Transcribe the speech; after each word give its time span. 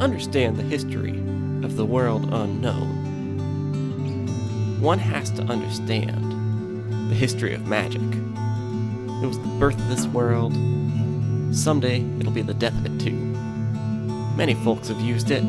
understand 0.00 0.56
the 0.56 0.62
history 0.62 1.18
of 1.64 1.76
the 1.76 1.84
world 1.84 2.32
unknown, 2.32 3.12
one 4.80 4.98
has 4.98 5.30
to 5.30 5.42
understand 5.42 7.10
the 7.10 7.14
history 7.14 7.54
of 7.54 7.66
magic. 7.66 8.02
It 8.02 9.26
was 9.26 9.38
the 9.38 9.56
birth 9.58 9.78
of 9.78 9.88
this 9.88 10.06
world. 10.06 10.52
Someday 11.54 12.04
it'll 12.18 12.32
be 12.32 12.42
the 12.42 12.54
death 12.54 12.76
of 12.78 12.86
it 12.86 13.00
too. 13.00 13.16
Many 14.36 14.54
folks 14.54 14.88
have 14.88 15.00
used 15.00 15.30
it. 15.30 15.42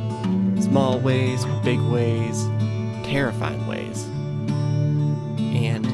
Small 0.62 1.00
ways, 1.00 1.43
big 1.64 1.80
ways, 1.80 2.46
terrifying 3.04 3.68
ways. 3.68 4.05
And 5.38 5.86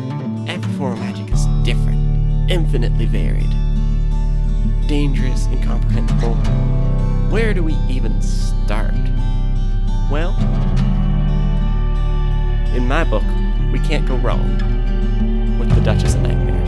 every 0.50 0.72
form 0.74 0.94
of 0.94 1.00
magic 1.00 1.32
is 1.34 1.46
different, 1.64 2.52
infinitely 2.52 3.06
varied, 3.06 3.50
dangerous, 4.88 5.48
incomprehensible. 5.48 6.38
Where 7.32 7.54
do 7.54 7.64
we 7.64 7.76
even 7.88 8.22
start? 8.22 8.94
Well, 10.12 10.38
in 12.76 12.86
my 12.86 13.06
book, 13.06 13.24
we 13.72 13.80
can't 13.80 14.06
go 14.06 14.18
wrong 14.18 15.58
with 15.58 15.74
the 15.74 15.80
Duchess 15.80 16.16
of 16.16 16.24
Nightmares. 16.24 16.61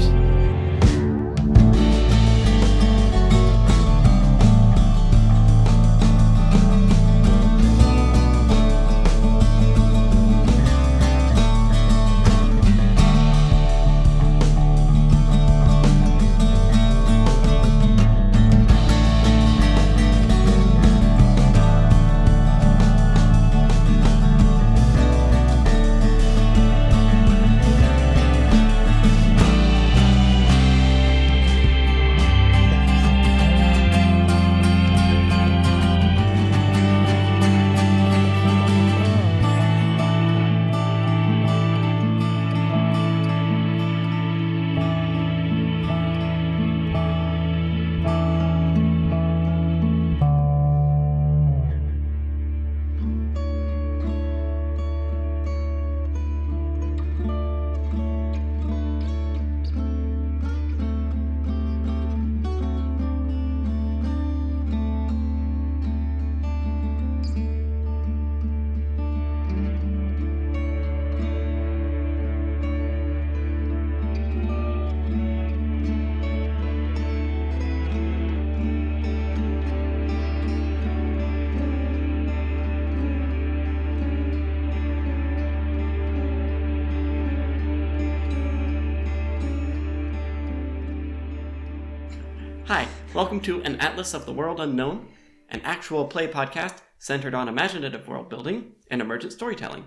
Welcome 93.24 93.40
to 93.44 93.64
An 93.64 93.80
Atlas 93.80 94.14
of 94.14 94.26
the 94.26 94.34
World 94.34 94.60
Unknown, 94.60 95.08
an 95.48 95.62
actual 95.64 96.08
play 96.08 96.28
podcast 96.28 96.82
centered 97.00 97.34
on 97.34 97.48
imaginative 97.48 98.06
world 98.06 98.28
building 98.28 98.74
and 98.92 99.00
emergent 99.00 99.32
storytelling. 99.32 99.86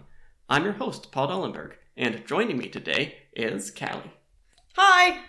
I'm 0.48 0.64
your 0.64 0.72
host, 0.72 1.12
Paul 1.12 1.28
Dollenberg, 1.28 1.72
and 1.98 2.26
joining 2.26 2.56
me 2.56 2.70
today 2.70 3.16
is 3.34 3.70
Callie. 3.70 4.14
Hi! 4.76 5.20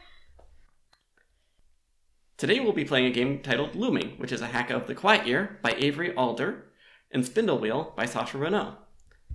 Today 2.38 2.62
we'll 2.62 2.72
be 2.72 2.86
playing 2.86 3.08
a 3.08 3.12
game 3.12 3.42
titled 3.42 3.76
Looming, 3.76 4.12
which 4.12 4.32
is 4.32 4.40
a 4.40 4.48
hack 4.48 4.70
of 4.70 4.88
The 4.88 4.96
Quiet 4.96 5.28
Year 5.28 5.60
by 5.62 5.76
Avery 5.78 6.16
Alder 6.16 6.64
and 7.12 7.26
Spindle 7.26 7.60
Wheel 7.60 7.92
by 7.98 8.06
Sasha 8.06 8.38
Reneau. 8.38 8.78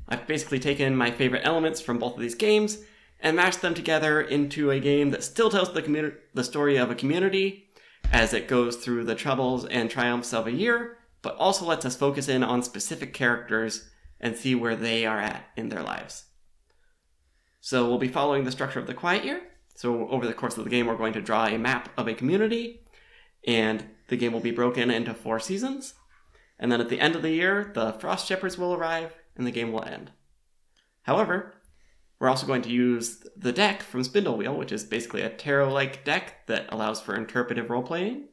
I've 0.08 0.26
basically 0.26 0.60
taken 0.60 0.96
my 0.96 1.10
favorite 1.10 1.44
elements 1.44 1.82
from 1.82 1.98
both 1.98 2.14
of 2.14 2.20
these 2.20 2.34
games 2.34 2.78
and 3.20 3.36
mashed 3.36 3.60
them 3.60 3.74
together 3.74 4.22
into 4.22 4.70
a 4.70 4.80
game 4.80 5.10
that 5.10 5.22
still 5.22 5.50
tells 5.50 5.74
the, 5.74 5.82
commu- 5.82 6.14
the 6.32 6.42
story 6.42 6.78
of 6.78 6.90
a 6.90 6.94
community 6.94 7.68
as 8.12 8.34
it 8.34 8.46
goes 8.46 8.76
through 8.76 9.04
the 9.04 9.14
troubles 9.14 9.64
and 9.64 9.90
triumphs 9.90 10.34
of 10.34 10.46
a 10.46 10.52
year, 10.52 10.98
but 11.22 11.34
also 11.36 11.64
lets 11.64 11.86
us 11.86 11.96
focus 11.96 12.28
in 12.28 12.42
on 12.42 12.62
specific 12.62 13.14
characters 13.14 13.88
and 14.20 14.36
see 14.36 14.54
where 14.54 14.76
they 14.76 15.06
are 15.06 15.18
at 15.18 15.46
in 15.56 15.70
their 15.70 15.82
lives. 15.82 16.26
So 17.60 17.88
we'll 17.88 17.98
be 17.98 18.08
following 18.08 18.44
the 18.44 18.52
structure 18.52 18.78
of 18.78 18.86
the 18.86 18.94
Quiet 18.94 19.24
Year. 19.24 19.40
So 19.74 20.08
over 20.08 20.26
the 20.26 20.34
course 20.34 20.58
of 20.58 20.64
the 20.64 20.70
game, 20.70 20.86
we're 20.86 20.96
going 20.96 21.14
to 21.14 21.22
draw 21.22 21.46
a 21.46 21.58
map 21.58 21.88
of 21.96 22.06
a 22.06 22.14
community, 22.14 22.80
and 23.46 23.84
the 24.08 24.16
game 24.16 24.32
will 24.32 24.40
be 24.40 24.50
broken 24.50 24.90
into 24.90 25.14
four 25.14 25.40
seasons. 25.40 25.94
And 26.58 26.70
then 26.70 26.80
at 26.80 26.88
the 26.88 27.00
end 27.00 27.16
of 27.16 27.22
the 27.22 27.30
year, 27.30 27.72
the 27.74 27.92
Frost 27.94 28.26
Shepherds 28.26 28.58
will 28.58 28.74
arrive, 28.74 29.14
and 29.36 29.46
the 29.46 29.50
game 29.50 29.72
will 29.72 29.84
end. 29.84 30.10
However, 31.02 31.54
we're 32.22 32.28
also 32.28 32.46
going 32.46 32.62
to 32.62 32.70
use 32.70 33.26
the 33.36 33.50
deck 33.50 33.82
from 33.82 34.04
Spindle 34.04 34.36
Wheel, 34.36 34.56
which 34.56 34.70
is 34.70 34.84
basically 34.84 35.22
a 35.22 35.28
tarot 35.28 35.72
like 35.72 36.04
deck 36.04 36.46
that 36.46 36.66
allows 36.68 37.00
for 37.00 37.16
interpretive 37.16 37.68
role 37.68 37.82
playing, 37.82 38.28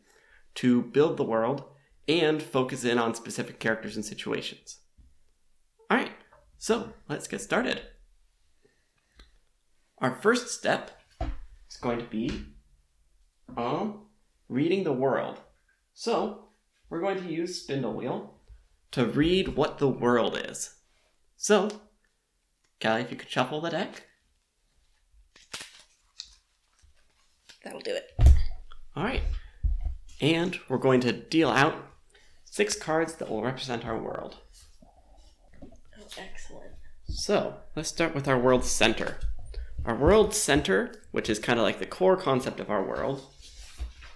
to 0.53 0.83
build 0.83 1.17
the 1.17 1.23
world 1.23 1.63
and 2.07 2.39
focus 2.39 2.83
in 2.83 2.99
on 2.99 3.15
specific 3.15 3.57
characters 3.57 3.95
and 3.95 4.05
situations. 4.05 4.77
Alright, 5.91 6.11
so 6.59 6.93
let's 7.07 7.27
get 7.27 7.41
started. 7.41 7.81
Our 9.97 10.13
first 10.13 10.49
step 10.49 10.91
is 11.67 11.77
going 11.81 11.97
to 11.97 12.05
be 12.05 12.45
um, 13.57 14.01
reading 14.49 14.83
the 14.83 14.93
world. 14.93 15.39
So, 15.95 16.49
we're 16.91 17.01
going 17.01 17.23
to 17.23 17.33
use 17.33 17.63
Spindle 17.63 17.95
Wheel 17.95 18.35
to 18.91 19.07
read 19.07 19.55
what 19.55 19.79
the 19.79 19.89
world 19.89 20.39
is. 20.47 20.75
So, 21.37 21.69
Callie, 22.81 23.01
if 23.01 23.11
you 23.11 23.17
could 23.17 23.29
shuffle 23.29 23.59
the 23.61 23.69
deck. 23.69 24.03
That'll 27.63 27.81
do 27.81 27.93
it. 27.93 28.17
All 28.95 29.03
right. 29.03 29.21
And 30.21 30.57
we're 30.69 30.77
going 30.77 31.01
to 31.01 31.11
deal 31.11 31.49
out 31.49 31.75
six 32.45 32.75
cards 32.75 33.15
that 33.15 33.29
will 33.29 33.43
represent 33.43 33.85
our 33.85 33.97
world. 33.97 34.37
Oh, 35.61 36.05
excellent. 36.17 36.71
So, 37.07 37.57
let's 37.75 37.89
start 37.89 38.15
with 38.15 38.27
our 38.27 38.39
world 38.39 38.63
center. 38.63 39.17
Our 39.85 39.95
world 39.95 40.33
center, 40.33 41.03
which 41.11 41.29
is 41.29 41.39
kind 41.39 41.59
of 41.59 41.63
like 41.63 41.79
the 41.79 41.85
core 41.85 42.17
concept 42.17 42.59
of 42.59 42.69
our 42.69 42.83
world. 42.83 43.23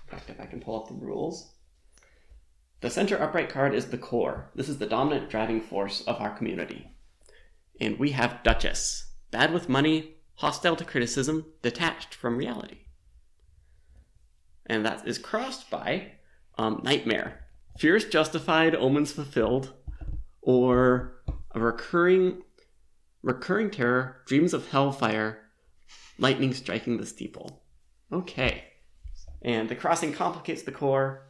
In 0.06 0.18
fact, 0.18 0.30
if 0.30 0.40
I 0.40 0.46
can 0.46 0.62
pull 0.62 0.82
up 0.82 0.88
the 0.88 1.06
rules. 1.06 1.52
The 2.82 2.90
center 2.90 3.22
upright 3.22 3.50
card 3.50 3.74
is 3.74 3.88
the 3.88 3.98
core. 3.98 4.52
This 4.56 4.70
is 4.70 4.78
the 4.78 4.86
dominant 4.86 5.30
driving 5.30 5.62
force 5.62 6.02
of 6.02 6.22
our 6.22 6.36
community. 6.36 6.93
And 7.80 7.98
we 8.00 8.12
have 8.12 8.44
Duchess. 8.44 9.12
Bad 9.32 9.54
with 9.54 9.70
money, 9.70 10.16
hostile 10.36 10.76
to 10.76 10.86
criticism, 10.86 11.46
detached 11.62 12.14
from 12.14 12.38
reality. 12.38 12.80
And 14.66 14.86
that 14.86 15.08
is 15.08 15.18
crossed 15.18 15.70
by 15.70 16.14
um, 16.58 16.82
Nightmare. 16.84 17.40
Fears 17.78 18.06
justified, 18.06 18.76
omens 18.76 19.12
fulfilled, 19.12 19.74
or 20.42 21.22
a 21.52 21.60
recurring 21.60 22.44
recurring 23.24 23.72
terror, 23.72 24.18
dreams 24.26 24.54
of 24.54 24.70
hellfire, 24.70 25.40
lightning 26.18 26.54
striking 26.54 26.98
the 26.98 27.06
steeple. 27.06 27.64
Okay. 28.12 28.66
And 29.42 29.70
the 29.70 29.76
crossing 29.76 30.14
complicates 30.14 30.64
the 30.64 30.72
core. 30.72 31.26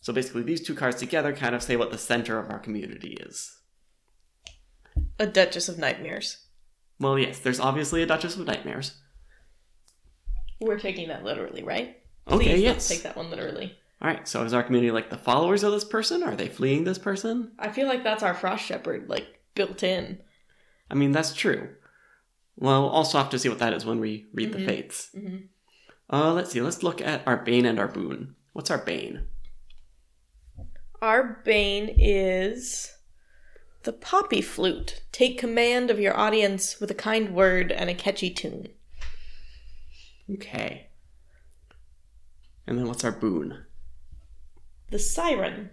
So 0.00 0.12
basically, 0.12 0.42
these 0.42 0.66
two 0.66 0.74
cards 0.74 0.96
together 0.96 1.34
kind 1.34 1.54
of 1.54 1.62
say 1.62 1.76
what 1.76 1.90
the 1.90 1.98
center 1.98 2.38
of 2.38 2.50
our 2.50 2.58
community 2.58 3.16
is. 3.20 3.57
A 5.18 5.26
Duchess 5.26 5.68
of 5.68 5.78
Nightmares. 5.78 6.38
Well, 7.00 7.18
yes, 7.18 7.38
there's 7.38 7.60
obviously 7.60 8.02
a 8.02 8.06
Duchess 8.06 8.36
of 8.36 8.46
Nightmares. 8.46 8.96
We're 10.60 10.78
taking 10.78 11.08
that 11.08 11.24
literally, 11.24 11.62
right? 11.62 11.98
Okay, 12.28 12.44
Please, 12.54 12.62
yes. 12.62 12.74
let's 12.74 12.88
take 12.88 13.02
that 13.04 13.16
one 13.16 13.30
literally. 13.30 13.76
All 14.00 14.08
right, 14.08 14.26
so 14.28 14.42
is 14.44 14.52
our 14.52 14.62
community 14.62 14.90
like 14.90 15.10
the 15.10 15.16
followers 15.18 15.62
of 15.62 15.72
this 15.72 15.84
person? 15.84 16.22
Are 16.22 16.36
they 16.36 16.48
fleeing 16.48 16.84
this 16.84 16.98
person? 16.98 17.52
I 17.58 17.70
feel 17.70 17.86
like 17.88 18.04
that's 18.04 18.22
our 18.22 18.34
Frost 18.34 18.64
Shepherd, 18.64 19.08
like, 19.08 19.26
built 19.54 19.82
in. 19.82 20.20
I 20.90 20.94
mean, 20.94 21.12
that's 21.12 21.34
true. 21.34 21.68
Well, 22.56 22.82
we'll 22.82 22.90
also 22.90 23.18
have 23.18 23.30
to 23.30 23.38
see 23.38 23.48
what 23.48 23.58
that 23.60 23.72
is 23.72 23.84
when 23.86 24.00
we 24.00 24.26
read 24.32 24.52
the 24.52 24.58
Mhm. 24.58 24.66
fates. 24.66 25.10
Mhm. 25.14 25.48
Uh, 26.10 26.32
let's 26.32 26.50
see. 26.52 26.60
Let's 26.60 26.82
look 26.82 27.00
at 27.00 27.26
our 27.26 27.36
bane 27.44 27.66
and 27.66 27.78
our 27.78 27.88
boon. 27.88 28.34
What's 28.52 28.70
our 28.70 28.78
bane? 28.78 29.26
Our 31.00 31.40
bane 31.44 31.94
is 31.98 32.92
the 33.88 33.92
poppy 33.94 34.42
flute. 34.42 35.00
Take 35.12 35.38
command 35.38 35.90
of 35.90 35.98
your 35.98 36.14
audience 36.14 36.78
with 36.78 36.90
a 36.90 36.94
kind 36.94 37.34
word 37.34 37.72
and 37.72 37.88
a 37.88 37.94
catchy 37.94 38.28
tune. 38.28 38.68
Okay. 40.30 40.88
And 42.66 42.76
then 42.76 42.86
what's 42.86 43.02
our 43.02 43.12
boon? 43.12 43.64
The 44.90 44.98
siren. 44.98 45.70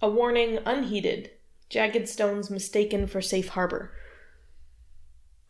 A 0.00 0.08
warning 0.08 0.60
unheeded. 0.64 1.32
Jagged 1.68 2.08
stones 2.08 2.48
mistaken 2.48 3.06
for 3.06 3.20
safe 3.20 3.48
harbor. 3.48 3.92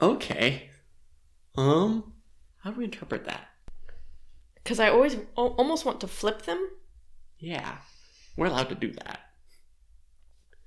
Okay. 0.02 0.68
Um, 1.56 2.12
how 2.64 2.72
do 2.72 2.78
we 2.78 2.86
interpret 2.86 3.24
that? 3.26 3.50
Because 4.56 4.80
I 4.80 4.90
always 4.90 5.14
al- 5.38 5.54
almost 5.56 5.84
want 5.84 6.00
to 6.00 6.08
flip 6.08 6.42
them, 6.42 6.70
Yeah, 7.38 7.76
we're 8.36 8.46
allowed 8.46 8.70
to 8.70 8.74
do 8.74 8.90
that. 8.94 9.29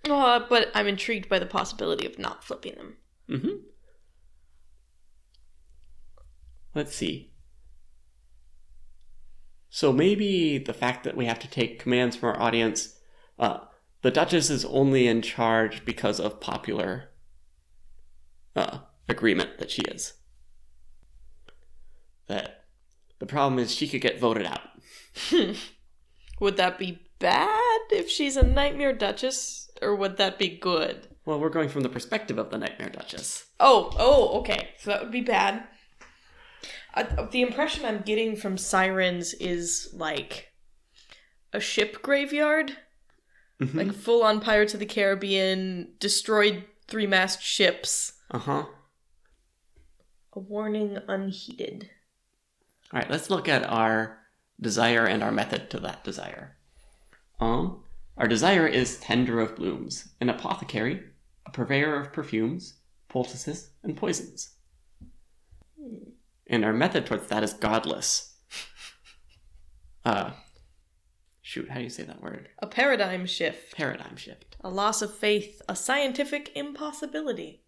Uh, 0.09 0.45
but 0.49 0.71
I'm 0.73 0.87
intrigued 0.87 1.29
by 1.29 1.39
the 1.39 1.45
possibility 1.45 2.05
of 2.05 2.19
not 2.19 2.43
flipping 2.43 2.75
them. 2.75 2.97
Mm-hmm. 3.29 3.55
Let's 6.75 6.95
see. 6.95 7.31
So 9.69 9.91
maybe 9.91 10.57
the 10.57 10.73
fact 10.73 11.03
that 11.03 11.17
we 11.17 11.25
have 11.25 11.39
to 11.39 11.49
take 11.49 11.79
commands 11.79 12.15
from 12.15 12.29
our 12.29 12.41
audience, 12.41 12.95
uh, 13.39 13.59
the 14.01 14.11
Duchess 14.11 14.49
is 14.49 14.65
only 14.65 15.07
in 15.07 15.21
charge 15.21 15.85
because 15.85 16.19
of 16.19 16.39
popular 16.39 17.09
uh, 18.55 18.79
agreement 19.09 19.57
that 19.59 19.71
she 19.71 19.81
is. 19.83 20.13
That 22.27 22.65
the 23.19 23.25
problem 23.25 23.59
is 23.59 23.73
she 23.73 23.87
could 23.87 24.01
get 24.01 24.19
voted 24.19 24.45
out. 24.45 24.61
Would 26.39 26.57
that 26.57 26.77
be 26.77 26.99
bad 27.19 27.79
if 27.89 28.09
she's 28.09 28.35
a 28.35 28.43
nightmare 28.45 28.93
duchess, 28.93 29.62
or 29.83 29.95
would 29.95 30.17
that 30.17 30.37
be 30.39 30.49
good? 30.49 31.07
Well, 31.25 31.39
we're 31.39 31.49
going 31.49 31.69
from 31.69 31.83
the 31.83 31.89
perspective 31.89 32.37
of 32.37 32.49
the 32.49 32.57
Nightmare 32.57 32.89
Duchess. 32.89 33.45
Oh, 33.59 33.91
oh, 33.97 34.39
okay. 34.39 34.69
So 34.79 34.89
that 34.91 35.01
would 35.03 35.11
be 35.11 35.21
bad. 35.21 35.63
Uh, 36.93 37.25
the 37.31 37.41
impression 37.41 37.85
I'm 37.85 38.01
getting 38.01 38.35
from 38.35 38.57
sirens 38.57 39.33
is 39.35 39.89
like 39.93 40.49
a 41.51 41.59
ship 41.59 42.01
graveyard, 42.01 42.77
Mhm. 43.61 43.75
like 43.75 43.93
full 43.93 44.23
on 44.23 44.41
Pirates 44.41 44.73
of 44.73 44.79
the 44.79 44.85
Caribbean, 44.85 45.93
destroyed 45.99 46.65
three 46.87 47.07
mast 47.07 47.41
ships. 47.41 48.13
Uh 48.31 48.39
huh. 48.39 48.65
A 50.33 50.39
warning 50.39 50.97
unheeded. 51.07 51.89
All 52.91 52.99
right, 52.99 53.09
let's 53.09 53.29
look 53.29 53.47
at 53.47 53.63
our 53.63 54.19
desire 54.59 55.05
and 55.05 55.23
our 55.23 55.31
method 55.31 55.69
to 55.71 55.79
that 55.79 56.03
desire. 56.03 56.57
Um, 57.39 57.82
our 58.17 58.27
desire 58.27 58.67
is 58.67 58.99
tender 58.99 59.39
of 59.39 59.55
blooms, 59.55 60.09
an 60.21 60.29
apothecary, 60.29 61.03
a 61.45 61.51
purveyor 61.51 61.99
of 61.99 62.13
perfumes, 62.13 62.75
poultices, 63.09 63.71
and 63.83 63.97
poisons. 63.97 64.55
And 66.47 66.63
our 66.63 66.73
method 66.73 67.05
towards 67.05 67.27
that 67.27 67.43
is 67.43 67.53
godless. 67.53 68.35
Uh, 70.05 70.31
shoot, 71.41 71.69
how 71.69 71.77
do 71.77 71.83
you 71.83 71.89
say 71.89 72.03
that 72.03 72.21
word? 72.21 72.49
A 72.59 72.67
paradigm 72.67 73.25
shift. 73.25 73.75
Paradigm 73.75 74.17
shift. 74.17 74.57
A 74.61 74.69
loss 74.69 75.01
of 75.01 75.15
faith. 75.15 75.61
A 75.69 75.75
scientific 75.75 76.51
impossibility. 76.55 77.63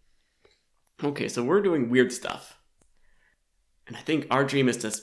Okay, 1.02 1.28
so 1.28 1.42
we're 1.42 1.62
doing 1.62 1.90
weird 1.90 2.12
stuff. 2.12 2.58
And 3.86 3.96
I 3.96 4.00
think 4.00 4.26
our 4.30 4.44
dream 4.44 4.68
is 4.68 4.76
to 4.78 4.94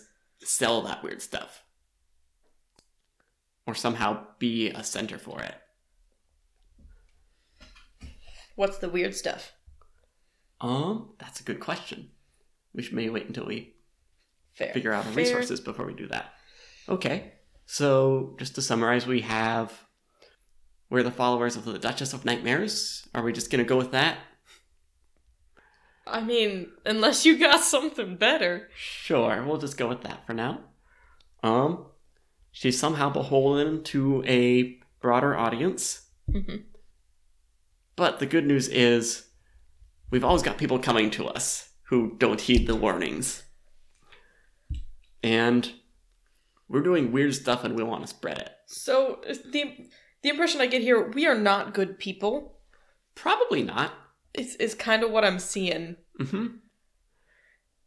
sell 0.43 0.81
that 0.83 1.03
weird 1.03 1.21
stuff. 1.21 1.62
Or 3.65 3.75
somehow 3.75 4.25
be 4.39 4.69
a 4.69 4.83
center 4.83 5.17
for 5.17 5.41
it. 5.41 5.55
What's 8.55 8.77
the 8.77 8.89
weird 8.89 9.15
stuff? 9.15 9.53
Um, 10.61 11.13
that's 11.19 11.39
a 11.39 11.43
good 11.43 11.59
question. 11.59 12.09
We 12.73 12.83
should 12.83 12.93
maybe 12.93 13.09
wait 13.09 13.27
until 13.27 13.45
we 13.45 13.73
Fair. 14.53 14.73
figure 14.73 14.93
out 14.93 15.05
our 15.05 15.11
Fair. 15.11 15.23
resources 15.23 15.59
before 15.59 15.85
we 15.85 15.93
do 15.93 16.07
that. 16.07 16.33
Okay, 16.87 17.33
so 17.65 18.35
just 18.37 18.55
to 18.55 18.61
summarize, 18.61 19.07
we 19.07 19.21
have 19.21 19.87
we're 20.89 21.03
the 21.03 21.11
followers 21.11 21.55
of 21.55 21.65
the 21.65 21.79
Duchess 21.79 22.13
of 22.13 22.25
Nightmares. 22.25 23.07
Are 23.15 23.23
we 23.23 23.33
just 23.33 23.49
gonna 23.49 23.63
go 23.63 23.77
with 23.77 23.91
that? 23.91 24.17
I 26.05 26.21
mean, 26.21 26.71
unless 26.85 27.25
you 27.25 27.39
got 27.39 27.61
something 27.61 28.17
better. 28.17 28.69
Sure, 28.75 29.43
we'll 29.43 29.57
just 29.57 29.77
go 29.77 29.87
with 29.87 30.01
that 30.01 30.25
for 30.25 30.33
now. 30.33 30.59
Um, 31.41 31.85
she's 32.53 32.79
somehow 32.79 33.09
beholden 33.09 33.83
to 33.83 34.23
a 34.25 34.79
broader 35.01 35.35
audience. 35.35 36.07
Mhm. 36.29 36.63
But 37.97 38.19
the 38.19 38.25
good 38.25 38.45
news 38.47 38.69
is, 38.69 39.27
we've 40.09 40.23
always 40.23 40.41
got 40.43 40.57
people 40.57 40.79
coming 40.79 41.11
to 41.11 41.25
us 41.27 41.69
who 41.89 42.15
don't 42.17 42.39
heed 42.39 42.65
the 42.67 42.75
warnings. 42.75 43.43
And 45.21 45.71
we're 46.69 46.81
doing 46.81 47.11
weird 47.11 47.35
stuff 47.35 47.63
and 47.63 47.75
we 47.75 47.83
want 47.83 48.03
to 48.03 48.07
spread 48.07 48.37
it. 48.39 48.49
So 48.67 49.21
the 49.45 49.89
the 50.21 50.29
impression 50.29 50.61
I 50.61 50.67
get 50.67 50.81
here, 50.81 51.09
we 51.11 51.25
are 51.27 51.35
not 51.37 51.73
good 51.73 51.99
people. 51.99 52.59
Probably 53.13 53.61
not. 53.61 53.91
It's 54.33 54.55
is 54.55 54.73
kind 54.73 55.03
of 55.03 55.11
what 55.11 55.25
I'm 55.25 55.39
seeing. 55.39 55.97
hmm 56.17 56.47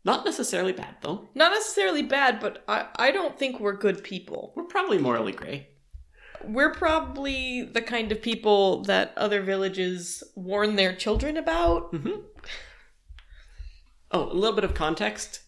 Not 0.07 0.25
necessarily 0.25 0.73
bad, 0.73 0.99
though. 1.01 1.29
Not 1.35 1.51
necessarily 1.51 2.05
bad, 2.05 2.39
but 2.39 2.63
I 2.69 2.87
I 2.95 3.11
don't 3.11 3.37
think 3.37 3.59
we're 3.59 3.77
good 3.77 4.05
people. 4.05 4.53
We're 4.55 4.63
probably 4.63 4.99
morally 4.99 5.33
gray. 5.33 5.67
We're 6.45 6.73
probably 6.73 7.65
the 7.65 7.83
kind 7.83 8.13
of 8.13 8.23
people 8.23 8.85
that 8.85 9.13
other 9.17 9.43
villages 9.43 10.23
warn 10.37 10.77
their 10.77 10.95
children 10.95 11.37
about. 11.37 11.93
hmm 11.93 12.21
Oh, 14.13 14.31
a 14.31 14.33
little 14.33 14.55
bit 14.55 14.63
of 14.63 14.75
context. 14.75 15.41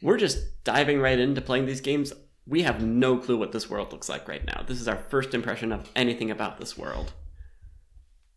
We're 0.00 0.18
just 0.18 0.62
diving 0.62 1.00
right 1.00 1.18
into 1.18 1.40
playing 1.40 1.66
these 1.66 1.80
games. 1.80 2.12
We 2.46 2.62
have 2.62 2.80
no 2.80 3.16
clue 3.18 3.36
what 3.36 3.50
this 3.50 3.68
world 3.68 3.90
looks 3.90 4.08
like 4.08 4.28
right 4.28 4.46
now. 4.46 4.62
This 4.64 4.80
is 4.80 4.86
our 4.86 4.98
first 5.10 5.34
impression 5.34 5.72
of 5.72 5.90
anything 5.96 6.30
about 6.30 6.58
this 6.58 6.78
world. 6.78 7.12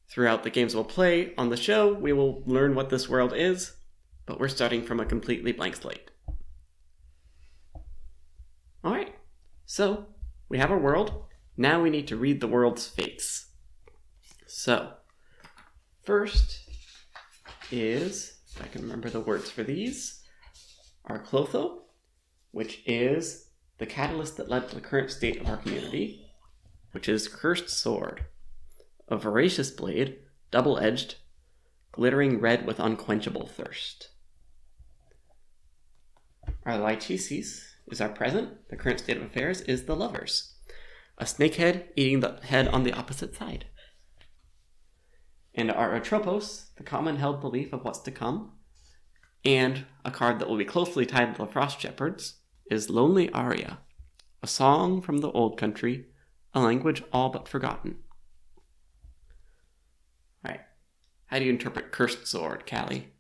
Throughout 0.10 0.42
the 0.42 0.50
games 0.50 0.74
we'll 0.74 0.84
play 0.84 1.36
on 1.38 1.50
the 1.50 1.58
show, 1.58 1.94
we 1.94 2.12
will 2.12 2.42
learn 2.48 2.74
what 2.74 2.90
this 2.90 3.08
world 3.08 3.34
is, 3.36 3.77
but 4.28 4.40
we're 4.40 4.48
starting 4.50 4.84
from 4.84 5.00
a 5.00 5.06
completely 5.06 5.54
blank 5.54 5.78
slate. 5.78 6.12
Alright, 8.86 9.16
so 9.66 10.06
we 10.50 10.60
have 10.60 10.70
our 10.70 10.78
world. 10.78 11.24
Now 11.56 11.82
we 11.82 11.90
need 11.90 12.08
to 12.10 12.18
read 12.18 12.40
the 12.40 12.48
world's 12.48 12.86
fates. 12.86 13.48
So, 14.46 14.92
first 16.04 16.60
is, 17.72 18.38
if 18.54 18.62
I 18.62 18.68
can 18.68 18.84
remember 18.84 19.10
the 19.10 19.20
words 19.20 19.50
for 19.50 19.64
these, 19.64 20.22
our 21.06 21.20
Clotho, 21.20 21.80
which 22.52 22.84
is 22.86 23.50
the 23.78 23.86
catalyst 23.86 24.38
that 24.38 24.50
led 24.50 24.70
to 24.70 24.76
the 24.76 24.82
current 24.82 25.10
state 25.10 25.40
of 25.40 25.48
our 25.48 25.58
community, 25.58 26.28
which 26.92 27.08
is 27.08 27.28
Cursed 27.28 27.70
Sword, 27.70 28.26
a 29.08 29.18
voracious 29.18 29.72
blade, 29.72 30.20
double 30.52 30.78
edged, 30.80 31.16
glittering 31.92 32.40
red 32.40 32.66
with 32.66 32.80
unquenchable 32.80 33.48
thirst. 33.48 34.10
Our 36.68 36.78
Lachesis 36.80 37.62
is 37.88 38.02
our 38.02 38.10
present, 38.10 38.68
the 38.70 38.76
current 38.76 39.00
state 39.00 39.16
of 39.16 39.24
affairs 39.24 39.62
is 39.62 39.86
the 39.86 39.96
Lovers, 39.96 40.56
a 41.18 41.24
snakehead 41.24 41.86
eating 41.96 42.20
the 42.20 42.42
head 42.44 42.68
on 42.68 42.84
the 42.84 42.92
opposite 42.92 43.34
side. 43.34 43.68
And 45.56 45.72
our 45.72 45.96
Atropos, 45.96 46.72
the 46.76 46.84
common 46.84 47.16
held 47.16 47.40
belief 47.40 47.72
of 47.72 47.86
what's 47.86 48.02
to 48.02 48.12
come, 48.12 48.52
and 49.46 49.86
a 50.04 50.12
card 50.12 50.40
that 50.40 50.50
will 50.50 50.58
be 50.58 50.66
closely 50.66 51.06
tied 51.06 51.36
to 51.36 51.46
the 51.46 51.48
Frost 51.50 51.80
Shepherds, 51.80 52.40
is 52.70 52.90
Lonely 52.90 53.32
Aria, 53.32 53.80
a 54.44 54.48
song 54.48 55.02
from 55.02 55.20
the 55.20 55.32
old 55.32 55.58
country, 55.58 56.08
a 56.54 56.60
language 56.60 57.02
all 57.14 57.30
but 57.30 57.48
forgotten. 57.48 58.00
Right. 60.44 60.60
How 61.28 61.40
do 61.40 61.46
you 61.46 61.52
interpret 61.52 61.94
Cursed 61.94 62.28
Sword, 62.28 62.70
Callie? 62.70 63.14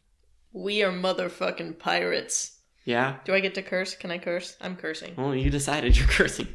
We 0.51 0.83
are 0.83 0.91
motherfucking 0.91 1.79
pirates. 1.79 2.56
Yeah? 2.87 3.17
Do 3.25 3.33
I 3.33 3.41
get 3.41 3.53
to 3.55 3.61
curse? 3.61 3.95
Can 3.95 4.11
I 4.11 4.17
curse? 4.17 4.55
I'm 4.61 4.77
cursing. 4.77 5.13
Well, 5.17 5.35
you 5.35 5.49
decided 5.49 5.97
you're 5.97 6.07
cursing. 6.19 6.47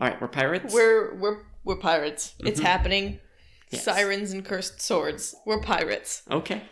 Alright, 0.00 0.18
we're 0.18 0.28
pirates? 0.28 0.72
We're 0.72 1.14
we're 1.14 1.42
we're 1.62 1.76
pirates. 1.76 2.34
It's 2.40 2.58
Mhm. 2.58 2.64
happening. 2.64 3.20
Yes. 3.68 3.84
Sirens 3.84 4.32
and 4.32 4.42
cursed 4.42 4.80
swords. 4.80 5.34
We're 5.44 5.60
pirates. 5.60 6.22
Okay. 6.30 6.62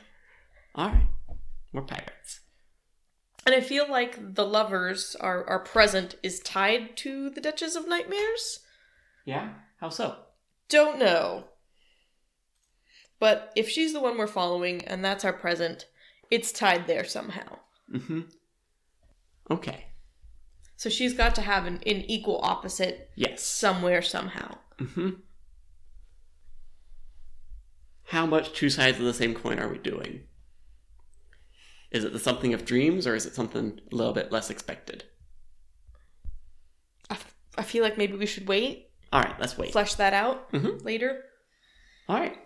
Alright. 0.76 1.06
We're 1.74 1.82
pirates. 1.82 2.40
And 3.44 3.54
I 3.54 3.60
feel 3.60 3.86
like 3.88 4.34
the 4.34 4.46
lovers 4.46 5.14
are 5.20 5.44
are 5.46 5.58
present 5.60 6.14
is 6.22 6.40
tied 6.40 6.96
to 6.98 7.28
the 7.28 7.42
Duchess 7.42 7.76
of 7.76 7.86
Nightmares. 7.86 8.60
Yeah? 9.26 9.50
How 9.78 9.90
so? 9.90 10.16
Don't 10.70 10.98
know. 10.98 11.44
But 13.18 13.52
if 13.54 13.68
she's 13.68 13.92
the 13.92 14.00
one 14.00 14.16
we're 14.16 14.26
following 14.26 14.82
and 14.86 15.04
that's 15.04 15.24
our 15.24 15.32
present, 15.34 15.84
it's 16.30 16.52
tied 16.52 16.86
there 16.86 17.04
somehow. 17.04 17.58
Mm-hmm. 17.92 18.20
Okay. 19.50 19.86
So 20.76 20.88
she's 20.88 21.14
got 21.14 21.34
to 21.36 21.40
have 21.42 21.66
an, 21.66 21.76
an 21.86 22.02
equal 22.08 22.40
opposite 22.42 23.10
Yes. 23.16 23.42
somewhere, 23.42 24.02
somehow. 24.02 24.58
hmm 24.78 25.10
How 28.04 28.26
much 28.26 28.52
two 28.52 28.70
sides 28.70 28.98
of 28.98 29.04
the 29.04 29.14
same 29.14 29.34
coin 29.34 29.58
are 29.58 29.68
we 29.68 29.78
doing? 29.78 30.22
Is 31.90 32.04
it 32.04 32.12
the 32.12 32.18
something 32.18 32.52
of 32.54 32.64
dreams 32.64 33.06
or 33.06 33.14
is 33.14 33.26
it 33.26 33.34
something 33.34 33.80
a 33.90 33.94
little 33.96 34.12
bit 34.12 34.30
less 34.30 34.50
expected? 34.50 35.04
I, 37.10 37.14
f- 37.14 37.34
I 37.56 37.62
feel 37.62 37.82
like 37.82 37.96
maybe 37.98 38.16
we 38.16 38.26
should 38.26 38.46
wait, 38.46 38.90
All 39.12 39.22
right, 39.22 39.34
let's 39.40 39.56
wait. 39.56 39.72
flesh 39.72 39.94
that 39.94 40.12
out 40.12 40.52
Mhm. 40.52 40.84
later. 40.84 41.22
All 42.08 42.20
right. 42.20 42.36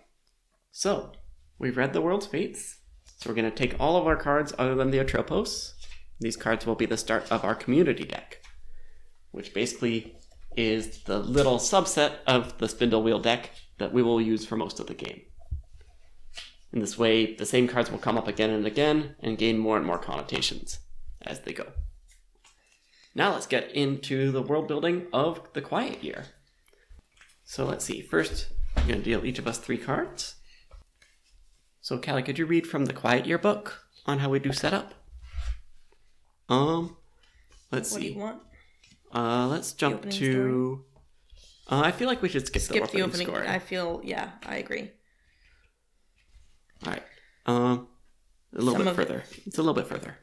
So, 0.71 1.11
we've 1.59 1.77
read 1.77 1.93
the 1.93 2.01
world's 2.01 2.25
fates. 2.25 2.79
So, 3.23 3.29
we're 3.29 3.35
going 3.35 3.49
to 3.49 3.55
take 3.55 3.79
all 3.79 3.95
of 3.95 4.05
our 4.05 4.17
cards 4.17 4.51
other 4.59 4.75
than 4.75 4.91
the 4.91 4.99
Atropos. 4.99 5.75
These 6.19 6.35
cards 6.35 6.65
will 6.65 6.75
be 6.75 6.85
the 6.85 6.97
start 6.97 7.31
of 7.31 7.45
our 7.45 7.55
community 7.55 8.03
deck, 8.03 8.43
which 9.31 9.53
basically 9.53 10.17
is 10.57 11.03
the 11.03 11.19
little 11.19 11.57
subset 11.57 12.15
of 12.27 12.57
the 12.57 12.67
spindle 12.67 13.01
wheel 13.01 13.19
deck 13.19 13.51
that 13.77 13.93
we 13.93 14.03
will 14.03 14.19
use 14.19 14.45
for 14.45 14.57
most 14.57 14.81
of 14.81 14.87
the 14.87 14.93
game. 14.93 15.21
In 16.73 16.81
this 16.81 16.97
way, 16.97 17.33
the 17.33 17.45
same 17.45 17.65
cards 17.65 17.89
will 17.89 17.97
come 17.97 18.17
up 18.17 18.27
again 18.27 18.49
and 18.49 18.67
again 18.67 19.15
and 19.21 19.37
gain 19.37 19.57
more 19.57 19.77
and 19.77 19.85
more 19.85 19.99
connotations 19.99 20.79
as 21.21 21.39
they 21.39 21.53
go. 21.53 21.67
Now, 23.15 23.31
let's 23.31 23.47
get 23.47 23.71
into 23.71 24.33
the 24.33 24.41
world 24.41 24.67
building 24.67 25.07
of 25.13 25.47
the 25.53 25.61
Quiet 25.61 26.03
Year. 26.03 26.25
So 27.45 27.63
let's 27.63 27.85
see. 27.85 28.01
First, 28.01 28.49
I'm 28.75 28.85
going 28.85 28.99
to 28.99 29.05
deal 29.05 29.23
each 29.23 29.39
of 29.39 29.47
us 29.47 29.59
three 29.59 29.77
cards. 29.77 30.35
So, 31.83 31.97
Callie, 31.99 32.23
could 32.23 32.39
you 32.39 32.45
read 32.45 32.65
from 32.65 32.85
the 32.85 32.93
Quiet 32.93 33.25
Year 33.25 33.37
book 33.37 33.85
on 34.05 34.19
how 34.19 34.29
we 34.29 34.39
do 34.39 34.53
setup? 34.53 34.93
Um, 36.47 36.95
let's 37.73 37.91
What 37.91 38.01
do 38.01 38.07
you 38.07 38.17
want? 38.17 38.41
Uh, 39.13 39.47
let's 39.47 39.73
jump 39.73 40.09
to. 40.11 40.85
Uh, 41.69 41.81
I 41.83 41.91
feel 41.91 42.07
like 42.07 42.21
we 42.21 42.29
should 42.29 42.47
skip, 42.47 42.61
Skip 42.61 42.85
the 42.85 42.91
the 42.99 43.01
opening, 43.03 43.27
opening. 43.27 43.27
story. 43.27 43.47
I 43.49 43.59
feel, 43.59 43.99
yeah, 44.01 44.31
I 44.45 44.55
agree. 44.55 44.91
All 46.85 46.93
right. 46.93 47.03
Um, 47.45 47.89
a 48.55 48.59
little 48.59 48.75
Some 48.75 48.83
bit 48.83 48.87
of 48.93 48.99
it. 48.99 49.01
further. 49.03 49.23
It's 49.45 49.57
a 49.57 49.61
little 49.61 49.73
bit 49.73 49.87
further. 49.87 50.19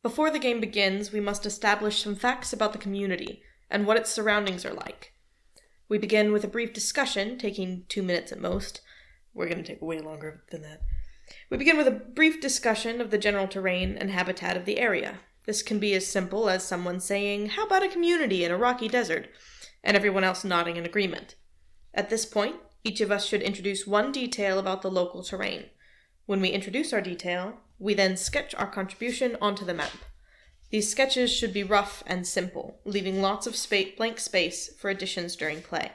Before 0.00 0.30
the 0.30 0.38
game 0.38 0.60
begins, 0.60 1.10
we 1.10 1.18
must 1.20 1.44
establish 1.44 2.00
some 2.04 2.14
facts 2.14 2.52
about 2.52 2.72
the 2.72 2.78
community 2.78 3.42
and 3.68 3.84
what 3.84 3.96
its 3.96 4.10
surroundings 4.10 4.64
are 4.64 4.74
like. 4.74 5.12
We 5.88 5.98
begin 5.98 6.32
with 6.32 6.44
a 6.44 6.48
brief 6.48 6.72
discussion, 6.72 7.36
taking 7.36 7.84
two 7.88 8.02
minutes 8.04 8.30
at 8.30 8.40
most. 8.40 8.80
We're 9.34 9.48
going 9.48 9.62
to 9.62 9.64
take 9.64 9.82
way 9.82 9.98
longer 9.98 10.44
than 10.50 10.62
that. 10.62 10.82
We 11.50 11.56
begin 11.56 11.76
with 11.76 11.88
a 11.88 11.90
brief 11.90 12.40
discussion 12.40 13.00
of 13.00 13.10
the 13.10 13.18
general 13.18 13.48
terrain 13.48 13.96
and 13.98 14.10
habitat 14.10 14.56
of 14.56 14.64
the 14.64 14.78
area. 14.78 15.20
This 15.44 15.62
can 15.62 15.78
be 15.78 15.94
as 15.94 16.06
simple 16.06 16.48
as 16.48 16.64
someone 16.64 17.00
saying, 17.00 17.50
How 17.50 17.66
about 17.66 17.82
a 17.82 17.88
community 17.88 18.44
in 18.44 18.52
a 18.52 18.56
rocky 18.56 18.88
desert? 18.88 19.28
and 19.84 19.96
everyone 19.96 20.24
else 20.24 20.44
nodding 20.44 20.76
in 20.76 20.86
agreement. 20.86 21.36
At 21.92 22.08
this 22.08 22.24
point, 22.24 22.56
each 22.82 23.00
of 23.00 23.12
us 23.12 23.24
should 23.24 23.42
introduce 23.42 23.86
one 23.86 24.10
detail 24.10 24.58
about 24.58 24.82
the 24.82 24.90
local 24.90 25.22
terrain. 25.22 25.66
When 26.26 26.40
we 26.40 26.48
introduce 26.48 26.92
our 26.92 27.02
detail, 27.02 27.58
we 27.78 27.94
then 27.94 28.16
sketch 28.16 28.54
our 28.54 28.66
contribution 28.66 29.36
onto 29.40 29.64
the 29.64 29.74
map. 29.74 29.92
These 30.70 30.90
sketches 30.90 31.32
should 31.32 31.52
be 31.52 31.62
rough 31.62 32.02
and 32.06 32.26
simple, 32.26 32.80
leaving 32.84 33.20
lots 33.20 33.46
of 33.46 33.54
spa- 33.54 33.94
blank 33.96 34.18
space 34.18 34.74
for 34.78 34.90
additions 34.90 35.36
during 35.36 35.60
play. 35.60 35.92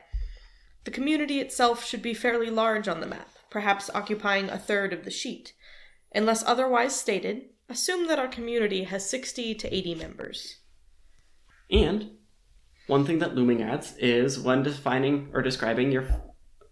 The 0.89 0.95
community 0.95 1.39
itself 1.39 1.85
should 1.85 2.01
be 2.01 2.15
fairly 2.15 2.49
large 2.49 2.87
on 2.87 2.99
the 2.99 3.05
map, 3.05 3.29
perhaps 3.51 3.91
occupying 3.93 4.49
a 4.49 4.57
third 4.57 4.91
of 4.91 5.05
the 5.05 5.11
sheet. 5.11 5.53
Unless 6.15 6.43
otherwise 6.45 6.99
stated, 6.99 7.49
assume 7.69 8.07
that 8.07 8.17
our 8.17 8.27
community 8.27 8.85
has 8.85 9.07
60 9.07 9.53
to 9.53 9.71
80 9.71 9.93
members. 9.93 10.55
And 11.69 12.13
one 12.87 13.05
thing 13.05 13.19
that 13.19 13.35
Looming 13.35 13.61
adds 13.61 13.95
is 13.97 14.39
when 14.39 14.63
defining 14.63 15.29
or 15.31 15.43
describing 15.43 15.91
your 15.91 16.07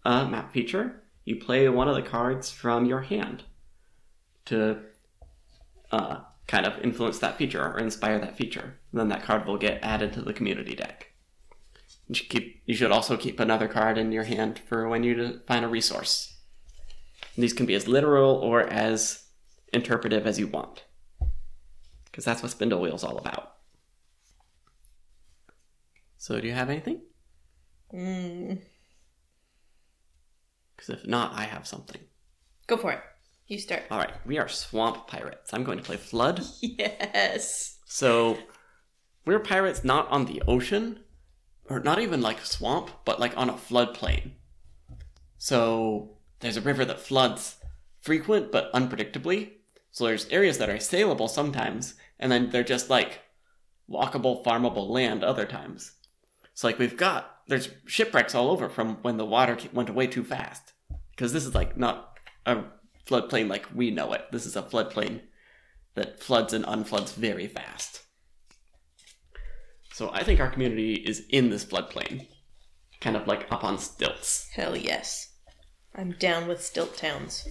uh, 0.04 0.26
map 0.26 0.52
feature, 0.52 1.04
you 1.24 1.36
play 1.36 1.70
one 1.70 1.88
of 1.88 1.94
the 1.94 2.02
cards 2.02 2.50
from 2.50 2.88
your 2.88 3.02
hand 3.02 3.44
to 4.46 4.80
uh, 5.92 6.22
kind 6.48 6.66
of 6.66 6.84
influence 6.84 7.20
that 7.20 7.38
feature 7.38 7.64
or 7.64 7.78
inspire 7.78 8.18
that 8.18 8.36
feature. 8.36 8.80
then 8.92 9.10
that 9.10 9.22
card 9.22 9.46
will 9.46 9.60
get 9.60 9.78
added 9.84 10.12
to 10.14 10.24
the 10.24 10.34
community 10.34 10.74
deck. 10.74 11.14
You 12.08 12.16
should, 12.16 12.30
keep, 12.30 12.62
you 12.66 12.74
should 12.76 12.92
also 12.92 13.18
keep 13.18 13.40
another 13.40 13.68
card 13.68 13.98
in 13.98 14.12
your 14.12 14.24
hand 14.24 14.60
for 14.68 14.88
when 14.88 15.04
you 15.04 15.42
find 15.48 15.66
a 15.66 15.68
resource. 15.68 16.38
These 17.38 17.54
can 17.54 17.66
be 17.66 17.76
as 17.76 17.88
literal 17.88 18.32
or 18.36 18.62
as 18.62 19.24
interpretive 19.74 20.26
as 20.26 20.40
you 20.40 20.48
want. 20.48 20.86
Because 22.06 22.24
that's 22.26 22.42
what 22.42 22.52
Spindle 22.52 22.80
Wheel's 22.82 23.04
all 23.04 23.18
about. 23.18 23.54
So, 26.18 26.40
do 26.42 26.48
you 26.48 26.54
have 26.54 26.70
anything? 26.70 27.02
Mm, 27.94 28.60
Because 30.76 30.90
if 30.90 31.08
not, 31.08 31.34
I 31.34 31.44
have 31.44 31.68
something. 31.68 32.02
go 32.68 32.78
for 32.78 32.92
it. 32.92 33.00
You 33.48 33.60
start. 33.60 33.84
All 33.92 34.00
right, 34.00 34.14
we 34.26 34.38
are 34.40 34.48
swamp 34.50 35.08
pirates. 35.08 35.54
I'm 35.54 35.64
going 35.64 35.78
to 35.78 35.84
play 35.84 35.98
Flood. 35.98 36.42
Yes. 36.62 37.78
So, 37.86 38.38
we're 39.26 39.40
pirates 39.40 39.84
not 39.84 40.10
on 40.10 40.26
the 40.26 40.42
ocean, 40.48 41.00
or 41.70 41.80
not 41.80 42.00
even 42.00 42.22
like 42.22 42.46
swamp, 42.46 42.90
but 43.06 43.20
like 43.20 43.36
on 43.38 43.50
a 43.50 43.54
floodplain. 43.54 44.32
So, 45.38 46.18
there's 46.40 46.58
a 46.58 46.62
river 46.62 46.86
that 46.86 47.00
floods 47.00 47.58
frequent 48.02 48.52
but 48.52 48.72
unpredictably. 48.74 49.52
So, 49.92 50.06
there's 50.06 50.28
areas 50.30 50.58
that 50.58 50.70
are 50.70 50.78
sailable 50.78 51.30
sometimes, 51.30 51.96
and 52.20 52.32
then 52.32 52.50
they're 52.50 52.64
just 52.64 52.90
like 52.90 53.22
walkable, 53.90 54.44
farmable 54.44 54.90
land 54.90 55.24
other 55.24 55.46
times. 55.46 55.94
So, 56.54 56.68
like, 56.68 56.80
we've 56.80 56.98
got, 56.98 57.42
there's 57.48 57.70
shipwrecks 57.86 58.34
all 58.34 58.50
over 58.50 58.70
from 58.70 58.98
when 59.04 59.18
the 59.18 59.26
water 59.26 59.58
went 59.74 59.90
away 59.90 60.08
too 60.08 60.24
fast. 60.24 60.74
Because 61.12 61.34
this 61.34 61.46
is 61.46 61.56
like 61.56 61.78
not 61.78 62.18
a 62.46 62.64
floodplain 63.08 63.50
like 63.50 63.68
we 63.74 63.92
know 63.92 64.14
it. 64.14 64.32
This 64.32 64.46
is 64.46 64.56
a 64.56 64.62
floodplain 64.62 65.22
that 65.96 66.20
floods 66.20 66.54
and 66.54 66.66
unfloods 66.66 67.14
very 67.14 67.48
fast. 67.48 68.02
So 69.98 70.12
I 70.14 70.24
think 70.24 70.40
our 70.40 70.52
community 70.52 70.94
is 70.94 71.26
in 71.30 71.50
this 71.50 71.66
floodplain, 71.66 72.28
kind 73.02 73.16
of 73.16 73.26
like 73.26 73.52
up 73.52 73.64
on 73.64 73.80
stilts. 73.80 74.48
Hell 74.54 74.78
yes. 74.78 75.30
I'm 75.96 76.12
down 76.12 76.48
with 76.48 76.64
stilt 76.64 76.96
towns. 76.96 77.48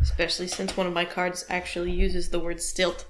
Especially 0.00 0.46
since 0.46 0.74
one 0.74 0.86
of 0.86 0.94
my 0.94 1.04
cards 1.04 1.44
actually 1.50 1.90
uses 1.90 2.30
the 2.30 2.40
word 2.40 2.62
stilt. 2.62 3.04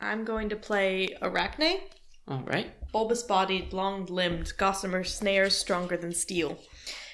I'm 0.00 0.24
going 0.24 0.48
to 0.48 0.56
play 0.56 1.10
Arachne. 1.20 1.80
All 2.26 2.42
right. 2.46 2.72
Bulbous 2.92 3.24
bodied, 3.24 3.74
long 3.74 4.06
limbed, 4.06 4.56
gossamer 4.56 5.04
snares 5.04 5.54
stronger 5.54 5.98
than 5.98 6.14
steel. 6.14 6.58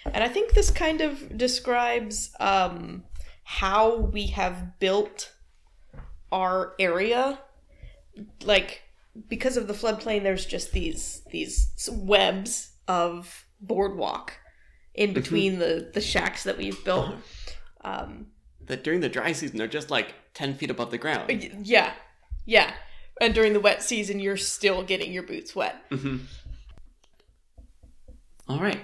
And 0.04 0.22
I 0.22 0.28
think 0.28 0.52
this 0.52 0.70
kind 0.70 1.00
of 1.00 1.36
describes 1.36 2.30
um, 2.38 3.02
how 3.42 3.96
we 3.96 4.28
have 4.28 4.78
built 4.78 5.32
our 6.30 6.76
area. 6.78 7.40
Like, 8.44 8.82
because 9.28 9.56
of 9.56 9.66
the 9.66 9.74
floodplain, 9.74 10.22
there's 10.22 10.46
just 10.46 10.72
these 10.72 11.22
these 11.30 11.88
webs 11.92 12.72
of 12.86 13.46
boardwalk 13.60 14.34
in 14.94 15.12
between 15.12 15.58
the, 15.58 15.90
the 15.94 16.00
shacks 16.00 16.44
that 16.44 16.56
we've 16.58 16.82
built. 16.84 17.14
Um, 17.84 18.26
That 18.66 18.82
during 18.82 19.00
the 19.00 19.08
dry 19.08 19.30
season 19.32 19.56
they're 19.56 19.68
just 19.68 19.88
like 19.90 20.12
ten 20.34 20.54
feet 20.54 20.68
above 20.68 20.90
the 20.90 20.98
ground. 20.98 21.30
yeah, 21.62 21.92
yeah. 22.44 22.72
And 23.20 23.32
during 23.34 23.52
the 23.52 23.60
wet 23.60 23.82
season, 23.84 24.18
you're 24.18 24.36
still 24.36 24.82
getting 24.82 25.12
your 25.12 25.22
boots 25.22 25.54
wet. 25.54 25.76
hmm 25.90 26.18
All 28.48 28.58
right. 28.60 28.80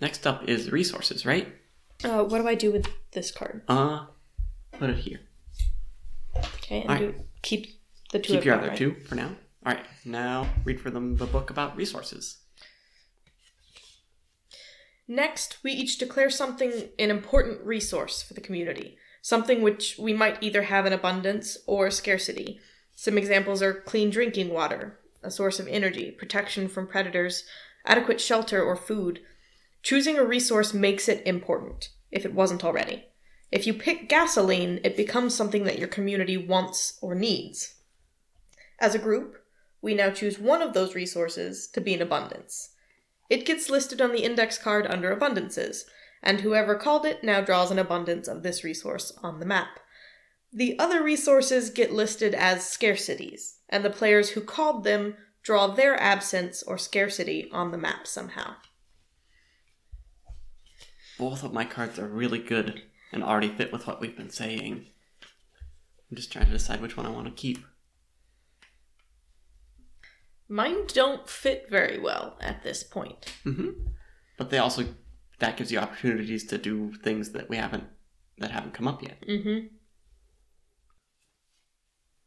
Next 0.00 0.26
up 0.26 0.48
is 0.48 0.72
resources, 0.72 1.24
right? 1.24 1.46
Uh, 2.04 2.24
what 2.24 2.38
do 2.42 2.48
I 2.48 2.54
do 2.56 2.72
with 2.72 2.88
this 3.12 3.30
card? 3.30 3.62
Uh, 3.68 4.06
put 4.72 4.90
it 4.90 4.98
here. 4.98 5.20
Okay, 6.56 6.82
and 6.88 7.14
keep 7.42 7.68
the 8.10 8.18
two. 8.18 8.34
Keep 8.34 8.44
your 8.44 8.56
other 8.56 8.68
right? 8.68 8.76
two 8.76 8.94
for 9.06 9.14
now. 9.14 9.36
All 9.64 9.72
right. 9.72 9.86
Now 10.04 10.48
read 10.64 10.80
for 10.80 10.90
them 10.90 11.16
the 11.16 11.26
book 11.26 11.50
about 11.50 11.76
resources. 11.76 12.38
Next, 15.06 15.58
we 15.62 15.72
each 15.72 15.98
declare 15.98 16.30
something 16.30 16.88
an 16.98 17.10
important 17.10 17.64
resource 17.64 18.22
for 18.22 18.34
the 18.34 18.40
community, 18.40 18.96
something 19.20 19.60
which 19.62 19.96
we 19.98 20.12
might 20.12 20.42
either 20.42 20.62
have 20.62 20.86
in 20.86 20.92
abundance 20.92 21.58
or 21.66 21.90
scarcity. 21.90 22.60
Some 22.96 23.18
examples 23.18 23.62
are 23.62 23.74
clean 23.74 24.10
drinking 24.10 24.50
water, 24.50 25.00
a 25.22 25.30
source 25.30 25.60
of 25.60 25.68
energy, 25.68 26.10
protection 26.10 26.68
from 26.68 26.86
predators, 26.86 27.44
adequate 27.84 28.20
shelter 28.20 28.62
or 28.62 28.76
food. 28.76 29.20
Choosing 29.82 30.18
a 30.18 30.24
resource 30.24 30.72
makes 30.72 31.08
it 31.08 31.26
important, 31.26 31.90
if 32.10 32.24
it 32.24 32.34
wasn't 32.34 32.64
already. 32.64 33.04
If 33.50 33.66
you 33.66 33.74
pick 33.74 34.08
gasoline, 34.08 34.80
it 34.82 34.96
becomes 34.96 35.34
something 35.34 35.64
that 35.64 35.78
your 35.78 35.88
community 35.88 36.36
wants 36.36 36.98
or 37.02 37.14
needs. 37.14 37.74
As 38.80 38.94
a 38.94 39.00
group, 39.00 39.41
we 39.82 39.94
now 39.94 40.10
choose 40.10 40.38
one 40.38 40.62
of 40.62 40.72
those 40.72 40.94
resources 40.94 41.66
to 41.66 41.80
be 41.80 41.92
in 41.92 42.00
abundance. 42.00 42.70
It 43.28 43.44
gets 43.44 43.68
listed 43.68 44.00
on 44.00 44.12
the 44.12 44.22
index 44.22 44.56
card 44.56 44.86
under 44.86 45.14
abundances, 45.14 45.82
and 46.22 46.40
whoever 46.40 46.76
called 46.76 47.04
it 47.04 47.24
now 47.24 47.40
draws 47.40 47.70
an 47.70 47.78
abundance 47.78 48.28
of 48.28 48.42
this 48.42 48.62
resource 48.62 49.12
on 49.22 49.40
the 49.40 49.46
map. 49.46 49.80
The 50.52 50.78
other 50.78 51.02
resources 51.02 51.70
get 51.70 51.92
listed 51.92 52.34
as 52.34 52.60
scarcities, 52.60 53.56
and 53.68 53.84
the 53.84 53.90
players 53.90 54.30
who 54.30 54.40
called 54.40 54.84
them 54.84 55.16
draw 55.42 55.66
their 55.66 56.00
absence 56.00 56.62
or 56.62 56.78
scarcity 56.78 57.48
on 57.50 57.72
the 57.72 57.78
map 57.78 58.06
somehow. 58.06 58.54
Both 61.18 61.42
of 61.42 61.52
my 61.52 61.64
cards 61.64 61.98
are 61.98 62.06
really 62.06 62.38
good 62.38 62.82
and 63.12 63.24
already 63.24 63.48
fit 63.48 63.72
with 63.72 63.86
what 63.86 64.00
we've 64.00 64.16
been 64.16 64.30
saying. 64.30 64.86
I'm 66.10 66.16
just 66.16 66.32
trying 66.32 66.46
to 66.46 66.52
decide 66.52 66.80
which 66.80 66.96
one 66.96 67.06
I 67.06 67.10
want 67.10 67.26
to 67.26 67.32
keep. 67.32 67.64
Mine 70.48 70.86
don't 70.88 71.28
fit 71.28 71.66
very 71.70 71.98
well 71.98 72.36
at 72.40 72.62
this 72.62 72.82
point. 72.82 73.32
hmm 73.44 73.70
But 74.36 74.50
they 74.50 74.58
also 74.58 74.86
that 75.38 75.56
gives 75.56 75.72
you 75.72 75.78
opportunities 75.78 76.44
to 76.46 76.58
do 76.58 76.92
things 77.02 77.30
that 77.30 77.48
we 77.48 77.56
haven't 77.56 77.84
that 78.38 78.50
haven't 78.50 78.74
come 78.74 78.88
up 78.88 79.02
yet. 79.02 79.20
Mm-hmm. 79.26 79.66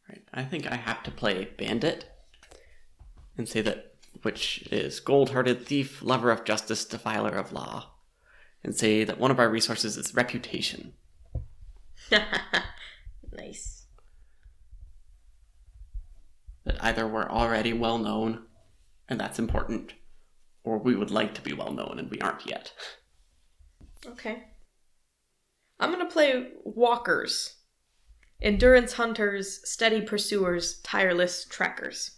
Right. 0.09 0.23
I 0.33 0.43
think 0.43 0.71
I 0.71 0.75
have 0.75 1.01
to 1.03 1.11
play 1.11 1.49
Bandit 1.57 2.05
and 3.37 3.47
say 3.47 3.61
that 3.61 3.95
which 4.21 4.67
is 4.71 4.99
gold-hearted 4.99 5.65
thief, 5.65 6.01
lover 6.01 6.31
of 6.31 6.45
justice, 6.45 6.85
defiler 6.85 7.35
of 7.35 7.51
law, 7.51 7.91
and 8.63 8.75
say 8.75 9.03
that 9.03 9.19
one 9.19 9.31
of 9.31 9.39
our 9.39 9.49
resources 9.49 9.97
is 9.97 10.15
reputation. 10.15 10.93
nice. 13.31 13.74
That 16.65 16.83
either 16.83 17.07
we're 17.07 17.29
already 17.29 17.73
well 17.73 17.97
known, 17.97 18.45
and 19.07 19.19
that's 19.19 19.39
important, 19.39 19.93
or 20.63 20.77
we 20.77 20.95
would 20.95 21.11
like 21.11 21.33
to 21.35 21.41
be 21.41 21.53
well 21.53 21.71
known 21.71 21.99
and 21.99 22.09
we 22.09 22.19
aren't 22.19 22.45
yet. 22.45 22.73
Okay. 24.05 24.43
I'm 25.79 25.91
gonna 25.91 26.09
play 26.09 26.49
walkers. 26.63 27.55
Endurance 28.41 28.93
hunters, 28.93 29.61
steady 29.69 30.01
pursuers, 30.01 30.79
tireless 30.81 31.45
trackers. 31.45 32.11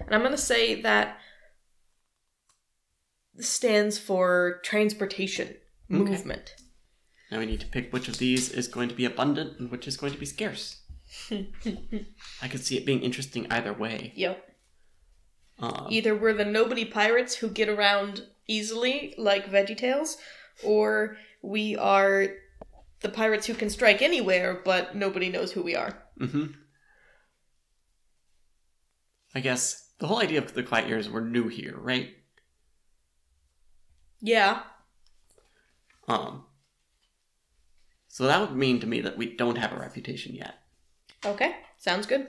And 0.00 0.14
I'm 0.14 0.22
gonna 0.22 0.36
say 0.36 0.80
that 0.82 1.18
stands 3.38 3.98
for 3.98 4.60
transportation, 4.62 5.56
movement. 5.88 6.54
Now 7.30 7.38
we 7.38 7.46
need 7.46 7.60
to 7.60 7.66
pick 7.66 7.92
which 7.92 8.08
of 8.08 8.18
these 8.18 8.50
is 8.50 8.68
going 8.68 8.88
to 8.88 8.94
be 8.94 9.04
abundant 9.04 9.58
and 9.58 9.70
which 9.70 9.88
is 9.88 9.96
going 9.96 10.12
to 10.12 10.18
be 10.18 10.26
scarce. 10.26 10.82
I 12.42 12.48
could 12.48 12.64
see 12.64 12.76
it 12.76 12.86
being 12.86 13.00
interesting 13.00 13.46
either 13.50 13.72
way. 13.72 14.12
Yep. 14.16 14.42
Um, 15.58 15.86
Either 15.90 16.14
we're 16.14 16.34
the 16.34 16.44
nobody 16.44 16.84
pirates 16.84 17.36
who 17.36 17.48
get 17.48 17.68
around 17.68 18.22
easily, 18.46 19.14
like 19.16 19.50
VeggieTales, 19.50 20.16
or 20.62 21.16
we 21.42 21.76
are 21.76 22.28
the 23.00 23.08
pirates 23.08 23.46
who 23.46 23.54
can 23.54 23.70
strike 23.70 24.02
anywhere, 24.02 24.60
but 24.64 24.94
nobody 24.94 25.28
knows 25.30 25.52
who 25.52 25.62
we 25.62 25.74
are. 25.74 26.02
hmm 26.18 26.46
I 29.34 29.40
guess 29.40 29.92
the 29.98 30.06
whole 30.06 30.20
idea 30.22 30.40
of 30.42 30.54
the 30.54 30.62
quiet 30.62 30.88
years 30.88 31.10
were 31.10 31.20
new 31.20 31.48
here, 31.48 31.76
right? 31.78 32.10
Yeah. 34.20 34.62
Um. 36.08 36.44
So 38.08 38.24
that 38.26 38.40
would 38.40 38.56
mean 38.56 38.80
to 38.80 38.86
me 38.86 39.02
that 39.02 39.18
we 39.18 39.36
don't 39.36 39.58
have 39.58 39.72
a 39.72 39.78
reputation 39.78 40.34
yet. 40.34 40.54
Okay, 41.24 41.56
sounds 41.78 42.06
good. 42.06 42.28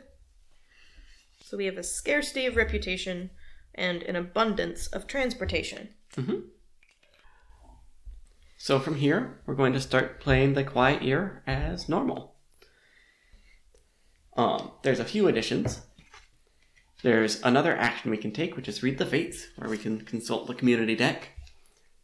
So 1.43 1.57
we 1.57 1.65
have 1.65 1.77
a 1.77 1.83
scarcity 1.83 2.45
of 2.45 2.55
reputation 2.55 3.29
and 3.75 4.03
an 4.03 4.15
abundance 4.15 4.87
of 4.87 5.07
transportation. 5.07 5.89
So 8.57 8.79
from 8.79 8.95
here, 8.95 9.39
we're 9.45 9.53
going 9.55 9.73
to 9.73 9.79
start 9.79 10.19
playing 10.19 10.53
the 10.53 10.63
quiet 10.63 11.03
year 11.03 11.43
as 11.45 11.87
normal. 11.87 12.35
Um, 14.35 14.71
there's 14.81 14.99
a 14.99 15.05
few 15.05 15.27
additions. 15.27 15.81
There's 17.03 17.41
another 17.43 17.77
action 17.77 18.11
we 18.11 18.17
can 18.17 18.31
take, 18.31 18.55
which 18.55 18.67
is 18.67 18.83
read 18.83 18.97
the 18.97 19.05
fates, 19.05 19.47
where 19.55 19.69
we 19.69 19.77
can 19.77 20.01
consult 20.01 20.47
the 20.47 20.55
community 20.55 20.95
deck 20.95 21.29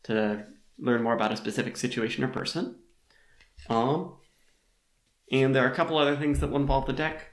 to 0.03 0.45
learn 0.77 1.03
more 1.03 1.15
about 1.15 1.31
a 1.31 1.37
specific 1.37 1.75
situation 1.77 2.23
or 2.23 2.27
person. 2.27 2.75
Um, 3.69 4.13
and 5.33 5.55
there 5.55 5.65
are 5.65 5.71
a 5.71 5.75
couple 5.75 5.97
other 5.97 6.15
things 6.15 6.39
that 6.39 6.51
will 6.51 6.61
involve 6.61 6.85
the 6.85 6.93
deck, 6.93 7.31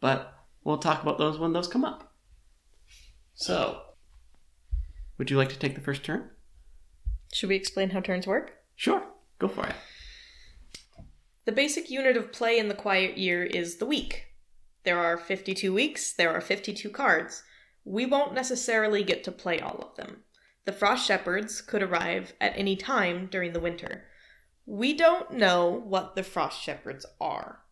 but 0.00 0.34
we'll 0.62 0.78
talk 0.78 1.02
about 1.02 1.18
those 1.18 1.38
when 1.38 1.52
those 1.52 1.66
come 1.66 1.84
up. 1.84 2.14
So, 3.34 3.82
would 5.18 5.28
you 5.28 5.36
like 5.36 5.48
to 5.48 5.58
take 5.58 5.74
the 5.74 5.80
first 5.80 6.04
turn? 6.04 6.30
Should 7.32 7.48
we 7.48 7.56
explain 7.56 7.90
how 7.90 8.00
turns 8.00 8.26
work? 8.26 8.52
Sure, 8.76 9.02
go 9.40 9.48
for 9.48 9.66
it. 9.66 9.74
The 11.44 11.52
basic 11.52 11.90
unit 11.90 12.16
of 12.16 12.32
play 12.32 12.56
in 12.56 12.68
the 12.68 12.74
quiet 12.74 13.18
year 13.18 13.42
is 13.42 13.76
the 13.76 13.86
week. 13.86 14.26
There 14.84 14.98
are 14.98 15.16
52 15.16 15.74
weeks, 15.74 16.12
there 16.12 16.30
are 16.30 16.40
52 16.40 16.88
cards. 16.90 17.42
We 17.84 18.06
won't 18.06 18.34
necessarily 18.34 19.02
get 19.02 19.24
to 19.24 19.32
play 19.32 19.58
all 19.58 19.78
of 19.80 19.96
them. 19.96 20.22
The 20.66 20.72
Frost 20.72 21.04
Shepherds 21.04 21.60
could 21.60 21.82
arrive 21.82 22.34
at 22.40 22.56
any 22.56 22.76
time 22.76 23.26
during 23.26 23.54
the 23.54 23.60
winter. 23.60 24.04
We 24.66 24.94
don't 24.94 25.32
know 25.32 25.68
what 25.68 26.14
the 26.14 26.22
Frost 26.22 26.62
Shepherds 26.62 27.04
are. 27.20 27.62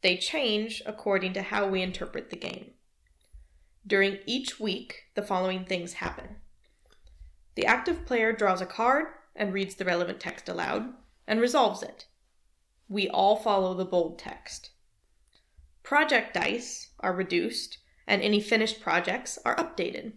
They 0.00 0.16
change 0.16 0.82
according 0.86 1.34
to 1.34 1.42
how 1.42 1.68
we 1.68 1.82
interpret 1.82 2.30
the 2.30 2.36
game. 2.36 2.72
During 3.86 4.18
each 4.26 4.58
week, 4.58 5.04
the 5.14 5.22
following 5.22 5.64
things 5.64 5.94
happen. 5.94 6.36
The 7.56 7.66
active 7.66 8.06
player 8.06 8.32
draws 8.32 8.60
a 8.60 8.66
card 8.66 9.06
and 9.36 9.52
reads 9.52 9.74
the 9.74 9.84
relevant 9.84 10.20
text 10.20 10.48
aloud 10.48 10.94
and 11.26 11.40
resolves 11.40 11.82
it. 11.82 12.06
We 12.88 13.08
all 13.08 13.36
follow 13.36 13.74
the 13.74 13.84
bold 13.84 14.18
text. 14.18 14.70
Project 15.82 16.34
dice 16.34 16.90
are 17.00 17.12
reduced, 17.12 17.78
and 18.06 18.22
any 18.22 18.40
finished 18.40 18.80
projects 18.80 19.38
are 19.44 19.56
updated. 19.56 20.12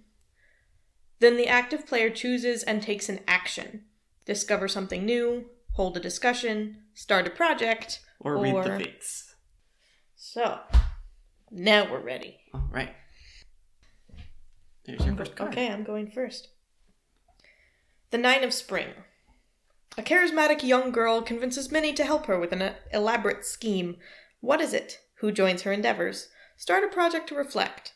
Then 1.20 1.36
the 1.36 1.48
active 1.48 1.86
player 1.86 2.10
chooses 2.10 2.64
and 2.64 2.82
takes 2.82 3.10
an 3.10 3.20
action 3.28 3.86
discover 4.26 4.68
something 4.68 5.06
new, 5.06 5.46
hold 5.74 5.98
a 5.98 6.00
discussion, 6.00 6.84
start 6.94 7.28
a 7.28 7.32
project, 7.32 8.00
Or 8.20 8.38
read 8.38 8.54
the 8.54 8.58
Or- 8.74 8.78
fates. 8.78 9.36
So, 10.16 10.60
now 11.50 11.92
we're 11.92 12.00
ready. 12.00 12.40
All 12.54 12.70
right. 12.72 12.96
There's 14.86 15.06
your 15.06 15.16
first 15.16 15.36
card. 15.36 15.52
Okay, 15.52 15.68
I'm 15.70 15.84
going 15.84 16.10
first. 16.12 16.50
The 18.12 18.18
Nine 18.18 18.44
of 18.44 18.54
Spring. 18.54 18.90
A 19.98 20.02
charismatic 20.04 20.64
young 20.64 20.92
girl 20.92 21.22
convinces 21.22 21.72
many 21.72 21.94
to 21.94 22.04
help 22.06 22.26
her 22.28 22.40
with 22.40 22.52
an 22.54 22.76
elaborate 22.94 23.46
scheme. 23.46 23.98
What 24.40 24.62
is 24.62 24.74
it? 24.74 25.00
Who 25.20 25.32
joins 25.32 25.64
her 25.64 25.72
endeavors? 25.72 26.30
Start 26.58 26.84
a 26.84 26.88
project 26.88 27.28
to 27.30 27.36
reflect. 27.36 27.94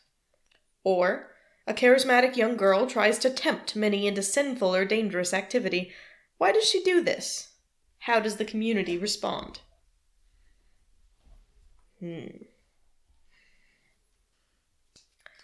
Or, 0.84 1.32
a 1.66 1.74
charismatic 1.74 2.36
young 2.36 2.56
girl 2.56 2.86
tries 2.86 3.18
to 3.20 3.30
tempt 3.30 3.74
many 3.76 4.06
into 4.06 4.22
sinful 4.22 4.74
or 4.74 4.84
dangerous 4.84 5.32
activity. 5.34 5.92
Why 6.38 6.52
does 6.52 6.68
she 6.68 6.82
do 6.82 7.02
this? 7.02 7.54
How 8.00 8.20
does 8.20 8.36
the 8.36 8.44
community 8.44 8.98
respond? 8.98 9.60
Hmm. 12.00 12.44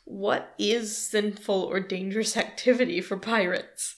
What 0.04 0.54
is 0.58 0.96
sinful 0.96 1.62
or 1.62 1.80
dangerous 1.80 2.36
activity 2.36 3.00
for 3.00 3.16
pirates? 3.16 3.96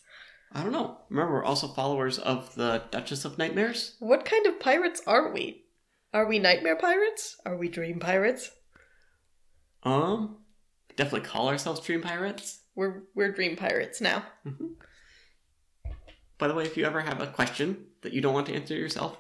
I 0.53 0.63
don't 0.63 0.73
know. 0.73 0.99
Remember, 1.11 1.33
we're 1.35 1.45
also 1.45 1.67
followers 1.67 2.19
of 2.19 2.55
the 2.55 2.85
Duchess 2.93 3.25
of 3.25 3.39
Nightmares. 3.39 3.97
What 3.99 4.25
kind 4.25 4.47
of 4.47 4.61
pirates 4.61 5.03
are 5.07 5.33
we? 5.33 5.65
Are 6.13 6.27
we 6.27 6.39
nightmare 6.39 6.77
pirates? 6.77 7.37
Are 7.45 7.57
we 7.57 7.69
dream 7.69 7.99
pirates? 7.99 8.53
Um, 9.83 10.37
definitely 10.97 11.29
call 11.29 11.49
ourselves 11.49 11.81
Dream 11.81 12.03
Pirates. 12.03 12.61
We're 12.77 13.03
we're 13.15 13.33
dream 13.33 13.57
pirates 13.57 14.01
now. 14.01 14.25
By 16.39 16.49
the 16.49 16.55
way, 16.55 16.65
if 16.65 16.77
you 16.77 16.85
ever 16.85 17.01
have 17.01 17.21
a 17.21 17.29
question 17.29 17.87
that 18.03 18.13
you 18.13 18.21
don't 18.21 18.35
want 18.35 18.47
to 18.47 18.55
answer 18.55 18.75
yourself, 18.75 19.17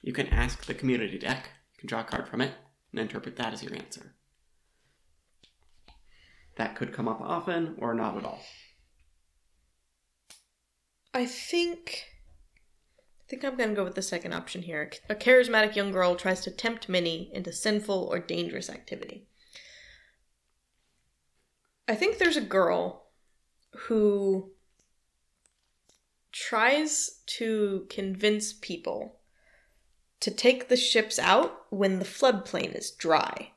you 0.00 0.12
can 0.12 0.28
ask 0.28 0.64
the 0.64 0.74
community 0.74 1.18
deck. 1.18 1.48
You 1.74 1.80
can 1.80 1.88
draw 1.88 2.00
a 2.00 2.04
card 2.04 2.28
from 2.28 2.40
it 2.40 2.52
and 2.90 3.00
interpret 3.00 3.36
that 3.36 3.52
as 3.52 3.62
your 3.62 3.74
answer. 3.74 4.14
That 6.56 6.76
could 6.76 6.92
come 6.92 7.08
up 7.08 7.20
often 7.20 7.76
or 7.78 7.94
not 7.94 8.16
at 8.16 8.24
all. 8.24 8.40
I 11.14 11.26
think 11.26 12.06
I 13.20 13.24
think 13.28 13.44
I'm 13.44 13.56
gonna 13.56 13.74
go 13.74 13.84
with 13.84 13.94
the 13.94 14.02
second 14.02 14.34
option 14.34 14.62
here. 14.62 14.90
A 15.08 15.14
charismatic 15.14 15.74
young 15.74 15.90
girl 15.90 16.16
tries 16.16 16.42
to 16.42 16.50
tempt 16.50 16.88
Minnie 16.88 17.30
into 17.32 17.52
sinful 17.52 18.08
or 18.10 18.18
dangerous 18.18 18.68
activity. 18.68 19.26
I 21.88 21.94
think 21.94 22.18
there's 22.18 22.36
a 22.36 22.42
girl 22.42 23.06
who 23.72 24.52
tries 26.32 27.20
to 27.26 27.86
convince 27.90 28.52
people 28.52 29.20
to 30.20 30.30
take 30.30 30.68
the 30.68 30.76
ships 30.76 31.18
out 31.18 31.66
when 31.70 31.98
the 31.98 32.04
floodplain 32.04 32.74
is 32.74 32.90
dry, 32.90 33.50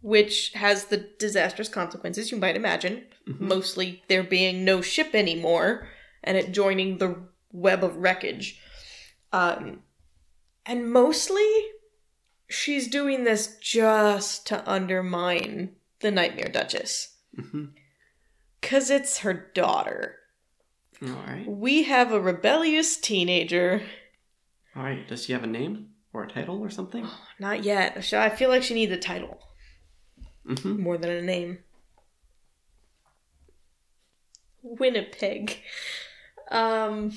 which 0.00 0.52
has 0.54 0.86
the 0.86 1.08
disastrous 1.18 1.68
consequences 1.68 2.30
you 2.30 2.38
might 2.38 2.56
imagine. 2.56 3.06
Mostly 3.26 4.02
there 4.08 4.22
being 4.22 4.64
no 4.64 4.80
ship 4.80 5.14
anymore 5.14 5.88
and 6.24 6.36
it 6.36 6.52
joining 6.52 6.98
the 6.98 7.16
web 7.52 7.82
of 7.84 7.96
wreckage. 7.96 8.60
Um, 9.32 9.82
And 10.66 10.92
mostly, 10.92 11.48
she's 12.48 12.88
doing 12.88 13.24
this 13.24 13.56
just 13.58 14.46
to 14.48 14.68
undermine 14.70 15.76
the 16.00 16.10
Nightmare 16.10 16.50
Duchess. 16.52 17.16
Because 18.60 18.90
it's 18.90 19.18
her 19.18 19.32
daughter. 19.54 20.17
All 21.02 21.08
right. 21.26 21.44
We 21.46 21.84
have 21.84 22.12
a 22.12 22.20
rebellious 22.20 22.96
teenager. 22.96 23.82
All 24.74 24.82
right. 24.82 25.06
Does 25.06 25.24
she 25.24 25.32
have 25.32 25.44
a 25.44 25.48
name 25.48 25.90
or 26.12 26.24
a 26.24 26.28
title 26.28 26.60
or 26.60 26.70
something? 26.70 27.06
Not 27.38 27.62
yet. 27.64 28.12
I 28.12 28.30
feel 28.30 28.48
like 28.48 28.62
she 28.62 28.74
needs 28.74 28.92
a 28.92 28.96
title 28.98 29.40
Mm-hmm. 30.46 30.80
more 30.82 30.96
than 30.96 31.10
a 31.10 31.20
name. 31.22 31.58
Winnipeg. 34.62 35.58
Um. 36.50 37.12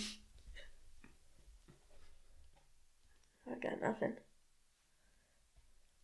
I 3.50 3.56
got 3.62 3.82
nothing. 3.82 4.14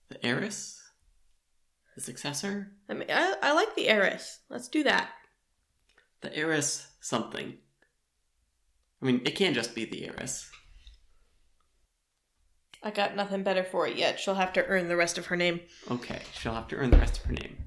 The 0.10 0.26
heiress. 0.26 0.82
The 1.96 2.02
successor. 2.02 2.72
I 2.90 2.94
mean, 2.94 3.10
I, 3.12 3.36
I 3.42 3.54
like 3.54 3.76
the 3.76 3.88
heiress. 3.90 4.40
Let's 4.50 4.68
do 4.68 4.84
that. 4.84 5.10
The 6.22 6.36
heiress 6.36 6.88
something. 7.02 7.58
I 9.02 9.06
mean, 9.06 9.22
it 9.26 9.36
can't 9.36 9.56
just 9.56 9.76
be 9.76 9.86
the 9.86 10.06
heiress. 10.06 10.50
I 12.84 12.92
got 12.92 13.16
nothing 13.16 13.44
better 13.44 13.64
for 13.64 13.88
it 13.88 13.98
yet. 13.98 14.20
She'll 14.20 14.36
have 14.36 14.54
to 14.54 14.66
earn 14.66 14.88
the 14.88 14.96
rest 14.96 15.18
of 15.18 15.28
her 15.28 15.36
name. 15.36 15.62
Okay, 15.90 16.22
she'll 16.34 16.54
have 16.54 16.68
to 16.70 16.76
earn 16.76 16.92
the 16.92 16.98
rest 16.98 17.18
of 17.18 17.26
her 17.26 17.34
name. 17.34 17.58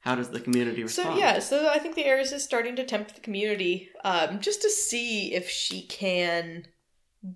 How 0.00 0.14
does 0.14 0.28
the 0.28 0.40
community 0.40 0.82
respond? 0.82 1.14
So 1.14 1.18
yeah, 1.18 1.38
so 1.38 1.68
I 1.68 1.78
think 1.78 1.94
the 1.94 2.04
heiress 2.04 2.30
is 2.32 2.44
starting 2.44 2.76
to 2.76 2.84
tempt 2.84 3.14
the 3.14 3.22
community, 3.22 3.88
um, 4.04 4.40
just 4.40 4.60
to 4.62 4.70
see 4.70 5.34
if 5.34 5.48
she 5.48 5.86
can 5.86 6.66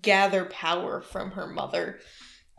gather 0.01 0.45
power 0.45 1.01
from 1.01 1.31
her 1.31 1.47
mother. 1.47 1.99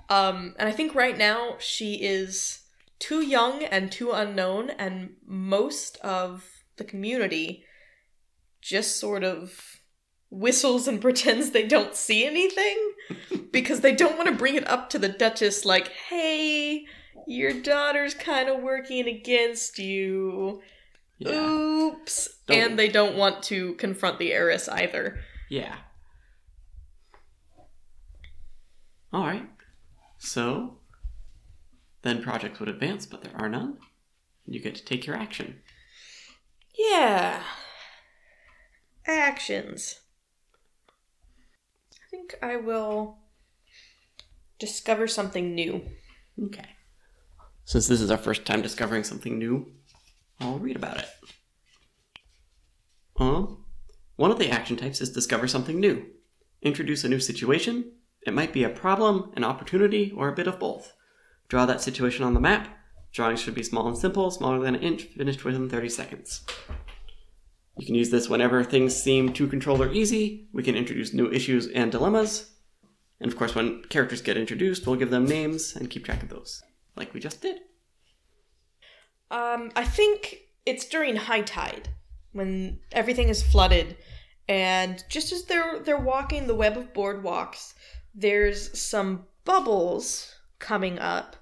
Um, 0.09 0.57
and 0.59 0.69
I 0.69 0.73
think 0.73 0.97
right 0.97 1.17
now 1.17 1.55
she 1.61 1.95
is 2.03 2.61
too 2.99 3.25
young 3.25 3.63
and 3.63 3.93
too 3.93 4.11
unknown, 4.11 4.71
and 4.71 5.15
most 5.25 5.97
of 5.99 6.45
the 6.77 6.85
community 6.85 7.65
just 8.61 8.99
sort 9.01 9.25
of 9.25 9.81
whistles 10.31 10.87
and 10.87 11.01
pretends 11.03 11.51
they 11.51 11.67
don't 11.67 11.95
see 11.97 12.25
anything 12.25 12.93
because 13.51 13.81
they 13.81 13.95
don't 13.95 14.17
want 14.17 14.29
to 14.29 14.35
bring 14.37 14.55
it 14.55 14.69
up 14.69 14.91
to 14.91 14.99
the 14.99 15.09
Duchess, 15.09 15.65
like, 15.65 15.89
hey, 15.89 16.85
your 17.27 17.53
daughter's 17.53 18.15
kind 18.15 18.49
of 18.49 18.63
working 18.63 19.07
against 19.09 19.79
you. 19.79 20.61
Yeah. 21.19 21.33
Oops. 21.51 22.29
Don't- 22.47 22.57
And 22.57 22.79
they 22.79 22.89
don't 22.89 23.17
want 23.17 23.43
to 23.45 23.75
confront 23.75 24.19
the 24.19 24.33
heiress 24.33 24.69
either. 24.69 25.21
Yeah. 25.49 25.77
All 29.13 29.27
right. 29.27 29.49
So, 30.19 30.79
then 32.03 32.23
projects 32.23 32.61
would 32.61 32.69
advance, 32.69 33.07
but 33.07 33.23
there 33.25 33.37
are 33.37 33.49
none. 33.49 33.79
You 34.47 34.61
get 34.61 34.75
to 34.77 34.85
take 34.85 35.07
your 35.07 35.17
action. 35.17 35.61
Yeah. 36.79 37.43
Actions. 39.07 40.01
I 41.93 42.11
think 42.11 42.35
I 42.43 42.57
will 42.57 43.19
discover 44.59 45.07
something 45.09 45.55
new. 45.55 45.83
Okay. 46.43 46.67
Since 47.65 47.89
this 47.89 48.01
is 48.01 48.11
our 48.11 48.19
first 48.19 48.45
time 48.45 48.63
discovering 48.63 49.05
something 49.05 49.39
new, 49.39 49.73
I'll 50.41 50.59
read 50.59 50.77
about 50.77 50.99
it. 50.99 51.09
Um, 53.19 53.65
one 54.17 54.31
of 54.31 54.39
the 54.39 54.51
action 54.51 54.77
types 54.77 55.01
is 55.01 55.11
discover 55.11 55.47
something 55.47 55.79
new. 55.79 56.07
Introduce 56.63 57.05
a 57.05 57.09
new 57.09 57.21
situation. 57.21 57.93
It 58.27 58.35
might 58.35 58.53
be 58.53 58.65
a 58.65 58.71
problem, 58.71 59.33
an 59.37 59.45
opportunity, 59.45 60.13
or 60.17 60.29
a 60.29 60.35
bit 60.35 60.47
of 60.47 60.59
both. 60.59 60.93
Draw 61.49 61.67
that 61.67 61.81
situation 61.81 62.25
on 62.25 62.35
the 62.35 62.41
map. 62.41 62.69
Drawings 63.13 63.41
should 63.41 63.55
be 63.55 63.63
small 63.63 63.89
and 63.89 63.97
simple, 63.97 64.31
smaller 64.31 64.61
than 64.61 64.75
an 64.75 64.83
inch, 64.83 65.05
finished 65.05 65.45
within 65.45 65.69
30 65.69 65.89
seconds. 65.89 66.45
You 67.77 67.87
can 67.87 67.95
use 67.95 68.11
this 68.11 68.29
whenever 68.29 68.63
things 68.63 68.95
seem 68.95 69.33
too 69.33 69.47
controlled 69.47 69.81
or 69.81 69.93
easy. 69.93 70.49
We 70.53 70.63
can 70.63 70.77
introduce 70.77 71.15
new 71.15 71.31
issues 71.31 71.69
and 71.69 71.91
dilemmas. 71.91 72.51
And 73.21 73.31
of 73.31 73.39
course, 73.39 73.55
when 73.55 73.83
characters 73.85 74.23
get 74.23 74.37
introduced, 74.37 74.87
we'll 74.87 74.97
give 74.97 75.11
them 75.11 75.27
names 75.27 75.77
and 75.77 75.91
keep 75.91 76.05
track 76.05 76.23
of 76.23 76.29
those, 76.29 76.63
like 76.97 77.13
we 77.15 77.21
just 77.21 77.43
did. 77.43 77.61
Um, 79.31 79.71
I 79.77 79.85
think 79.85 80.39
it's 80.67 80.87
during 80.87 81.17
high 81.17 81.43
tide 81.43 81.89
when 82.33 82.81
everything 82.93 83.29
is 83.29 83.43
flooded, 83.43 83.97
and 84.49 85.05
just 85.09 85.33
as 85.33 85.45
they're 85.45 85.79
they're 85.81 85.99
walking 85.99 86.47
the 86.47 86.55
web 86.55 86.77
of 86.77 86.93
boardwalks, 86.93 87.75
there's 88.15 88.79
some 88.79 89.27
bubbles 89.45 90.35
coming 90.59 90.99
up, 90.99 91.37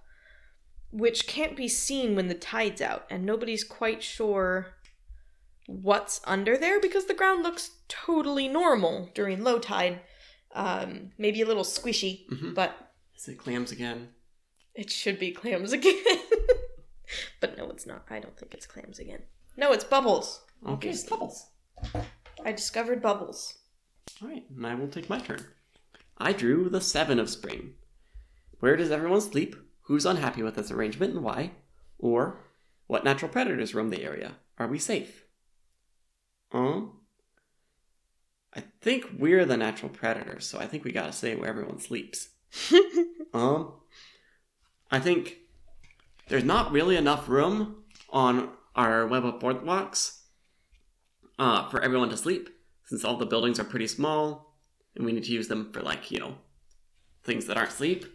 which 0.90 1.26
can't 1.26 1.56
be 1.56 1.68
seen 1.68 2.14
when 2.14 2.28
the 2.28 2.34
tide's 2.34 2.82
out, 2.82 3.06
and 3.08 3.24
nobody's 3.24 3.64
quite 3.64 4.02
sure 4.02 4.74
what's 5.70 6.20
under 6.24 6.56
there 6.56 6.80
because 6.80 7.04
the 7.04 7.14
ground 7.14 7.42
looks 7.42 7.72
totally 7.88 8.48
normal 8.48 9.10
during 9.14 9.44
low 9.44 9.58
tide. 9.58 10.00
Um, 10.54 11.12
maybe 11.18 11.42
a 11.42 11.46
little 11.46 11.62
squishy, 11.62 12.26
Mhm. 12.30 12.54
but 12.54 12.74
Is 13.14 13.28
it 13.28 13.36
clams 13.38 13.70
again? 13.70 14.14
it 14.74 14.90
should 14.90 15.18
be 15.18 15.30
clams 15.30 15.72
again. 15.78 16.02
but 17.40 17.56
no, 17.58 17.68
it's 17.70 17.86
not. 17.86 18.06
I 18.08 18.18
don't 18.18 18.36
think 18.38 18.54
it's 18.54 18.66
clams 18.66 18.98
again. 18.98 19.22
No, 19.58 19.72
it's 19.72 19.84
bubbles. 19.84 20.40
Okay, 20.64 20.72
Obviously. 20.72 21.10
bubbles. 21.10 21.46
I 22.44 22.52
discovered 22.52 23.02
bubbles. 23.02 23.58
All 24.22 24.28
right, 24.28 24.44
and 24.50 24.66
I 24.66 24.74
will 24.74 24.88
take 24.88 25.08
my 25.10 25.18
turn. 25.18 25.44
I 26.16 26.32
drew 26.32 26.68
the 26.70 26.80
Seven 26.80 27.18
of 27.18 27.28
Spring. 27.28 27.74
Where 28.60 28.74
does 28.76 28.90
everyone 28.90 29.20
sleep? 29.20 29.54
Who's 29.82 30.06
unhappy 30.06 30.42
with 30.42 30.56
this 30.56 30.70
arrangement 30.70 31.14
and 31.14 31.22
why? 31.22 31.52
Or, 31.98 32.40
what 32.86 33.04
natural 33.04 33.30
predators 33.30 33.74
roam 33.74 33.90
the 33.90 34.02
area? 34.02 34.36
Are 34.58 34.66
we 34.66 34.78
safe? 34.78 35.24
Um, 36.52 36.92
I 38.54 38.62
think 38.80 39.06
we're 39.18 39.44
the 39.44 39.56
natural 39.56 39.90
predators, 39.90 40.46
so 40.46 40.58
I 40.58 40.66
think 40.66 40.84
we 40.84 40.92
gotta 40.92 41.12
say 41.12 41.34
where 41.34 41.48
everyone 41.48 41.78
sleeps. 41.78 42.28
Um, 43.32 43.72
I 44.90 44.98
think 45.00 45.36
there's 46.28 46.44
not 46.44 46.72
really 46.72 46.96
enough 46.96 47.28
room 47.28 47.84
on 48.10 48.50
our 48.74 49.06
web 49.06 49.24
of 49.24 49.38
boardwalks 49.38 50.20
uh, 51.38 51.68
for 51.68 51.82
everyone 51.82 52.08
to 52.10 52.16
sleep, 52.16 52.48
since 52.84 53.04
all 53.04 53.16
the 53.16 53.26
buildings 53.26 53.60
are 53.60 53.64
pretty 53.64 53.86
small, 53.86 54.56
and 54.96 55.04
we 55.04 55.12
need 55.12 55.24
to 55.24 55.32
use 55.32 55.48
them 55.48 55.72
for 55.72 55.82
like 55.82 56.10
you 56.10 56.18
know 56.18 56.34
things 57.24 57.46
that 57.46 57.56
aren't 57.56 57.72
sleep. 57.72 58.06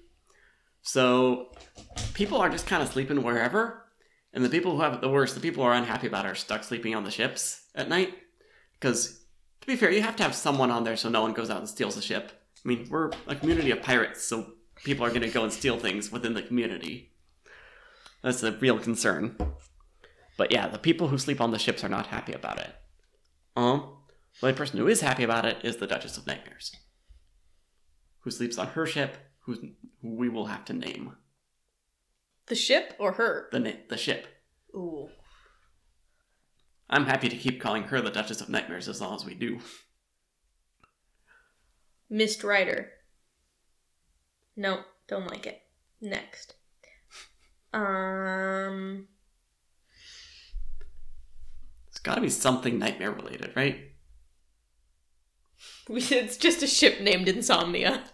So 0.82 1.52
people 2.14 2.40
are 2.40 2.50
just 2.50 2.68
kind 2.68 2.84
of 2.84 2.90
sleeping 2.90 3.24
wherever, 3.24 3.86
and 4.34 4.44
the 4.44 4.50
people 4.50 4.76
who 4.76 4.82
have 4.82 4.94
it 4.94 5.02
the 5.02 5.10
worst, 5.10 5.36
the 5.36 5.42
people 5.42 5.64
who 5.64 5.70
are 5.70 5.74
unhappy 5.74 6.08
about, 6.08 6.26
it 6.26 6.32
are 6.32 6.36
stuck 6.36 6.64
sleeping 6.64 6.96
on 6.96 7.04
the 7.04 7.12
ships 7.12 7.68
at 7.76 7.88
night. 7.88 8.16
Because 8.84 9.22
to 9.62 9.68
be 9.68 9.78
fair, 9.78 9.92
you 9.92 10.02
have 10.02 10.18
to 10.18 10.24
have 10.24 10.36
someone 10.36 10.70
on 10.70 10.84
there 10.84 10.98
so 10.98 11.08
no 11.08 11.22
one 11.22 11.32
goes 11.32 11.50
out 11.50 11.60
and 11.60 11.70
steals 11.70 11.96
the 11.96 12.02
ship. 12.02 12.34
I 12.66 12.68
mean, 12.68 12.86
we're 12.90 13.12
a 13.28 13.36
community 13.36 13.72
of 13.72 13.82
pirates, 13.82 14.22
so 14.26 14.46
people 14.84 15.06
are 15.06 15.10
going 15.10 15.22
to 15.22 15.30
go 15.30 15.44
and 15.46 15.54
steal 15.54 15.80
things 15.80 16.12
within 16.12 16.34
the 16.34 16.42
community. 16.42 17.14
That's 18.22 18.44
a 18.44 18.52
real 18.52 18.78
concern. 18.78 19.38
But 20.38 20.52
yeah, 20.52 20.68
the 20.68 20.80
people 20.80 21.08
who 21.08 21.18
sleep 21.18 21.40
on 21.40 21.52
the 21.52 21.60
ships 21.60 21.82
are 21.86 21.90
not 21.90 22.08
happy 22.08 22.34
about 22.34 22.60
it. 22.60 22.76
Um, 23.56 24.00
the 24.42 24.48
only 24.48 24.58
person 24.58 24.80
who 24.80 24.90
is 24.90 25.00
happy 25.00 25.24
about 25.24 25.46
it 25.46 25.60
is 25.64 25.78
the 25.78 25.88
Duchess 25.88 26.18
of 26.18 26.28
Nightmares, 26.28 26.76
who 28.20 28.32
sleeps 28.32 28.58
on 28.58 28.68
her 28.68 28.86
ship, 28.86 29.16
who 29.46 29.56
we 30.02 30.28
will 30.28 30.48
have 30.48 30.66
to 30.66 30.74
name 30.74 31.16
The 32.48 32.56
ship 32.56 32.96
or 33.00 33.14
her? 33.14 33.48
the 33.54 33.60
na- 33.60 33.72
the 33.88 33.98
ship. 33.98 34.28
Ooh. 34.76 35.08
I'm 36.94 37.08
happy 37.08 37.28
to 37.28 37.36
keep 37.36 37.60
calling 37.60 37.84
her 37.86 38.02
the 38.02 38.12
Duchess 38.12 38.40
of 38.40 38.50
Nightmares 38.50 38.88
as 38.88 39.02
long 39.02 39.16
as 39.16 39.26
we 39.26 39.34
do. 39.34 39.58
Mist 42.08 42.44
Rider. 42.44 42.92
No, 44.56 44.82
don't 45.08 45.26
like 45.26 45.48
it. 45.48 45.60
Next. 46.00 46.54
Um. 47.74 49.08
It's 51.88 52.00
got 52.00 52.16
to 52.16 52.22
be 52.22 52.30
something 52.30 52.78
nightmare 52.78 53.12
related, 53.12 53.54
right? 53.56 53.90
It's 55.90 56.38
just 56.38 56.62
a 56.62 56.68
ship 56.68 57.02
named 57.02 57.28
Insomnia. 57.28 58.04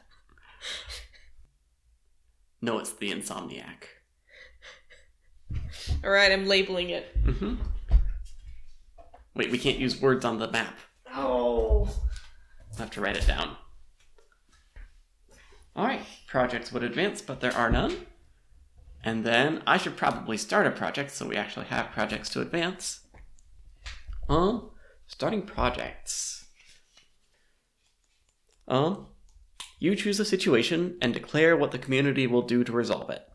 No, 2.61 2.77
it's 2.77 2.91
the 2.91 3.09
Insomniac. 3.09 3.83
Alright, 6.03 6.33
I'm 6.33 6.45
labeling 6.45 6.89
it. 6.89 7.05
hmm 7.23 7.55
Wait, 9.39 9.51
we 9.51 9.57
can't 9.57 9.79
use 9.79 10.01
words 10.01 10.25
on 10.25 10.37
the 10.37 10.51
map. 10.51 10.77
Oh. 11.15 11.87
I'll 12.73 12.77
have 12.79 12.91
to 12.91 12.99
write 12.99 13.15
it 13.15 13.25
down. 13.25 13.55
Alright, 15.77 16.01
projects 16.27 16.73
would 16.73 16.83
advance, 16.83 17.21
but 17.21 17.39
there 17.39 17.55
are 17.55 17.69
none. 17.69 18.05
And 19.01 19.23
then 19.23 19.63
I 19.65 19.77
should 19.77 19.95
probably 19.95 20.35
start 20.35 20.67
a 20.67 20.71
project 20.71 21.11
so 21.11 21.25
we 21.25 21.37
actually 21.37 21.67
have 21.67 21.91
projects 21.91 22.27
to 22.31 22.41
advance. 22.41 23.07
Um, 24.27 24.71
starting 25.07 25.43
projects. 25.43 26.47
Um, 28.67 29.07
You 29.79 29.95
choose 29.95 30.19
a 30.19 30.25
situation 30.25 30.97
and 31.01 31.13
declare 31.13 31.55
what 31.55 31.71
the 31.71 31.79
community 31.79 32.27
will 32.27 32.41
do 32.41 32.65
to 32.65 32.73
resolve 32.73 33.09
it. 33.09 33.25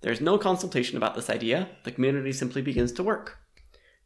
There's 0.00 0.22
no 0.22 0.38
consultation 0.38 0.96
about 0.96 1.16
this 1.16 1.28
idea, 1.28 1.68
the 1.84 1.92
community 1.92 2.32
simply 2.32 2.62
begins 2.62 2.92
to 2.92 3.02
work. 3.02 3.36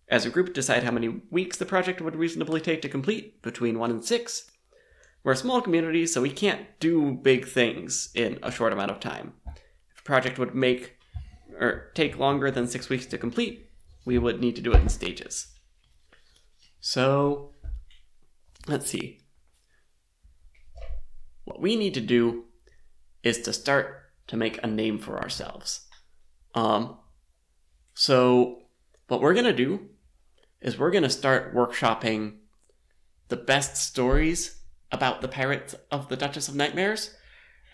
As 0.09 0.27
a 0.27 0.31
group, 0.31 0.53
decide 0.53 0.85
how 0.85 0.91
many 0.91 1.23
weeks 1.31 1.57
the 1.57 1.65
project 1.65 2.01
would 2.01 2.17
reasonably 2.17 2.61
take 2.61 2.83
to 2.83 2.89
complete, 2.89 3.41
between 3.43 3.79
1 3.79 3.91
and 3.91 4.05
6. 4.05 4.51
We're 5.23 5.33
a 5.33 5.37
small 5.37 5.63
community, 5.63 6.07
so 6.07 6.21
we 6.21 6.31
can't 6.31 6.67
do 6.79 7.13
big 7.13 7.47
things 7.47 8.11
in 8.15 8.39
a 8.43 8.53
short 8.53 8.75
amount 8.75 8.91
of 8.91 9.01
time. 9.01 9.33
If 9.95 10.01
a 10.01 10.03
project 10.03 10.39
would 10.39 10.55
make 10.55 10.97
or 11.59 11.91
take 11.95 12.19
longer 12.19 12.51
than 12.51 12.67
6 12.67 12.89
weeks 12.91 13.07
to 13.07 13.19
complete, 13.19 13.71
we 14.05 14.19
would 14.19 14.41
need 14.41 14.57
to 14.57 14.63
do 14.63 14.73
it 14.73 14.83
in 14.83 14.91
stages. 14.91 15.49
So, 16.81 17.53
let's 18.67 18.91
see. 18.91 19.21
What 21.45 21.63
we 21.63 21.77
need 21.77 21.95
to 21.95 22.01
do 22.03 22.45
is 23.23 23.41
to 23.43 23.53
start 23.55 24.03
to 24.27 24.37
make 24.37 24.63
a 24.63 24.67
name 24.67 24.99
for 24.99 25.19
ourselves. 25.19 25.87
Um, 26.55 26.99
so, 27.95 28.65
what 29.09 29.23
we're 29.23 29.35
going 29.35 29.47
to 29.47 29.53
do 29.53 29.89
is 30.65 30.77
we're 30.77 30.91
going 30.91 31.05
to 31.05 31.11
start 31.11 31.55
workshopping 31.55 32.39
the 33.29 33.37
best 33.37 33.77
stories 33.77 34.61
about 34.91 35.21
the 35.21 35.29
pirates 35.29 35.77
of 35.93 36.09
the 36.09 36.17
Duchess 36.17 36.49
of 36.49 36.57
Nightmares 36.57 37.15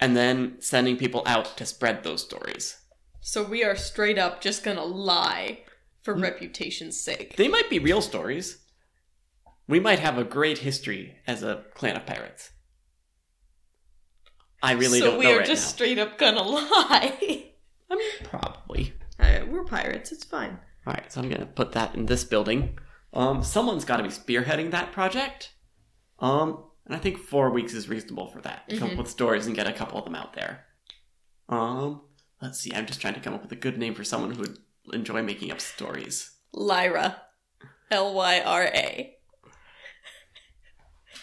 and 0.00 0.16
then 0.16 0.56
sending 0.60 0.96
people 0.96 1.22
out 1.26 1.56
to 1.56 1.66
spread 1.66 2.02
those 2.02 2.22
stories. 2.22 2.78
So 3.20 3.42
we 3.42 3.62
are 3.62 3.76
straight 3.76 4.18
up 4.18 4.40
just 4.40 4.64
gonna 4.64 4.84
lie 4.84 5.60
for 6.02 6.14
reputation's 6.14 6.98
sake. 6.98 7.36
They 7.36 7.48
might 7.48 7.68
be 7.68 7.78
real 7.78 8.00
stories. 8.00 8.58
We 9.68 9.78
might 9.78 9.98
have 9.98 10.16
a 10.16 10.24
great 10.24 10.58
history 10.58 11.16
as 11.26 11.42
a 11.42 11.64
clan 11.74 11.96
of 11.96 12.06
pirates. 12.06 12.50
I 14.62 14.72
really 14.72 15.00
so 15.00 15.06
don't 15.06 15.14
know. 15.16 15.22
So 15.22 15.28
we 15.28 15.34
are 15.34 15.38
right 15.38 15.46
just 15.46 15.66
now. 15.66 15.68
straight 15.70 15.98
up 15.98 16.18
gonna 16.18 16.42
lie. 16.48 17.52
I 17.90 17.94
mean, 17.94 18.10
probably. 18.24 18.94
Uh, 19.18 19.40
we're 19.48 19.64
pirates. 19.64 20.12
It's 20.12 20.24
fine. 20.24 20.58
All 20.90 20.94
right, 20.96 21.12
so 21.12 21.20
I'm 21.20 21.28
gonna 21.28 21.46
put 21.46 21.70
that 21.72 21.94
in 21.94 22.06
this 22.06 22.24
building. 22.24 22.76
Um, 23.12 23.44
someone's 23.44 23.84
got 23.84 23.98
to 23.98 24.02
be 24.02 24.08
spearheading 24.08 24.72
that 24.72 24.90
project. 24.90 25.52
Um, 26.18 26.64
and 26.84 26.96
I 26.96 26.98
think 26.98 27.16
four 27.18 27.50
weeks 27.50 27.74
is 27.74 27.88
reasonable 27.88 28.26
for 28.26 28.40
that. 28.40 28.68
to 28.68 28.76
Come 28.76 28.88
up 28.88 28.94
Mhm. 28.94 28.98
with 28.98 29.08
stories 29.08 29.46
and 29.46 29.54
get 29.54 29.68
a 29.68 29.72
couple 29.72 29.98
of 29.98 30.04
them 30.04 30.16
out 30.16 30.32
there. 30.32 30.66
Um, 31.48 32.02
let's 32.42 32.58
see. 32.58 32.74
I'm 32.74 32.86
just 32.86 33.00
trying 33.00 33.14
to 33.14 33.20
come 33.20 33.34
up 33.34 33.42
with 33.42 33.52
a 33.52 33.56
good 33.56 33.78
name 33.78 33.94
for 33.94 34.02
someone 34.02 34.32
who 34.32 34.40
would 34.40 34.58
enjoy 34.92 35.22
making 35.22 35.52
up 35.52 35.60
stories. 35.60 36.38
Lyra. 36.52 37.22
L 37.92 38.12
Y 38.12 38.40
R 38.40 38.64
A. 38.64 39.16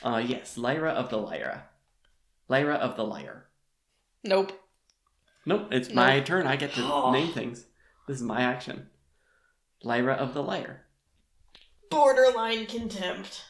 Uh, 0.02 0.24
yes, 0.26 0.58
Lyra 0.58 0.92
of 0.92 1.10
the 1.10 1.18
Lyra. 1.18 1.68
Lyra 2.48 2.76
of 2.76 2.96
the 2.96 3.04
Lyre. 3.04 3.50
Nope. 4.24 4.54
Nope, 5.46 5.68
it's 5.72 5.90
No. 5.90 5.96
my 5.96 6.22
turn. 6.22 6.48
I 6.48 6.56
get 6.56 6.72
to 6.76 7.12
name 7.12 7.34
things. 7.34 7.66
This 8.08 8.16
is 8.18 8.24
my 8.24 8.40
action. 8.42 8.90
Lyra 9.84 10.14
of 10.14 10.34
the 10.34 10.44
Lyre. 10.44 10.86
Borderline 11.90 12.66
contempt. 12.66 13.46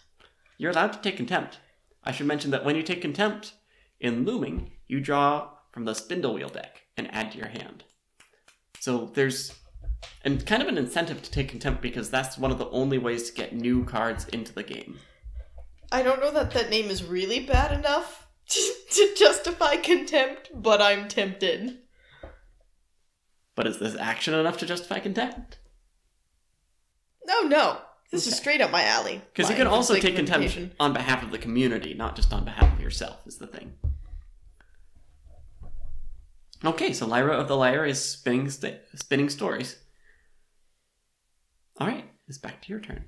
You're 0.57 0.71
allowed 0.71 0.93
to 0.93 1.01
take 1.01 1.17
contempt. 1.17 1.59
I 2.03 2.11
should 2.11 2.27
mention 2.27 2.51
that 2.51 2.65
when 2.65 2.75
you 2.75 2.83
take 2.83 3.01
contempt, 3.01 3.53
in 3.99 4.25
looming, 4.25 4.71
you 4.87 4.99
draw 4.99 5.49
from 5.71 5.85
the 5.85 5.95
spindle 5.95 6.33
wheel 6.33 6.49
deck 6.49 6.83
and 6.95 7.13
add 7.13 7.31
to 7.31 7.37
your 7.37 7.47
hand. 7.47 7.83
So 8.79 9.11
there's 9.13 9.53
and 10.23 10.45
kind 10.45 10.61
of 10.61 10.67
an 10.67 10.77
incentive 10.77 11.21
to 11.23 11.31
take 11.31 11.49
contempt 11.49 11.81
because 11.81 12.09
that's 12.09 12.37
one 12.37 12.51
of 12.51 12.57
the 12.57 12.69
only 12.69 12.97
ways 12.97 13.29
to 13.29 13.35
get 13.35 13.53
new 13.53 13.83
cards 13.83 14.27
into 14.27 14.53
the 14.53 14.63
game. 14.63 14.99
I 15.91 16.03
don't 16.03 16.19
know 16.19 16.31
that 16.31 16.51
that 16.51 16.69
name 16.69 16.89
is 16.89 17.03
really 17.03 17.39
bad 17.39 17.71
enough 17.77 18.27
to 18.49 19.15
justify 19.15 19.77
contempt, 19.77 20.51
but 20.53 20.81
I'm 20.81 21.07
tempted. 21.07 21.79
But 23.55 23.67
is 23.67 23.79
this 23.79 23.95
action 23.95 24.33
enough 24.33 24.57
to 24.57 24.65
justify 24.65 24.99
contempt? 24.99 25.57
No, 27.27 27.41
no. 27.41 27.77
This 28.11 28.25
is 28.25 28.37
straight 28.37 28.61
up 28.61 28.71
my 28.71 28.83
alley. 28.83 29.21
Because 29.33 29.49
you 29.49 29.55
can 29.57 29.67
also 29.67 29.95
take 29.95 30.15
contempt 30.15 30.57
on 30.79 30.93
behalf 30.93 31.23
of 31.23 31.31
the 31.31 31.37
community, 31.37 31.93
not 31.93 32.15
just 32.15 32.31
on 32.31 32.45
behalf 32.45 32.73
of 32.73 32.79
yourself, 32.79 33.19
is 33.27 33.37
the 33.37 33.47
thing. 33.47 33.73
Okay, 36.63 36.93
so 36.93 37.05
Lyra 37.05 37.35
of 37.37 37.47
the 37.47 37.57
Lyre 37.57 37.85
is 37.85 38.03
spinning 38.03 38.49
st- 38.49 38.79
spinning 38.95 39.29
stories. 39.29 39.77
All 41.79 41.87
right, 41.87 42.05
it's 42.27 42.37
back 42.37 42.61
to 42.63 42.69
your 42.69 42.79
turn. 42.79 43.05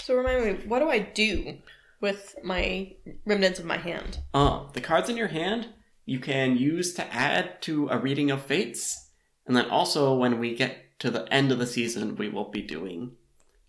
So 0.00 0.14
remind 0.14 0.44
me, 0.44 0.66
what 0.66 0.78
do 0.78 0.88
I 0.88 1.00
do 1.00 1.58
with 2.00 2.36
my 2.42 2.94
remnants 3.26 3.58
of 3.58 3.66
my 3.66 3.76
hand? 3.76 4.20
Uh, 4.32 4.70
the 4.72 4.80
cards 4.80 5.10
in 5.10 5.16
your 5.16 5.28
hand 5.28 5.68
you 6.06 6.18
can 6.20 6.56
use 6.56 6.94
to 6.94 7.14
add 7.14 7.60
to 7.62 7.88
a 7.90 7.98
reading 7.98 8.30
of 8.30 8.40
fates, 8.40 9.10
and 9.46 9.54
then 9.54 9.68
also 9.68 10.14
when 10.14 10.38
we 10.38 10.54
get 10.54 10.78
to 10.98 11.10
the 11.10 11.32
end 11.32 11.52
of 11.52 11.58
the 11.58 11.66
season, 11.66 12.16
we 12.16 12.28
will 12.28 12.50
be 12.50 12.62
doing 12.62 13.12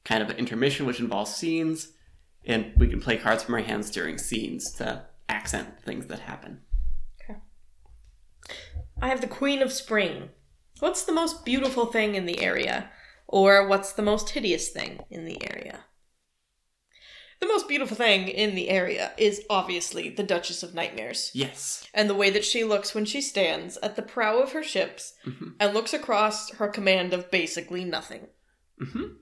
kind 0.04 0.24
of 0.24 0.30
an 0.30 0.38
intermission 0.38 0.86
which 0.86 1.00
involves 1.00 1.36
scenes, 1.36 1.94
and 2.46 2.74
we 2.78 2.88
can 2.88 3.02
play 3.02 3.18
cards 3.18 3.44
from 3.44 3.56
our 3.56 3.62
hands 3.62 3.92
during 3.92 4.18
scenes 4.18 4.72
to 4.74 5.06
accent 5.28 5.82
things 5.84 6.08
that 6.08 6.20
happen. 6.20 6.62
Okay. 7.24 7.40
I 9.02 9.10
have 9.10 9.22
the 9.22 9.28
Queen 9.28 9.62
of 9.62 9.72
Spring. 9.72 10.30
What's 10.80 11.04
the 11.04 11.12
most 11.12 11.46
beautiful 11.46 11.86
thing 11.86 12.16
in 12.16 12.26
the 12.26 12.42
area? 12.42 12.90
Or 13.28 13.68
what's 13.68 13.94
the 13.94 14.02
most 14.02 14.30
hideous 14.30 14.70
thing 14.70 15.02
in 15.12 15.26
the 15.26 15.38
area? 15.52 15.82
The 17.40 17.48
most 17.48 17.68
beautiful 17.70 17.96
thing 17.96 18.28
in 18.28 18.54
the 18.56 18.70
area 18.70 19.14
is 19.18 19.44
obviously 19.50 20.10
the 20.10 20.24
Duchess 20.24 20.62
of 20.62 20.74
Nightmares. 20.74 21.32
Yes. 21.34 21.88
And 21.94 22.10
the 22.10 22.16
way 22.16 22.30
that 22.32 22.44
she 22.44 22.64
looks 22.66 22.94
when 22.94 23.06
she 23.06 23.22
stands 23.22 23.78
at 23.78 23.96
the 23.96 24.02
prow 24.02 24.40
of 24.40 24.52
her 24.52 24.64
ships 24.64 25.14
Mhm. 25.26 25.56
and 25.60 25.74
looks 25.74 25.94
across 25.94 26.52
her 26.56 26.68
command 26.68 27.14
of 27.14 27.32
basically 27.32 27.86
nothing, 27.86 28.28
hmm 28.78 29.14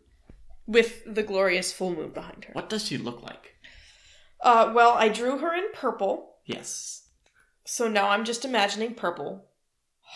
with 0.65 1.03
the 1.06 1.23
glorious 1.23 1.71
full 1.71 1.95
moon 1.95 2.10
behind 2.12 2.43
her. 2.43 2.51
What 2.53 2.69
does 2.69 2.86
she 2.86 2.97
look 2.97 3.21
like? 3.23 3.56
Uh, 4.41 4.71
well, 4.75 4.91
I 4.91 5.08
drew 5.08 5.38
her 5.38 5.53
in 5.56 5.71
purple, 5.73 6.39
Yes. 6.45 7.08
so 7.65 7.88
now 7.88 8.10
I'm 8.10 8.25
just 8.25 8.43
imagining 8.43 8.93
purple. 8.93 9.49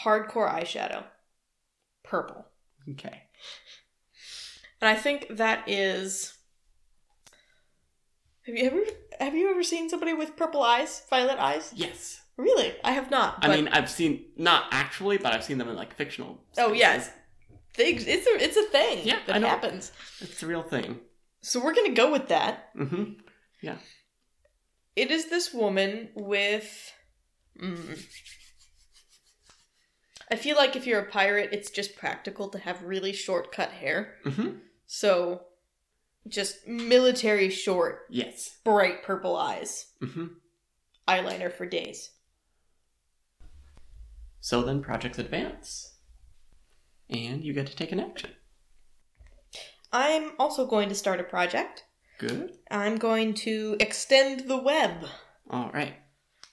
Hardcore 0.04 0.52
eyeshadow. 0.52 1.06
Purple. 2.04 2.48
Okay. 2.90 3.30
And 4.82 4.90
I 4.90 4.96
think 4.96 5.28
that 5.30 5.70
is. 5.70 6.34
Have 8.46 8.56
you 8.56 8.66
ever 8.66 8.82
have 9.20 9.36
you 9.36 9.50
ever 9.52 9.64
seen 9.64 9.90
somebody 9.90 10.14
with 10.14 10.36
purple 10.36 10.64
eyes, 10.64 11.04
violet 11.10 11.38
eyes? 11.40 11.72
Yes. 11.76 12.22
Really, 12.38 12.74
I 12.84 12.92
have 12.94 13.12
not. 13.12 13.38
I 13.44 13.56
mean, 13.56 13.68
I've 13.68 13.90
seen 13.90 14.26
not 14.36 14.66
actually, 14.72 15.18
but 15.18 15.34
I've 15.34 15.44
seen 15.44 15.58
them 15.60 15.70
in 15.70 15.76
like 15.76 15.94
fictional. 15.94 16.44
Oh, 16.58 16.74
yes. 16.74 17.12
spaces. 17.74 18.06
they, 18.06 18.12
it's 18.14 18.28
a 18.28 18.44
it's 18.44 18.58
a 18.58 18.64
thing 18.72 19.00
Yeah, 19.06 19.20
that 19.28 19.42
happens. 19.44 19.92
it's 20.22 20.42
a 20.42 20.48
real 20.48 20.64
thing. 20.64 21.00
So 21.42 21.64
we're 21.64 21.76
gonna 21.76 21.94
go 21.94 22.12
with 22.12 22.30
that. 22.30 22.70
hmm 22.76 23.04
Yeah. 23.62 23.78
It 24.96 25.12
is 25.12 25.30
this 25.30 25.54
woman 25.54 26.10
with. 26.16 26.94
Mm, 27.62 28.02
I 30.32 30.36
feel 30.36 30.56
like 30.56 30.76
if 30.76 30.88
you're 30.88 31.02
a 31.02 31.12
pirate, 31.12 31.50
it's 31.52 31.70
just 31.70 31.96
practical 31.98 32.48
to 32.50 32.58
have 32.60 32.82
really 32.84 33.14
short 33.14 33.52
cut 33.52 33.70
hair. 33.72 34.16
hmm 34.24 34.52
So, 34.88 35.42
just 36.28 36.68
military 36.68 37.50
short, 37.50 38.06
Yes. 38.10 38.58
bright 38.64 39.04
purple 39.04 39.36
eyes, 39.36 39.88
hmm 40.02 40.28
eyeliner 41.08 41.52
for 41.52 41.66
days. 41.66 42.12
So 44.40 44.62
then 44.64 44.82
projects 44.82 45.20
advance, 45.20 45.96
and 47.10 47.44
you 47.44 47.54
get 47.54 47.68
to 47.68 47.76
take 47.76 47.92
an 47.92 48.00
action. 48.00 48.32
I'm 49.92 50.32
also 50.40 50.66
going 50.66 50.90
to 50.90 50.96
start 50.96 51.20
a 51.20 51.24
project. 51.24 51.84
Good. 52.18 52.54
I'm 52.70 52.98
going 52.98 53.34
to 53.36 53.76
extend 53.80 54.48
the 54.48 54.58
web, 54.58 55.06
All 55.50 55.70
right. 55.74 55.96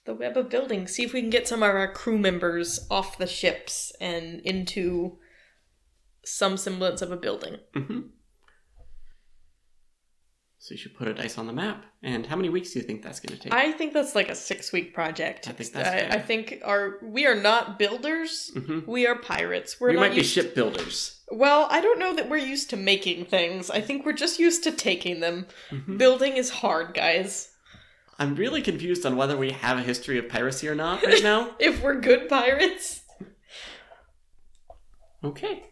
the 0.07 0.15
web 0.15 0.37
of 0.37 0.49
buildings. 0.51 0.93
See 0.95 1.05
if 1.05 1.13
we 1.13 1.21
can 1.21 1.31
get 1.31 1.47
some 1.47 1.63
of 1.63 1.71
our 1.75 1.93
crew 1.93 2.19
members 2.19 2.87
off 2.91 3.17
the 3.19 3.27
ships 3.27 3.93
and 4.01 4.41
into 4.41 5.19
some 6.25 6.57
semblance 6.57 7.01
of 7.03 7.13
a 7.13 7.17
building. 7.17 7.57
hmm 7.75 8.01
So 10.61 10.73
you 10.75 10.79
should 10.79 10.97
put 10.97 11.07
a 11.07 11.15
dice 11.15 11.39
on 11.39 11.47
the 11.47 11.53
map. 11.53 11.85
And 12.03 12.27
how 12.27 12.35
many 12.35 12.49
weeks 12.49 12.73
do 12.73 12.81
you 12.81 12.85
think 12.85 13.03
that's 13.03 13.21
going 13.21 13.37
to 13.37 13.43
take? 13.43 13.55
I 13.55 13.71
think 13.73 13.93
that's 13.93 14.15
like 14.17 14.29
a 14.29 14.35
six 14.35 14.73
week 14.73 14.93
project. 14.93 15.47
I 15.49 15.53
think 15.53 15.73
that's 15.73 15.89
I. 15.89 16.17
I 16.17 16.21
think 16.21 16.59
our 16.65 16.99
we 17.01 17.27
are 17.27 17.37
not 17.41 17.79
builders. 17.79 18.51
hmm 18.55 18.81
We 18.87 19.07
are 19.07 19.15
pirates. 19.17 19.81
We're 19.81 19.91
We 19.91 19.97
might 19.97 20.15
be 20.15 20.23
shipbuilders. 20.25 21.21
Well, 21.31 21.69
I 21.71 21.81
don't 21.81 21.99
know 22.01 22.15
that 22.17 22.29
we're 22.29 22.39
used 22.39 22.71
to 22.71 22.77
making 22.77 23.27
things. 23.27 23.71
I 23.71 23.81
think 23.81 24.05
we're 24.05 24.13
just 24.15 24.39
used 24.41 24.65
to 24.65 24.73
taking 24.73 25.21
them. 25.21 25.47
Mhm. 25.71 25.97
Building 25.97 26.37
is 26.37 26.51
hard, 26.51 26.93
guys. 26.95 27.51
I'm 28.19 28.35
really 28.35 28.61
confused 28.63 29.07
on 29.07 29.17
whether 29.17 29.37
we 29.37 29.53
have 29.53 29.79
a 29.79 29.83
history 29.83 30.19
of 30.19 30.29
piracy 30.29 30.67
or 30.69 30.75
not 30.75 31.05
right 31.05 31.23
now. 31.23 31.55
If 31.61 31.81
we're 31.83 32.01
good 32.01 32.29
pirates. 32.29 33.03
Okay. 35.23 35.67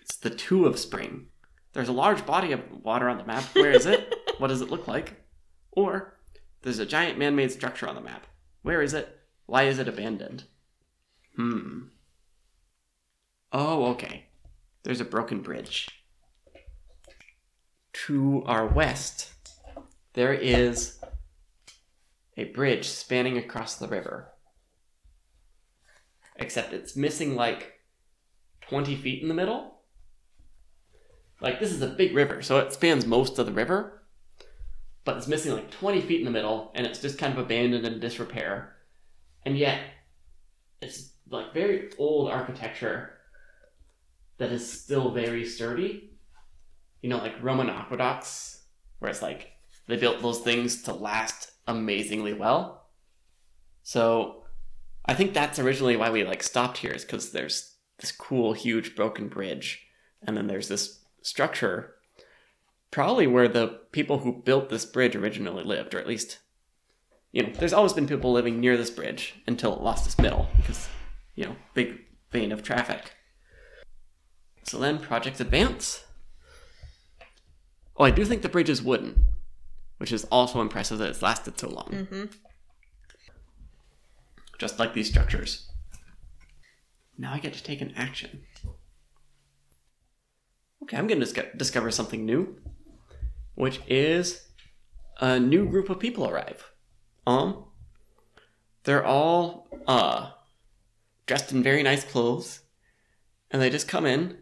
It's 0.00 0.16
the 0.16 0.30
two 0.30 0.66
of 0.66 0.78
spring. 0.80 1.26
There's 1.72 1.88
a 1.88 1.92
large 1.92 2.26
body 2.26 2.52
of 2.52 2.60
water 2.84 3.08
on 3.08 3.18
the 3.18 3.24
map. 3.24 3.44
Where 3.54 3.70
is 3.70 3.86
it? 3.86 4.14
what 4.38 4.48
does 4.48 4.60
it 4.60 4.70
look 4.70 4.88
like? 4.88 5.22
Or 5.72 6.18
There's 6.62 6.78
a 6.78 6.86
giant 6.86 7.18
man 7.18 7.36
made 7.36 7.52
structure 7.52 7.88
on 7.88 7.94
the 7.94 8.00
map. 8.00 8.26
Where 8.62 8.82
is 8.82 8.92
it? 8.92 9.20
Why 9.46 9.64
is 9.64 9.78
it 9.78 9.88
abandoned? 9.88 10.44
Hmm. 11.36 11.84
Oh, 13.52 13.86
okay. 13.86 14.26
There's 14.82 15.00
a 15.00 15.04
broken 15.04 15.40
bridge. 15.40 15.88
To 18.06 18.42
our 18.46 18.66
west, 18.66 19.32
there 20.14 20.32
is 20.32 21.00
a 22.36 22.44
bridge 22.44 22.88
spanning 22.88 23.36
across 23.36 23.74
the 23.74 23.88
river. 23.88 24.32
Except 26.36 26.72
it's 26.72 26.96
missing 26.96 27.34
like 27.34 27.80
20 28.62 28.96
feet 28.96 29.22
in 29.22 29.28
the 29.28 29.34
middle. 29.34 29.79
Like, 31.40 31.58
this 31.58 31.72
is 31.72 31.82
a 31.82 31.86
big 31.86 32.14
river, 32.14 32.42
so 32.42 32.58
it 32.58 32.72
spans 32.72 33.06
most 33.06 33.38
of 33.38 33.46
the 33.46 33.52
river, 33.52 34.02
but 35.04 35.16
it's 35.16 35.28
missing 35.28 35.52
like 35.52 35.70
20 35.70 36.02
feet 36.02 36.20
in 36.20 36.26
the 36.26 36.30
middle, 36.30 36.70
and 36.74 36.86
it's 36.86 37.00
just 37.00 37.18
kind 37.18 37.32
of 37.32 37.38
abandoned 37.38 37.86
and 37.86 38.00
disrepair. 38.00 38.76
And 39.46 39.56
yet, 39.56 39.80
it's 40.82 41.12
like 41.30 41.54
very 41.54 41.90
old 41.98 42.30
architecture 42.30 43.18
that 44.38 44.52
is 44.52 44.70
still 44.70 45.12
very 45.12 45.46
sturdy. 45.46 46.10
You 47.00 47.08
know, 47.08 47.18
like 47.18 47.42
Roman 47.42 47.70
aqueducts, 47.70 48.64
where 48.98 49.10
it's 49.10 49.22
like 49.22 49.52
they 49.86 49.96
built 49.96 50.20
those 50.20 50.40
things 50.40 50.82
to 50.82 50.92
last 50.92 51.52
amazingly 51.66 52.34
well. 52.34 52.88
So 53.82 54.44
I 55.06 55.14
think 55.14 55.32
that's 55.32 55.58
originally 55.58 55.96
why 55.96 56.10
we 56.10 56.24
like 56.24 56.42
stopped 56.42 56.78
here, 56.78 56.92
is 56.92 57.04
because 57.04 57.32
there's 57.32 57.76
this 57.98 58.12
cool, 58.12 58.52
huge 58.52 58.94
broken 58.94 59.28
bridge, 59.28 59.86
and 60.22 60.36
then 60.36 60.46
there's 60.46 60.68
this 60.68 60.99
structure, 61.22 61.94
probably 62.90 63.26
where 63.26 63.48
the 63.48 63.80
people 63.92 64.18
who 64.18 64.42
built 64.42 64.68
this 64.68 64.84
bridge 64.84 65.14
originally 65.14 65.64
lived, 65.64 65.94
or 65.94 65.98
at 65.98 66.06
least, 66.06 66.38
you 67.32 67.42
know, 67.42 67.52
there's 67.52 67.72
always 67.72 67.92
been 67.92 68.06
people 68.06 68.32
living 68.32 68.60
near 68.60 68.76
this 68.76 68.90
bridge 68.90 69.34
until 69.46 69.74
it 69.74 69.82
lost 69.82 70.06
its 70.06 70.18
middle, 70.18 70.48
because, 70.56 70.88
you 71.34 71.44
know, 71.44 71.56
big 71.74 72.00
vein 72.30 72.52
of 72.52 72.62
traffic. 72.62 73.12
So 74.64 74.78
then, 74.78 74.98
Project 74.98 75.40
Advance. 75.40 76.04
Oh, 77.96 78.04
I 78.04 78.10
do 78.10 78.24
think 78.24 78.42
the 78.42 78.48
bridge 78.48 78.70
is 78.70 78.82
wooden, 78.82 79.28
which 79.98 80.12
is 80.12 80.24
also 80.24 80.60
impressive 80.60 80.98
that 80.98 81.10
it's 81.10 81.22
lasted 81.22 81.58
so 81.58 81.68
long. 81.68 81.88
Mm-hmm. 81.90 82.24
Just 84.58 84.78
like 84.78 84.94
these 84.94 85.08
structures. 85.08 85.70
Now 87.18 87.32
I 87.32 87.38
get 87.38 87.52
to 87.54 87.62
take 87.62 87.80
an 87.80 87.92
action. 87.96 88.42
Okay, 90.90 90.96
I'm 90.98 91.06
going 91.06 91.24
to 91.24 91.50
discover 91.56 91.92
something 91.92 92.26
new, 92.26 92.56
which 93.54 93.80
is 93.86 94.48
a 95.20 95.38
new 95.38 95.68
group 95.68 95.88
of 95.88 96.00
people 96.00 96.28
arrive. 96.28 96.72
Um, 97.28 97.66
they're 98.82 99.04
all 99.04 99.68
uh 99.86 100.32
dressed 101.26 101.52
in 101.52 101.62
very 101.62 101.84
nice 101.84 102.02
clothes, 102.02 102.62
and 103.52 103.62
they 103.62 103.70
just 103.70 103.86
come 103.86 104.04
in 104.04 104.38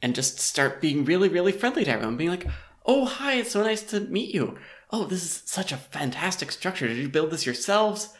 and 0.00 0.14
just 0.14 0.40
start 0.40 0.80
being 0.80 1.04
really, 1.04 1.28
really 1.28 1.52
friendly 1.52 1.84
to 1.84 1.90
everyone, 1.90 2.16
being 2.16 2.30
like, 2.30 2.46
"Oh, 2.86 3.04
hi! 3.04 3.34
It's 3.34 3.50
so 3.50 3.62
nice 3.62 3.82
to 3.90 4.00
meet 4.00 4.34
you. 4.34 4.56
Oh, 4.90 5.04
this 5.04 5.22
is 5.22 5.42
such 5.44 5.70
a 5.70 5.76
fantastic 5.76 6.50
structure. 6.50 6.88
Did 6.88 6.96
you 6.96 7.10
build 7.10 7.30
this 7.30 7.44
yourselves? 7.44 8.14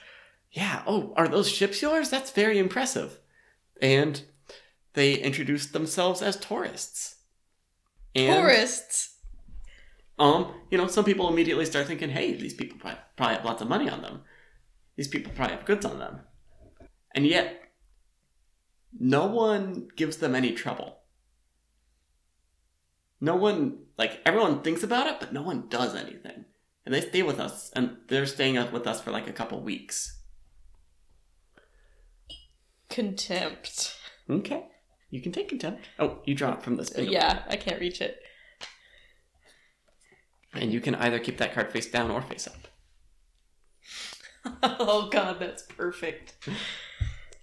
Yeah. 0.52 0.82
Oh, 0.86 1.14
are 1.16 1.28
those 1.28 1.48
ships 1.48 1.80
yours? 1.80 2.10
That's 2.10 2.30
very 2.30 2.58
impressive." 2.58 3.20
And 3.80 4.22
they 4.92 5.14
introduce 5.14 5.64
themselves 5.68 6.20
as 6.20 6.36
tourists. 6.36 7.16
And, 8.14 8.42
Tourists. 8.42 9.16
Um, 10.18 10.54
you 10.70 10.76
know, 10.76 10.86
some 10.86 11.04
people 11.04 11.28
immediately 11.28 11.64
start 11.64 11.86
thinking, 11.86 12.10
"Hey, 12.10 12.34
these 12.34 12.54
people 12.54 12.78
probably, 12.78 13.00
probably 13.16 13.36
have 13.36 13.44
lots 13.44 13.62
of 13.62 13.68
money 13.68 13.88
on 13.88 14.02
them. 14.02 14.22
These 14.96 15.08
people 15.08 15.32
probably 15.34 15.56
have 15.56 15.64
goods 15.64 15.86
on 15.86 15.98
them," 15.98 16.20
and 17.14 17.26
yet, 17.26 17.72
no 18.98 19.26
one 19.26 19.88
gives 19.96 20.18
them 20.18 20.34
any 20.34 20.52
trouble. 20.52 20.98
No 23.20 23.36
one, 23.36 23.86
like, 23.96 24.20
everyone 24.26 24.62
thinks 24.62 24.82
about 24.82 25.06
it, 25.06 25.20
but 25.20 25.32
no 25.32 25.42
one 25.42 25.68
does 25.68 25.94
anything, 25.94 26.46
and 26.84 26.94
they 26.94 27.00
stay 27.00 27.22
with 27.22 27.38
us, 27.38 27.70
and 27.76 27.98
they're 28.08 28.26
staying 28.26 28.56
with 28.72 28.86
us 28.86 29.00
for 29.00 29.10
like 29.10 29.28
a 29.28 29.32
couple 29.32 29.62
weeks. 29.62 30.22
Contempt. 32.88 33.96
Okay, 34.28 34.66
you 35.10 35.20
can 35.20 35.32
take 35.32 35.48
contempt. 35.48 35.88
Oh, 35.98 36.18
you 36.24 36.34
draw 36.34 36.52
it 36.54 36.62
from 36.62 36.76
this. 36.76 36.88
spindle. 36.88 37.12
Yeah, 37.12 37.42
I 37.48 37.56
can't 37.56 37.80
reach 37.80 38.00
it. 38.00 38.20
and 40.54 40.72
you 40.72 40.80
can 40.80 40.94
either 40.96 41.18
keep 41.18 41.38
that 41.38 41.54
card 41.54 41.70
face 41.72 41.90
down 41.90 42.10
or 42.10 42.22
face 42.22 42.46
up. 42.48 42.68
oh 44.62 45.08
god, 45.10 45.38
that's 45.38 45.62
perfect. 45.62 46.48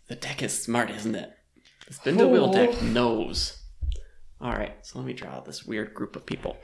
The 0.07 0.15
deck 0.15 0.41
is 0.41 0.61
smart, 0.61 0.89
isn't 0.89 1.15
it? 1.15 1.31
The 1.87 1.93
spindle 1.93 2.29
wheel 2.29 2.51
deck 2.51 2.69
Oh. 2.81 2.85
knows. 2.85 3.61
All 4.39 4.51
right, 4.51 4.75
so 4.85 4.99
let 4.99 5.05
me 5.07 5.13
draw 5.13 5.39
this 5.39 5.65
weird 5.65 5.93
group 5.93 6.15
of 6.15 6.25
people. 6.25 6.57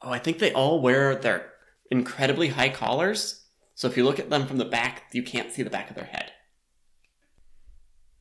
Oh, 0.00 0.10
I 0.10 0.18
think 0.18 0.38
they 0.38 0.52
all 0.52 0.80
wear 0.80 1.14
their 1.14 1.50
incredibly 1.90 2.48
high 2.48 2.68
collars. 2.70 3.44
So 3.74 3.86
if 3.88 3.96
you 3.96 4.04
look 4.04 4.18
at 4.18 4.30
them 4.30 4.46
from 4.46 4.58
the 4.58 4.64
back, 4.64 5.04
you 5.12 5.22
can't 5.22 5.52
see 5.52 5.62
the 5.62 5.70
back 5.70 5.90
of 5.90 5.96
their 5.96 6.04
head. 6.06 6.32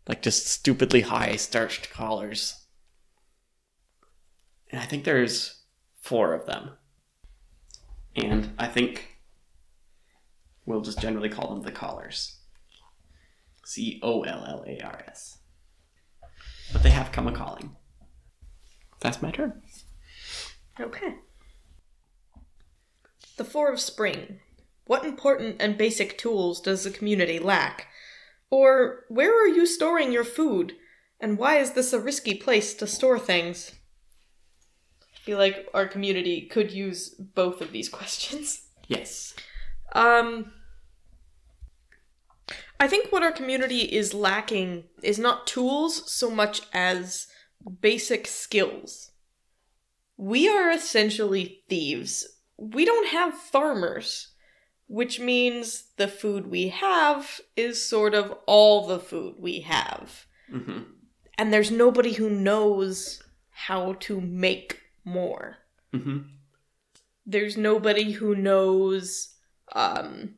Like 0.07 0.21
just 0.21 0.47
stupidly 0.47 1.01
high 1.01 1.35
starched 1.35 1.89
collars. 1.91 2.65
And 4.71 4.81
I 4.81 4.85
think 4.85 5.03
there's 5.03 5.63
four 6.01 6.33
of 6.33 6.45
them. 6.45 6.71
And 8.15 8.51
I 8.57 8.67
think 8.67 9.17
we'll 10.65 10.81
just 10.81 10.99
generally 10.99 11.29
call 11.29 11.49
them 11.49 11.63
the 11.63 11.71
collars. 11.71 12.37
C 13.65 13.99
O 14.01 14.21
L 14.21 14.45
L 14.47 14.63
A 14.65 14.79
R 14.81 15.03
S. 15.07 15.39
But 16.71 16.83
they 16.83 16.89
have 16.89 17.11
come 17.11 17.27
a 17.27 17.31
calling. 17.31 17.75
That's 18.99 19.21
my 19.21 19.31
turn. 19.31 19.61
Okay. 20.79 21.15
The 23.37 23.43
Four 23.43 23.71
of 23.71 23.79
Spring. 23.79 24.39
What 24.85 25.05
important 25.05 25.57
and 25.59 25.77
basic 25.77 26.17
tools 26.17 26.59
does 26.61 26.83
the 26.83 26.91
community 26.91 27.39
lack? 27.39 27.87
Or 28.49 29.05
where 29.10 29.33
are 29.33 29.47
you 29.47 29.65
storing 29.65 30.12
your 30.12 30.23
food? 30.23 30.73
And 31.19 31.38
why 31.38 31.57
is 31.57 31.71
this 31.71 31.93
a 31.93 31.99
risky 31.99 32.36
place 32.36 32.73
to 32.75 32.88
store 32.88 33.19
things? 33.19 33.73
I 35.01 35.19
feel 35.19 35.38
like 35.38 35.67
our 35.73 35.88
community 35.88 36.47
could 36.47 36.71
use 36.71 37.10
both 37.10 37.62
of 37.62 37.71
these 37.71 37.89
questions. 37.97 38.67
Yes. 38.88 39.33
Um, 39.93 40.53
I 42.79 42.88
think 42.88 43.12
what 43.12 43.23
our 43.23 43.31
community 43.31 43.81
is 43.81 44.13
lacking 44.13 44.86
is 45.01 45.17
not 45.17 45.47
tools 45.47 46.12
so 46.12 46.29
much 46.29 46.62
as 46.73 47.27
basic 47.81 48.27
skills. 48.27 49.12
We 50.15 50.47
are 50.47 50.71
essentially 50.71 51.63
thieves. 51.69 52.27
We 52.57 52.86
don't 52.86 53.10
have 53.10 53.33
farmers, 53.33 54.33
which 54.88 55.19
means 55.19 55.91
the 55.97 56.08
food 56.08 56.47
we 56.47 56.69
have 56.69 57.41
is 57.56 57.88
sort 57.88 58.13
of 58.13 58.34
all 58.45 58.88
the 58.88 59.00
food 59.00 59.36
we 59.39 59.62
have. 59.62 60.26
hmm 60.50 60.80
And 61.38 61.54
there's 61.54 61.71
nobody 61.71 62.13
who 62.13 62.30
knows 62.30 63.21
how 63.52 63.93
to 63.93 64.19
make 64.21 64.82
more. 65.04 65.58
Hmm 65.93 66.19
there's 67.30 67.58
nobody 67.58 68.13
who 68.13 68.34
knows 68.34 69.36
um 69.73 70.36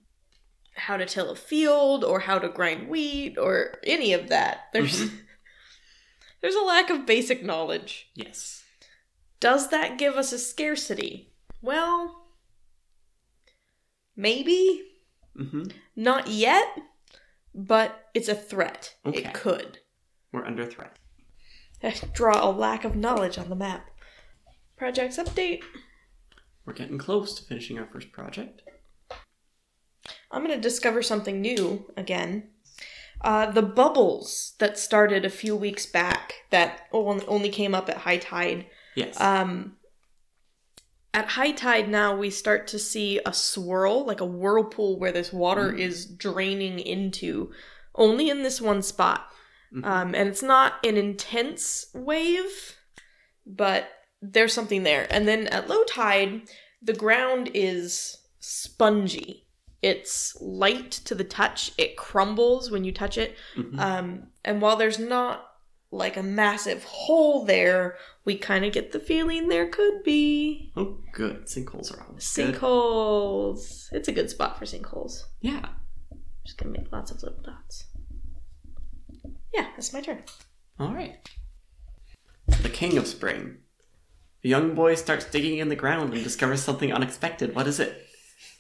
how 0.76 0.98
to 0.98 1.06
till 1.06 1.30
a 1.30 1.36
field 1.36 2.04
or 2.04 2.22
how 2.22 2.40
to 2.40 2.50
grind 2.50 2.90
wheat 2.90 3.38
or 3.38 3.76
any 3.84 4.12
of 4.12 4.28
that. 4.30 4.62
There's 4.74 5.12
there's 6.42 6.56
a 6.56 6.66
lack 6.66 6.90
of 6.90 7.06
basic 7.06 7.44
knowledge. 7.44 8.10
Yes. 8.16 8.64
does 9.40 9.70
that 9.70 9.98
give 10.00 10.16
us 10.16 10.34
a 10.34 10.40
scarcity? 10.40 11.32
Well 11.62 12.18
maybe 14.20 14.84
hmm 15.36 15.63
not 15.95 16.28
yet 16.28 16.67
but 17.55 18.09
it's 18.13 18.28
a 18.30 18.36
threat 18.36 18.95
Okay. 19.05 19.20
it 19.20 19.34
could 19.34 19.80
We're 20.32 20.45
under 20.45 20.65
threat. 20.65 20.97
draw 22.13 22.43
a 22.47 22.51
lack 22.51 22.84
of 22.84 22.95
knowledge 22.95 23.38
on 23.38 23.49
the 23.49 23.55
map 23.55 23.88
projects 24.78 25.17
update 25.17 25.61
We're 26.65 26.74
getting 26.74 26.97
close 26.97 27.34
to 27.36 27.43
finishing 27.43 27.80
our 27.80 27.88
first 27.88 28.11
project. 28.11 28.61
I'm 30.32 30.43
going 30.43 30.55
to 30.55 30.61
discover 30.70 31.01
something 31.01 31.41
new 31.41 31.91
again. 31.97 32.49
Uh, 33.22 33.49
the 33.51 33.63
bubbles 33.63 34.53
that 34.59 34.78
started 34.78 35.26
a 35.26 35.30
few 35.30 35.55
weeks 35.55 35.86
back 35.88 36.36
that 36.51 36.88
only 36.93 37.49
came 37.49 37.74
up 37.74 37.89
at 37.89 37.97
high 37.97 38.17
tide. 38.17 38.67
Yes. 38.95 39.20
Um, 39.20 39.78
at 41.14 41.30
high 41.30 41.51
tide 41.51 41.89
now, 41.89 42.16
we 42.16 42.30
start 42.30 42.68
to 42.68 42.80
see 42.80 43.20
a 43.26 43.34
swirl, 43.34 44.05
like 44.05 44.22
a 44.22 44.26
whirlpool 44.26 44.99
where 44.99 45.12
this 45.12 45.34
water 45.34 45.72
Mm. 45.74 45.80
is 45.80 46.05
draining 46.05 46.80
into, 46.80 47.51
only 47.95 48.30
in 48.30 48.43
this 48.43 48.62
one 48.62 48.82
spot. 48.82 49.28
Mhm. 49.74 49.86
Um, 49.86 50.16
and 50.16 50.30
it's 50.30 50.43
not 50.43 50.86
an 50.86 50.97
intense 50.97 51.88
wave, 51.93 52.78
but 53.45 53.89
there's 54.22 54.53
something 54.53 54.84
there. 54.84 55.07
And 55.10 55.28
then 55.28 55.47
at 55.47 55.68
low 55.70 55.84
tide, 55.86 56.41
the 56.82 56.93
ground 56.93 57.49
is 57.53 58.18
spongy. 58.39 59.45
It's 59.82 60.36
light 60.41 60.91
to 60.91 61.16
the 61.16 61.24
touch. 61.24 61.72
It 61.78 61.95
crumbles 61.97 62.70
when 62.70 62.84
you 62.84 62.91
touch 62.91 63.18
it. 63.18 63.36
Mhm. 63.55 63.80
Um, 63.80 64.28
and 64.43 64.62
while 64.62 64.76
there's 64.76 64.99
not 64.99 65.49
like 65.92 66.18
a 66.18 66.24
massive 66.24 66.84
hole 66.84 67.46
there, 67.46 67.98
we 68.26 68.38
kind 68.38 68.64
of 68.64 68.74
get 68.74 68.92
the 68.92 69.00
feeling 69.00 69.48
there 69.48 69.68
could 69.68 70.04
be 70.04 70.72
oh, 70.76 71.00
good. 71.14 71.46
Sinkholes 71.46 71.96
are 71.96 72.04
always 72.04 72.32
good. 72.34 72.56
sinkholes. 72.56 73.88
It's 73.92 74.08
a 74.08 74.12
good 74.12 74.30
spot 74.30 74.58
for 74.58 74.66
sinkholes. 74.66 75.24
Yeah. 75.42 75.68
Just 76.46 76.58
gonna 76.58 76.72
make 76.72 76.92
lots 76.92 77.12
of 77.12 77.22
little 77.24 77.42
dots. 77.42 77.86
Yeah, 79.54 79.68
that's 79.76 79.94
my 79.94 80.02
turn. 80.02 80.24
All 80.80 80.94
right. 80.94 81.18
The 82.62 82.70
King 82.70 82.98
of 82.98 83.08
Spring. 83.08 83.58
A 84.44 84.48
young 84.48 84.74
boy 84.74 84.96
starts 84.96 85.26
digging 85.26 85.58
in 85.58 85.70
the 85.70 85.76
ground 85.76 86.14
and 86.14 86.24
discovers 86.24 86.62
something 86.62 86.94
unexpected. 86.94 87.56
What 87.56 87.68
is 87.68 87.80
it? 87.80 88.08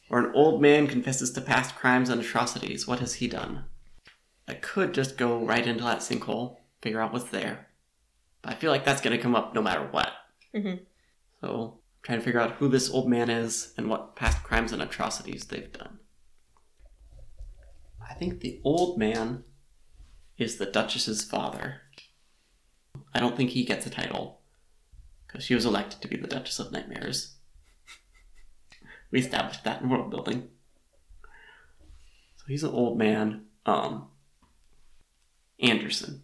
Or 0.09 0.19
an 0.19 0.31
old 0.35 0.61
man 0.61 0.87
confesses 0.87 1.31
to 1.31 1.41
past 1.41 1.75
crimes 1.75 2.09
and 2.09 2.19
atrocities. 2.19 2.87
What 2.87 2.99
has 2.99 3.15
he 3.15 3.27
done? 3.27 3.65
I 4.47 4.55
could 4.55 4.93
just 4.93 5.17
go 5.17 5.45
right 5.45 5.65
into 5.65 5.83
that 5.83 5.99
sinkhole, 5.99 6.57
figure 6.81 7.01
out 7.01 7.13
what's 7.13 7.29
there. 7.29 7.67
But 8.41 8.53
I 8.53 8.55
feel 8.55 8.71
like 8.71 8.85
that's 8.85 9.01
going 9.01 9.15
to 9.15 9.21
come 9.21 9.35
up 9.35 9.53
no 9.53 9.61
matter 9.61 9.87
what. 9.91 10.11
Mhm. 10.53 10.85
So, 11.41 11.79
I'm 11.81 12.03
trying 12.03 12.19
to 12.19 12.23
figure 12.25 12.39
out 12.39 12.53
who 12.53 12.67
this 12.69 12.89
old 12.89 13.09
man 13.09 13.29
is 13.29 13.73
and 13.77 13.89
what 13.89 14.15
past 14.15 14.43
crimes 14.43 14.71
and 14.71 14.81
atrocities 14.81 15.45
they've 15.45 15.71
done. 15.71 15.99
I 18.09 18.13
think 18.13 18.39
the 18.39 18.59
old 18.63 18.97
man 18.97 19.43
is 20.37 20.57
the 20.57 20.65
Duchess's 20.65 21.23
father. 21.23 21.81
I 23.13 23.19
don't 23.19 23.35
think 23.37 23.51
he 23.51 23.63
gets 23.65 23.85
a 23.85 23.89
title 23.89 24.41
because 25.27 25.43
she 25.43 25.53
was 25.55 25.65
elected 25.65 26.01
to 26.01 26.07
be 26.07 26.17
the 26.17 26.27
Duchess 26.27 26.59
of 26.59 26.71
Nightmares. 26.71 27.35
we 29.11 29.19
established 29.19 29.63
that 29.63 29.81
in 29.81 29.89
world 29.89 30.09
building. 30.09 30.49
So 32.37 32.45
he's 32.47 32.63
an 32.63 32.71
old 32.71 32.97
man. 32.97 33.45
Um, 33.65 34.07
Anderson. 35.59 36.23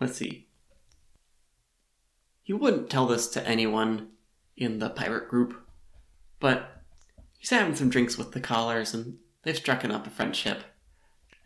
Let's 0.00 0.16
see. 0.16 0.48
He 2.42 2.52
wouldn't 2.52 2.90
tell 2.90 3.06
this 3.06 3.28
to 3.28 3.46
anyone 3.46 4.08
in 4.56 4.78
the 4.78 4.90
pirate 4.90 5.28
group, 5.28 5.54
but 6.40 6.82
he's 7.38 7.50
having 7.50 7.74
some 7.74 7.88
drinks 7.88 8.18
with 8.18 8.32
the 8.32 8.40
collars 8.40 8.92
and 8.92 9.18
they've 9.42 9.56
struck 9.56 9.84
up 9.84 10.06
a 10.06 10.10
friendship, 10.10 10.64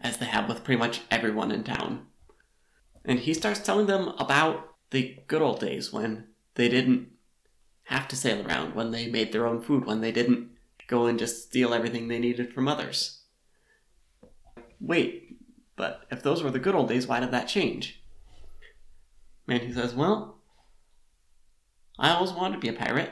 as 0.01 0.17
they 0.17 0.27
have 0.27 0.49
with 0.49 0.65
pretty 0.65 0.79
much 0.79 1.03
everyone 1.11 1.53
in 1.53 1.65
town. 1.65 2.07
And 3.05 3.21
he 3.21 3.33
starts 3.33 3.61
telling 3.61 3.87
them 3.87 4.09
about 4.19 4.75
the 4.91 5.19
good 5.29 5.43
old 5.43 5.61
days 5.61 5.93
when 5.93 6.29
they 6.55 6.69
didn't 6.69 7.09
have 7.85 8.09
to 8.09 8.17
sail 8.17 8.47
around, 8.47 8.75
when 8.75 8.91
they 8.91 9.07
made 9.07 9.33
their 9.33 9.47
own 9.47 9.63
food, 9.63 9.87
when 9.87 10.01
they 10.01 10.13
didn't 10.13 10.51
go 10.89 11.07
and 11.07 11.19
just 11.19 11.45
steal 11.45 11.73
everything 11.73 12.09
they 12.09 12.19
needed 12.19 12.53
from 12.53 12.67
others. 12.67 13.21
Wait, 14.81 15.39
but 15.77 16.03
if 16.11 16.23
those 16.23 16.43
were 16.43 16.51
the 16.51 16.59
good 16.59 16.75
old 16.75 16.89
days, 16.89 17.07
why 17.07 17.21
did 17.21 17.31
that 17.31 17.49
change? 17.49 17.98
And 19.49 19.63
he 19.63 19.73
says, 19.73 19.95
Well, 19.95 20.39
I 21.99 22.11
always 22.11 22.33
wanted 22.33 22.55
to 22.55 22.61
be 22.61 22.69
a 22.69 22.73
pirate. 22.79 23.11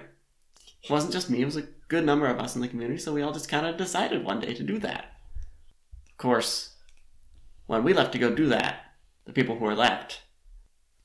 It 0.82 0.91
wasn't 0.91 1.12
just 1.12 1.30
me, 1.30 1.43
it 1.43 1.47
was 1.47 1.57
a 1.57 1.68
good 1.89 2.05
number 2.05 2.26
of 2.26 2.39
us 2.39 2.55
in 2.55 2.61
the 2.61 2.68
community, 2.68 2.99
so 2.99 3.12
we 3.12 3.22
all 3.22 3.32
just 3.32 3.49
kind 3.49 3.66
of 3.66 3.76
decided 3.76 4.24
one 4.24 4.41
day 4.41 4.55
to 4.55 4.62
do 4.62 4.78
that. 4.80 5.16
Of 6.11 6.16
course, 6.18 6.76
when 7.66 7.82
we 7.82 7.93
left 7.93 8.12
to 8.12 8.18
go 8.18 8.34
do 8.34 8.47
that, 8.49 8.80
the 9.24 9.32
people 9.32 9.57
who 9.57 9.64
were 9.64 9.74
left 9.74 10.22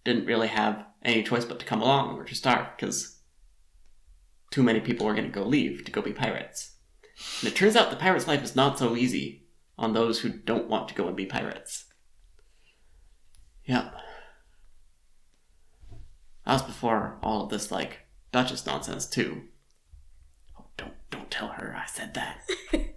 didn't 0.04 0.26
really 0.26 0.48
have 0.48 0.86
any 1.04 1.24
choice 1.24 1.46
but 1.46 1.60
to 1.60 1.66
come 1.66 1.82
along 1.82 2.16
or 2.16 2.24
to 2.24 2.36
starve, 2.36 2.68
because 2.76 3.20
too 4.52 4.62
many 4.62 4.80
people 4.80 5.06
were 5.06 5.14
going 5.16 5.26
to 5.26 5.32
go 5.32 5.44
leave 5.44 5.84
to 5.86 5.92
go 5.92 6.02
be 6.02 6.14
pirates. 6.14 6.74
And 7.40 7.52
it 7.52 7.56
turns 7.56 7.76
out 7.76 7.90
the 7.90 7.96
pirate's 7.96 8.28
life 8.28 8.44
is 8.44 8.56
not 8.56 8.78
so 8.78 8.96
easy 8.96 9.46
on 9.78 9.94
those 9.94 10.20
who 10.20 10.30
don't 10.30 10.70
want 10.70 10.88
to 10.90 10.96
go 10.96 11.08
and 11.08 11.16
be 11.16 11.26
pirates. 11.26 11.86
Yep. 13.66 13.96
That 16.46 16.54
was 16.54 16.62
before 16.64 17.18
all 17.22 17.44
of 17.44 17.50
this, 17.50 17.72
like, 17.72 18.00
Duchess 18.32 18.66
nonsense, 18.66 19.06
too. 19.06 19.44
Oh, 20.58 20.66
don't, 20.78 20.94
don't 21.10 21.30
tell 21.30 21.50
her 21.50 21.76
I 21.78 21.86
said 21.86 22.14
that. 22.14 22.42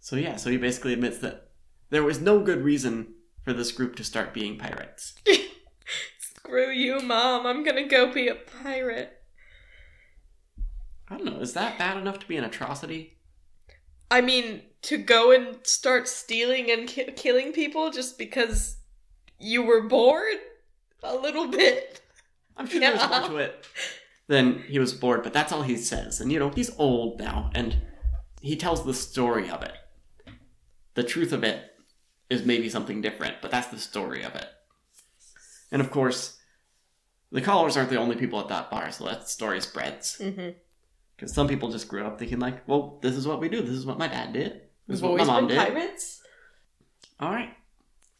so, 0.00 0.16
yeah, 0.16 0.36
so 0.36 0.50
he 0.50 0.56
basically 0.56 0.92
admits 0.92 1.18
that 1.18 1.50
there 1.90 2.02
was 2.02 2.20
no 2.20 2.40
good 2.40 2.62
reason 2.62 3.14
for 3.42 3.52
this 3.52 3.72
group 3.72 3.96
to 3.96 4.04
start 4.04 4.34
being 4.34 4.58
pirates. 4.58 5.14
Screw 6.18 6.70
you, 6.70 7.00
mom. 7.00 7.46
I'm 7.46 7.62
gonna 7.62 7.86
go 7.86 8.12
be 8.12 8.28
a 8.28 8.34
pirate. 8.34 9.22
I 11.08 11.16
don't 11.16 11.26
know, 11.26 11.40
is 11.40 11.52
that 11.52 11.78
bad 11.78 11.96
enough 11.96 12.18
to 12.20 12.26
be 12.26 12.36
an 12.36 12.44
atrocity? 12.44 13.18
I 14.10 14.20
mean, 14.20 14.62
to 14.82 14.98
go 14.98 15.32
and 15.32 15.58
start 15.66 16.08
stealing 16.08 16.70
and 16.70 16.88
ki- 16.88 17.12
killing 17.16 17.52
people 17.52 17.90
just 17.90 18.18
because 18.18 18.78
you 19.38 19.62
were 19.62 19.82
bored? 19.82 20.38
A 21.04 21.14
little 21.14 21.48
bit. 21.48 22.00
I'm 22.56 22.66
sure 22.68 22.80
there's 22.80 23.08
more 23.08 23.28
to 23.28 23.36
it 23.36 23.66
than 24.26 24.62
he 24.62 24.78
was 24.78 24.92
bored, 24.92 25.22
but 25.22 25.32
that's 25.32 25.52
all 25.52 25.62
he 25.62 25.76
says. 25.76 26.20
And 26.20 26.32
you 26.32 26.38
know, 26.38 26.50
he's 26.50 26.76
old 26.78 27.18
now, 27.18 27.50
and 27.54 27.76
he 28.40 28.56
tells 28.56 28.84
the 28.84 28.94
story 28.94 29.50
of 29.50 29.62
it. 29.62 29.74
The 30.94 31.02
truth 31.02 31.32
of 31.32 31.44
it 31.44 31.72
is 32.30 32.44
maybe 32.44 32.68
something 32.68 33.00
different, 33.00 33.36
but 33.42 33.50
that's 33.50 33.68
the 33.68 33.78
story 33.78 34.22
of 34.22 34.34
it. 34.34 34.46
And 35.70 35.82
of 35.82 35.90
course, 35.90 36.38
the 37.32 37.40
collars 37.40 37.76
aren't 37.76 37.90
the 37.90 37.98
only 37.98 38.16
people 38.16 38.40
at 38.40 38.48
that 38.48 38.70
bar, 38.70 38.90
so 38.92 39.04
that 39.06 39.28
story 39.28 39.60
spreads. 39.60 40.18
Mm-hmm. 40.20 40.50
Because 41.16 41.32
some 41.32 41.48
people 41.48 41.70
just 41.70 41.88
grew 41.88 42.04
up 42.04 42.18
thinking, 42.18 42.38
like, 42.38 42.66
well, 42.68 42.98
this 43.02 43.14
is 43.16 43.26
what 43.26 43.40
we 43.40 43.48
do, 43.48 43.60
this 43.60 43.70
is 43.74 43.86
what 43.86 43.98
my 43.98 44.08
dad 44.08 44.32
did, 44.32 44.62
this 44.86 44.96
is 44.96 45.02
what 45.02 45.16
my 45.16 45.24
mom 45.24 45.46
been 45.46 45.56
did. 45.56 45.74
pirates? 45.74 46.22
Alright. 47.20 47.50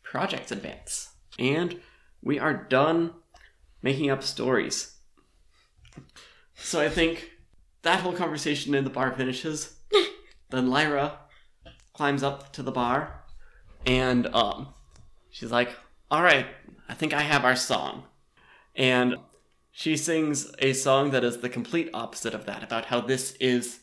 Projects 0.03 0.53
advance. 0.53 1.11
And 1.39 1.81
we 2.25 2.39
are 2.39 2.55
done 2.55 3.13
making 3.83 4.11
up 4.11 4.23
stories. 4.23 4.97
So 6.57 6.81
I 6.81 6.89
think 6.89 7.31
that 7.83 8.01
whole 8.01 8.15
conversation 8.15 8.75
in 8.75 8.85
the 8.85 8.91
bar 8.91 9.13
finishes. 9.13 9.77
then 10.51 10.71
Lyra 10.71 11.19
climbs 11.93 12.23
up 12.23 12.53
to 12.55 12.63
the 12.63 12.73
bar 12.73 13.23
and 13.87 14.27
um 14.35 14.69
she's 15.31 15.53
like, 15.53 15.77
Alright, 16.11 16.47
I 16.89 16.95
think 16.95 17.13
I 17.13 17.23
have 17.23 17.45
our 17.45 17.57
song. 17.57 18.05
And 18.75 19.17
she 19.71 19.97
sings 19.97 20.51
a 20.61 20.73
song 20.73 21.11
that 21.11 21.25
is 21.25 21.39
the 21.39 21.49
complete 21.49 21.91
opposite 21.93 22.35
of 22.35 22.47
that, 22.47 22.63
about 22.63 22.87
how 22.87 23.01
this 23.01 23.33
is 23.39 23.81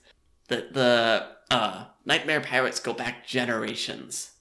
the 0.47 0.67
the 0.71 1.27
uh 1.51 1.85
Nightmare 2.05 2.41
Pirates 2.41 2.79
go 2.79 2.93
back 2.93 3.27
generations 3.27 4.31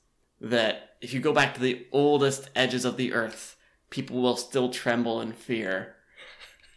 that 0.40 0.96
if 1.02 1.12
you 1.12 1.20
go 1.20 1.34
back 1.34 1.52
to 1.54 1.60
the 1.60 1.86
oldest 1.92 2.48
edges 2.56 2.86
of 2.86 2.96
the 2.96 3.12
earth, 3.12 3.56
people 3.90 4.22
will 4.22 4.36
still 4.36 4.70
tremble 4.70 5.20
in 5.20 5.32
fear 5.32 5.96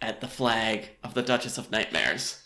at 0.02 0.20
the 0.20 0.28
flag 0.28 0.90
of 1.04 1.14
the 1.14 1.22
Duchess 1.22 1.58
of 1.58 1.72
Nightmares. 1.72 2.44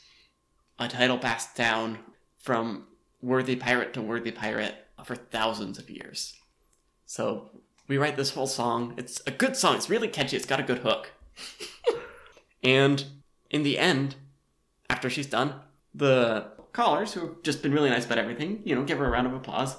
A 0.78 0.88
title 0.88 1.18
passed 1.18 1.56
down 1.56 2.00
from 2.38 2.86
worthy 3.22 3.56
pirate 3.56 3.94
to 3.94 4.02
worthy 4.02 4.32
pirate 4.32 4.76
for 5.04 5.16
thousands 5.16 5.80
of 5.80 5.90
years. 5.90 6.36
So 7.06 7.50
we 7.88 7.98
write 7.98 8.18
this 8.18 8.32
whole 8.32 8.48
song. 8.48 8.94
It's 8.98 9.22
a 9.26 9.32
good 9.32 9.56
song. 9.56 9.76
It's 9.76 9.90
really 9.90 10.08
catchy. 10.08 10.36
It's 10.36 10.46
got 10.46 10.60
a 10.60 10.64
good 10.64 10.80
hook. 10.80 11.12
and 12.64 13.06
in 13.50 13.64
the 13.64 13.80
end, 13.80 14.16
after 14.90 15.10
she's 15.10 15.28
done, 15.28 15.56
the 15.96 16.48
collars, 16.74 17.14
who 17.14 17.22
have 17.22 17.44
just 17.44 17.64
been 17.64 17.74
really 17.74 17.90
nice 17.90 18.06
about 18.06 18.18
everything, 18.18 18.62
you 18.66 18.76
know, 18.76 18.84
give 18.84 19.00
her 19.00 19.06
a 19.06 19.10
round 19.10 19.26
of 19.26 19.34
applause. 19.34 19.78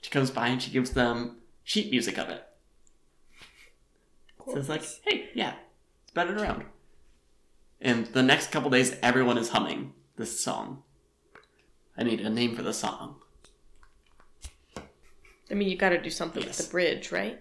She 0.00 0.10
comes 0.10 0.30
by 0.30 0.48
and 0.48 0.60
she 0.60 0.70
gives 0.70 0.90
them 0.90 1.36
sheet 1.62 1.90
music 1.90 2.18
of 2.18 2.28
it. 2.28 2.44
So 4.52 4.58
it's 4.58 4.68
like, 4.68 4.82
hey, 5.04 5.28
yeah, 5.34 5.54
spread 6.06 6.28
it 6.28 6.40
around. 6.40 6.64
And 7.80 8.06
the 8.06 8.22
next 8.22 8.50
couple 8.50 8.70
days, 8.70 8.96
everyone 9.02 9.38
is 9.38 9.50
humming 9.50 9.92
this 10.16 10.40
song. 10.40 10.82
I 11.96 12.02
need 12.02 12.20
a 12.20 12.30
name 12.30 12.54
for 12.56 12.62
the 12.62 12.72
song. 12.72 13.16
I 15.50 15.54
mean, 15.54 15.68
you 15.68 15.76
gotta 15.76 16.00
do 16.00 16.10
something 16.10 16.42
Yes. 16.42 16.58
with 16.58 16.66
the 16.66 16.70
bridge, 16.70 17.10
right? 17.12 17.40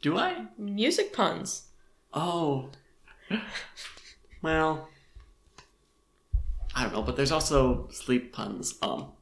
Do 0.00 0.16
I? 0.18 0.46
Music 0.58 1.12
puns. 1.12 1.68
Oh. 2.12 2.70
Well, 4.42 4.88
I 6.74 6.82
don't 6.82 6.92
know, 6.92 7.02
but 7.02 7.16
there's 7.16 7.32
also 7.32 7.88
sleep 7.92 8.32
puns. 8.32 8.74
Um. 8.82 9.12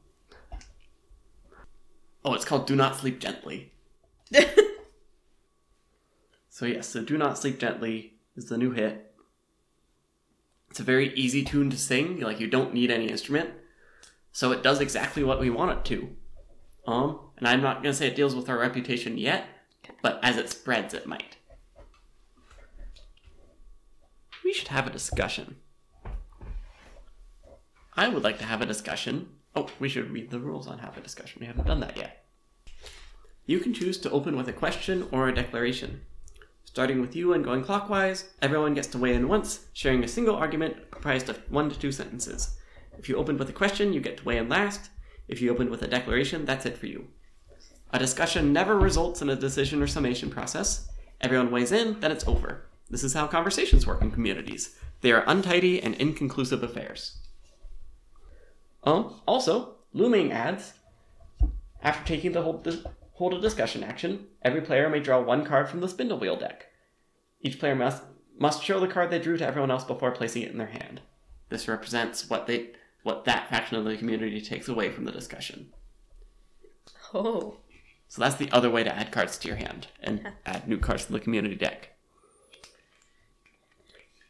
Oh, 2.23 2.33
it's 2.33 2.45
called 2.45 2.65
"Do 2.67 2.75
Not 2.75 2.95
Sleep 2.97 3.19
Gently." 3.19 3.71
So 6.61 6.67
yes, 6.67 6.89
so 6.89 7.01
"Do 7.03 7.17
Not 7.17 7.39
Sleep 7.39 7.57
Gently" 7.57 8.19
is 8.35 8.45
the 8.45 8.55
new 8.55 8.69
hit. 8.69 9.15
It's 10.69 10.79
a 10.79 10.83
very 10.83 11.11
easy 11.15 11.43
tune 11.43 11.71
to 11.71 11.75
sing. 11.75 12.19
Like 12.19 12.39
you 12.39 12.45
don't 12.45 12.71
need 12.71 12.91
any 12.91 13.07
instrument, 13.07 13.49
so 14.31 14.51
it 14.51 14.61
does 14.61 14.79
exactly 14.79 15.23
what 15.23 15.39
we 15.39 15.49
want 15.49 15.71
it 15.71 15.85
to. 15.85 16.15
Um, 16.85 17.19
and 17.37 17.47
I'm 17.47 17.63
not 17.63 17.81
gonna 17.81 17.95
say 17.95 18.05
it 18.05 18.15
deals 18.15 18.35
with 18.35 18.47
our 18.47 18.59
reputation 18.59 19.17
yet, 19.17 19.47
but 20.03 20.19
as 20.21 20.37
it 20.37 20.51
spreads, 20.51 20.93
it 20.93 21.07
might. 21.07 21.37
We 24.43 24.53
should 24.53 24.67
have 24.67 24.85
a 24.85 24.91
discussion. 24.91 25.55
I 27.97 28.07
would 28.07 28.21
like 28.21 28.37
to 28.37 28.45
have 28.45 28.61
a 28.61 28.67
discussion. 28.67 29.29
Oh, 29.55 29.67
we 29.79 29.89
should 29.89 30.11
read 30.11 30.29
the 30.29 30.39
rules 30.39 30.67
on 30.67 30.77
have 30.77 30.95
a 30.95 31.01
discussion. 31.01 31.39
We 31.39 31.47
haven't 31.47 31.65
done 31.65 31.79
that 31.79 31.97
yet. 31.97 32.23
You 33.47 33.57
can 33.61 33.73
choose 33.73 33.97
to 33.97 34.11
open 34.11 34.37
with 34.37 34.47
a 34.47 34.53
question 34.53 35.07
or 35.11 35.27
a 35.27 35.33
declaration. 35.33 36.01
Starting 36.71 37.01
with 37.01 37.17
you 37.17 37.33
and 37.33 37.43
going 37.43 37.61
clockwise, 37.61 38.29
everyone 38.41 38.73
gets 38.73 38.87
to 38.87 38.97
weigh 38.97 39.13
in 39.13 39.27
once, 39.27 39.65
sharing 39.73 40.05
a 40.05 40.07
single 40.07 40.37
argument 40.37 40.89
comprised 40.89 41.27
of 41.27 41.37
one 41.51 41.69
to 41.69 41.77
two 41.77 41.91
sentences. 41.91 42.57
If 42.97 43.09
you 43.09 43.17
opened 43.17 43.39
with 43.39 43.49
a 43.49 43.53
question, 43.53 43.91
you 43.91 43.99
get 43.99 44.15
to 44.19 44.23
weigh 44.23 44.37
in 44.37 44.47
last. 44.47 44.89
If 45.27 45.41
you 45.41 45.51
opened 45.51 45.69
with 45.69 45.81
a 45.81 45.87
declaration, 45.89 46.45
that's 46.45 46.65
it 46.65 46.77
for 46.77 46.85
you. 46.85 47.09
A 47.91 47.99
discussion 47.99 48.53
never 48.53 48.79
results 48.79 49.21
in 49.21 49.29
a 49.29 49.35
decision 49.35 49.81
or 49.81 49.87
summation 49.87 50.29
process. 50.29 50.87
Everyone 51.19 51.51
weighs 51.51 51.73
in, 51.73 51.99
then 51.99 52.09
it's 52.09 52.25
over. 52.25 52.63
This 52.89 53.03
is 53.03 53.13
how 53.13 53.27
conversations 53.27 53.85
work 53.85 54.01
in 54.01 54.09
communities. 54.09 54.73
They 55.01 55.11
are 55.11 55.25
untidy 55.27 55.83
and 55.83 55.95
inconclusive 55.95 56.63
affairs. 56.63 57.17
Um, 58.85 59.19
also, 59.27 59.75
looming 59.91 60.31
adds 60.31 60.71
after 61.83 62.07
taking 62.07 62.31
the 62.31 62.43
hold, 62.43 62.87
hold 63.21 63.35
a 63.35 63.39
discussion 63.39 63.83
action, 63.83 64.25
every 64.41 64.61
player 64.61 64.89
may 64.89 64.99
draw 64.99 65.21
one 65.21 65.45
card 65.45 65.69
from 65.69 65.79
the 65.79 65.87
spindle 65.87 66.17
wheel 66.17 66.35
deck. 66.35 66.65
Each 67.41 67.59
player 67.59 67.75
must 67.75 68.01
must 68.35 68.63
show 68.63 68.79
the 68.79 68.87
card 68.87 69.11
they 69.11 69.19
drew 69.19 69.37
to 69.37 69.45
everyone 69.45 69.69
else 69.69 69.83
before 69.83 70.09
placing 70.09 70.41
it 70.41 70.49
in 70.49 70.57
their 70.57 70.65
hand. 70.65 71.01
This 71.49 71.67
represents 71.67 72.27
what 72.31 72.47
they 72.47 72.71
what 73.03 73.25
that 73.25 73.47
faction 73.47 73.77
of 73.77 73.85
the 73.85 73.95
community 73.95 74.41
takes 74.41 74.67
away 74.67 74.89
from 74.89 75.05
the 75.05 75.11
discussion. 75.11 75.71
Oh. 77.13 77.57
So 78.07 78.23
that's 78.23 78.37
the 78.37 78.49
other 78.51 78.71
way 78.71 78.83
to 78.83 78.95
add 78.95 79.11
cards 79.11 79.37
to 79.37 79.47
your 79.47 79.57
hand 79.57 79.85
and 80.01 80.31
add 80.47 80.67
new 80.67 80.79
cards 80.79 81.05
to 81.05 81.11
the 81.11 81.19
community 81.19 81.55
deck. 81.55 81.89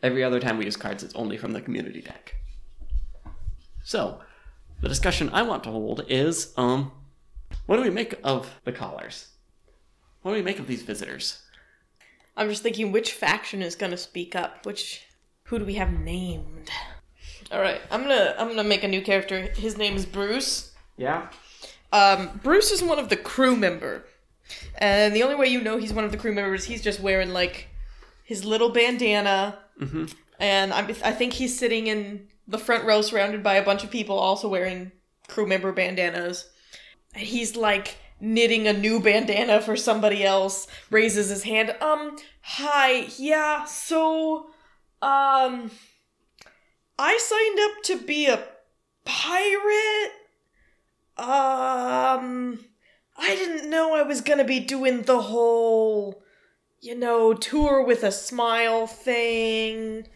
Every 0.04 0.22
other 0.22 0.42
time 0.42 0.58
we 0.58 0.66
use 0.66 0.76
cards, 0.76 1.02
it's 1.02 1.16
only 1.16 1.38
from 1.38 1.54
the 1.54 1.62
community 1.62 2.02
deck. 2.02 2.36
So, 3.86 4.20
the 4.82 4.90
discussion 4.90 5.30
I 5.32 5.44
want 5.44 5.64
to 5.64 5.72
hold 5.72 6.04
is 6.10 6.54
um, 6.58 6.92
what 7.66 7.78
do 7.78 7.84
we 7.84 7.90
make 7.90 8.16
of 8.24 8.60
the 8.64 8.72
collars? 8.72 9.28
What 10.22 10.32
do 10.32 10.38
we 10.38 10.44
make 10.44 10.60
of 10.60 10.68
these 10.68 10.84
visitors? 10.84 11.42
I'm 12.38 12.50
just 12.50 12.64
thinking 12.64 12.92
which 12.92 13.14
faction 13.14 13.62
is 13.62 13.76
gonna 13.76 13.98
speak 13.98 14.36
up. 14.36 14.66
Which 14.66 15.04
who 15.44 15.60
do 15.60 15.66
we 15.66 15.76
have 15.76 15.92
named? 15.92 16.70
Alright, 17.52 17.82
I'm 17.92 18.04
gonna 18.04 18.36
I'm 18.38 18.48
gonna 18.48 18.64
make 18.64 18.84
a 18.84 18.88
new 18.88 19.02
character. 19.02 19.42
His 19.56 19.78
name 19.78 19.96
is 19.96 20.06
Bruce. 20.06 20.74
Yeah. 20.98 21.28
Um, 21.92 22.40
Bruce 22.44 22.72
is 22.72 22.82
one 22.82 23.00
of 23.00 23.10
the 23.10 23.18
crew 23.18 23.56
member. 23.56 24.06
And 24.78 25.16
the 25.16 25.24
only 25.24 25.36
way 25.36 25.48
you 25.48 25.62
know 25.62 25.78
he's 25.78 25.94
one 25.94 26.04
of 26.04 26.12
the 26.12 26.18
crew 26.18 26.34
members, 26.34 26.66
he's 26.66 26.82
just 26.82 27.00
wearing 27.00 27.34
like 27.34 27.68
his 28.24 28.46
little 28.46 28.70
bandana. 28.70 29.60
Mm-hmm. 29.80 30.06
And 30.40 30.74
I, 30.74 30.82
I 31.04 31.12
think 31.12 31.34
he's 31.34 31.58
sitting 31.58 31.88
in 31.88 32.28
the 32.48 32.58
front 32.58 32.86
row 32.86 33.02
surrounded 33.02 33.44
by 33.44 33.56
a 33.56 33.64
bunch 33.64 33.84
of 33.84 33.92
people 33.92 34.18
also 34.18 34.48
wearing 34.48 34.92
crew 35.28 35.48
member 35.48 35.72
bandanas. 35.72 36.50
He's 37.16 37.56
like 37.56 37.98
knitting 38.20 38.68
a 38.68 38.74
new 38.74 39.00
bandana 39.00 39.62
for 39.62 39.76
somebody 39.76 40.24
else, 40.24 40.68
raises 40.90 41.30
his 41.30 41.44
hand. 41.44 41.76
Um, 41.82 42.18
hi, 42.42 43.08
yeah, 43.18 43.66
so, 43.66 44.52
um, 45.02 45.72
I 47.00 47.18
signed 47.18 47.60
up 47.60 47.84
to 47.84 48.06
be 48.06 48.28
a 48.28 48.44
pirate. 49.06 50.12
Um, 51.18 52.66
I 53.18 53.36
didn't 53.36 53.70
know 53.70 53.96
I 53.96 54.04
was 54.04 54.22
gonna 54.22 54.44
be 54.44 54.60
doing 54.60 55.02
the 55.02 55.22
whole, 55.22 56.24
you 56.80 56.96
know, 56.96 57.34
tour 57.34 57.84
with 57.84 58.04
a 58.04 58.12
smile 58.12 58.88
thing. 58.88 60.08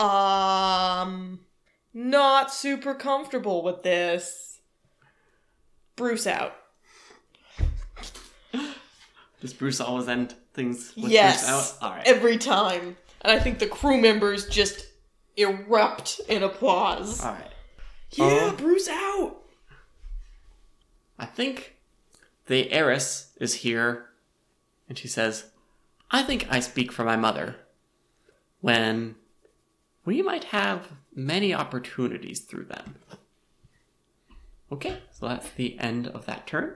Um, 0.00 1.40
not 1.94 2.52
super 2.52 2.94
comfortable 2.94 3.62
with 3.62 3.82
this. 3.82 4.55
Bruce 5.96 6.26
out. 6.26 6.54
Does 9.40 9.52
Bruce 9.52 9.80
always 9.80 10.08
end 10.08 10.34
things 10.54 10.92
with 10.96 11.10
yes. 11.10 11.46
Bruce 11.48 11.50
out? 11.82 11.84
All 11.86 11.96
right. 11.96 12.06
Every 12.06 12.38
time. 12.38 12.96
And 13.22 13.32
I 13.32 13.38
think 13.38 13.58
the 13.58 13.66
crew 13.66 14.00
members 14.00 14.46
just 14.48 14.86
erupt 15.36 16.20
in 16.28 16.42
applause. 16.42 17.22
All 17.24 17.32
right. 17.32 17.50
Yeah, 18.12 18.24
Uh, 18.26 18.52
Bruce 18.56 18.88
out. 18.88 19.36
I 21.18 21.26
think 21.26 21.76
the 22.46 22.70
heiress 22.72 23.32
is 23.40 23.54
here, 23.54 24.06
and 24.88 24.96
she 24.98 25.08
says, 25.08 25.46
I 26.10 26.22
think 26.22 26.46
I 26.50 26.60
speak 26.60 26.92
for 26.92 27.04
my 27.04 27.16
mother 27.16 27.56
when 28.60 29.16
we 30.04 30.22
might 30.22 30.44
have 30.44 30.88
many 31.14 31.52
opportunities 31.54 32.40
through 32.40 32.66
them. 32.66 32.96
Okay, 34.72 34.98
so 35.12 35.28
that's 35.28 35.50
the 35.50 35.78
end 35.78 36.08
of 36.08 36.26
that 36.26 36.46
turn. 36.46 36.74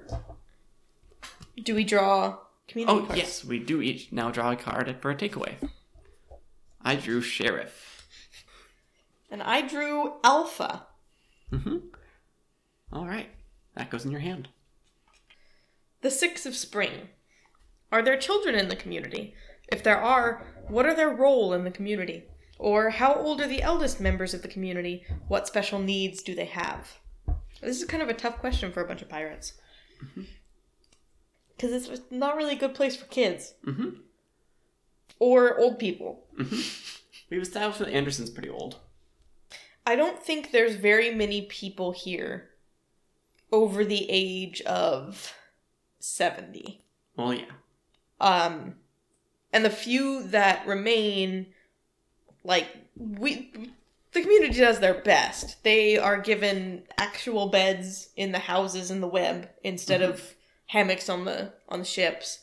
Do 1.63 1.75
we 1.75 1.85
draw 1.85 2.39
community 2.69 2.99
cards? 2.99 3.05
Oh, 3.05 3.07
cards? 3.07 3.19
yes, 3.21 3.45
we 3.45 3.59
do 3.59 3.83
each 3.83 4.13
now 4.13 4.31
draw 4.31 4.53
a 4.53 4.57
card 4.57 4.95
for 5.01 5.11
a 5.11 5.17
takeaway. 5.17 5.55
I 6.83 6.97
drew 6.97 7.21
Sheriff. 7.21 8.07
And 9.31 9.43
I 9.43 9.67
drew 9.67 10.15
Alpha. 10.25 10.87
Mm-hmm. 11.53 11.79
All 12.93 13.07
right, 13.07 13.31
that 13.75 13.91
goes 13.91 14.05
in 14.05 14.11
your 14.11 14.21
hand. 14.21 14.49
The 16.03 16.11
Six 16.11 16.47
of 16.47 16.57
Spring. 16.57 17.09
Are 17.93 18.03
there 18.03 18.17
children 18.17 18.55
in 18.55 18.69
the 18.69 18.77
community? 18.77 19.35
If 19.71 19.83
there 19.83 20.01
are, 20.01 20.47
what 20.69 20.87
are 20.87 20.95
their 20.95 21.11
role 21.11 21.53
in 21.53 21.65
the 21.65 21.71
community? 21.71 22.25
Or 22.59 22.91
how 22.91 23.15
old 23.15 23.41
are 23.41 23.47
the 23.47 23.63
eldest 23.63 24.01
members 24.01 24.33
of 24.33 24.43
the 24.43 24.49
community? 24.49 25.05
What 25.29 25.47
special 25.47 25.79
needs 25.79 26.23
do 26.23 26.35
they 26.35 26.47
have? 26.47 27.01
This 27.61 27.81
is 27.81 27.85
kind 27.85 28.03
of 28.03 28.09
a 28.09 28.15
tough 28.15 28.39
question 28.39 28.73
for 28.73 28.83
a 28.83 28.87
bunch 28.87 29.03
of 29.03 29.09
pirates. 29.09 29.55
Because 31.57 31.89
it's 31.89 32.03
not 32.11 32.37
really 32.37 32.55
a 32.55 32.59
good 32.59 32.75
place 32.75 32.97
for 32.97 33.05
kids. 33.07 33.55
Mm-hmm. 33.67 33.91
Or 35.19 35.59
old 35.59 35.79
people. 35.79 36.25
We've 37.31 37.43
established 37.43 37.81
that 37.81 37.89
Anderson's 37.89 38.31
pretty 38.31 38.49
old. 38.49 38.79
I 39.87 39.97
don't 39.97 40.23
think 40.23 40.51
there's 40.51 40.77
very 40.77 41.15
many 41.15 41.43
people 41.43 41.93
here 41.93 42.51
over 43.53 43.85
the 43.85 44.07
age 44.09 44.61
of 44.63 45.35
70. 45.99 46.83
Well, 47.17 47.35
yeah. 47.35 47.45
Um, 48.21 48.77
and 49.53 49.65
the 49.65 49.71
few 49.71 50.25
that 50.29 50.67
remain, 50.67 51.47
like 52.45 52.69
we, 52.97 53.73
the 54.13 54.23
community 54.23 54.59
does 54.61 54.81
their 54.81 55.01
best. 55.03 55.63
They 55.63 55.97
are 55.99 56.19
given 56.21 56.83
actual 56.99 57.49
beds 57.49 58.09
in 58.17 58.33
the 58.33 58.39
houses 58.41 58.91
in 58.91 59.01
the 59.01 59.07
web 59.09 59.49
instead 59.63 60.03
of 60.03 60.35
hammocks 60.67 61.09
on 61.09 61.25
the 61.25 61.53
on 61.69 61.79
the 61.81 61.85
ships, 61.85 62.41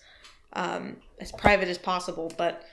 um, 0.54 0.98
as 1.20 1.32
private 1.32 1.68
as 1.68 1.78
possible. 1.78 2.32
But 2.38 2.64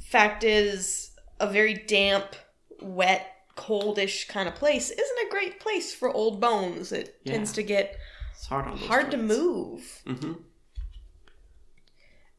fact 0.00 0.44
is, 0.44 1.10
a 1.40 1.46
very 1.50 1.74
damp, 1.74 2.36
wet, 2.80 3.26
coldish 3.56 4.26
kind 4.28 4.48
of 4.48 4.54
place 4.54 4.90
isn't 4.90 5.26
a 5.26 5.30
great 5.30 5.60
place 5.60 5.92
for 5.94 6.08
old 6.10 6.40
bones. 6.40 6.92
It 6.92 7.16
Yeah. 7.24 7.32
tends 7.34 7.52
to 7.52 7.62
get 7.62 7.96
It's 8.34 8.46
hard 8.46 8.66
hard 8.66 9.10
to 9.10 9.16
move 9.16 10.02
Mm-hmm. 10.06 10.32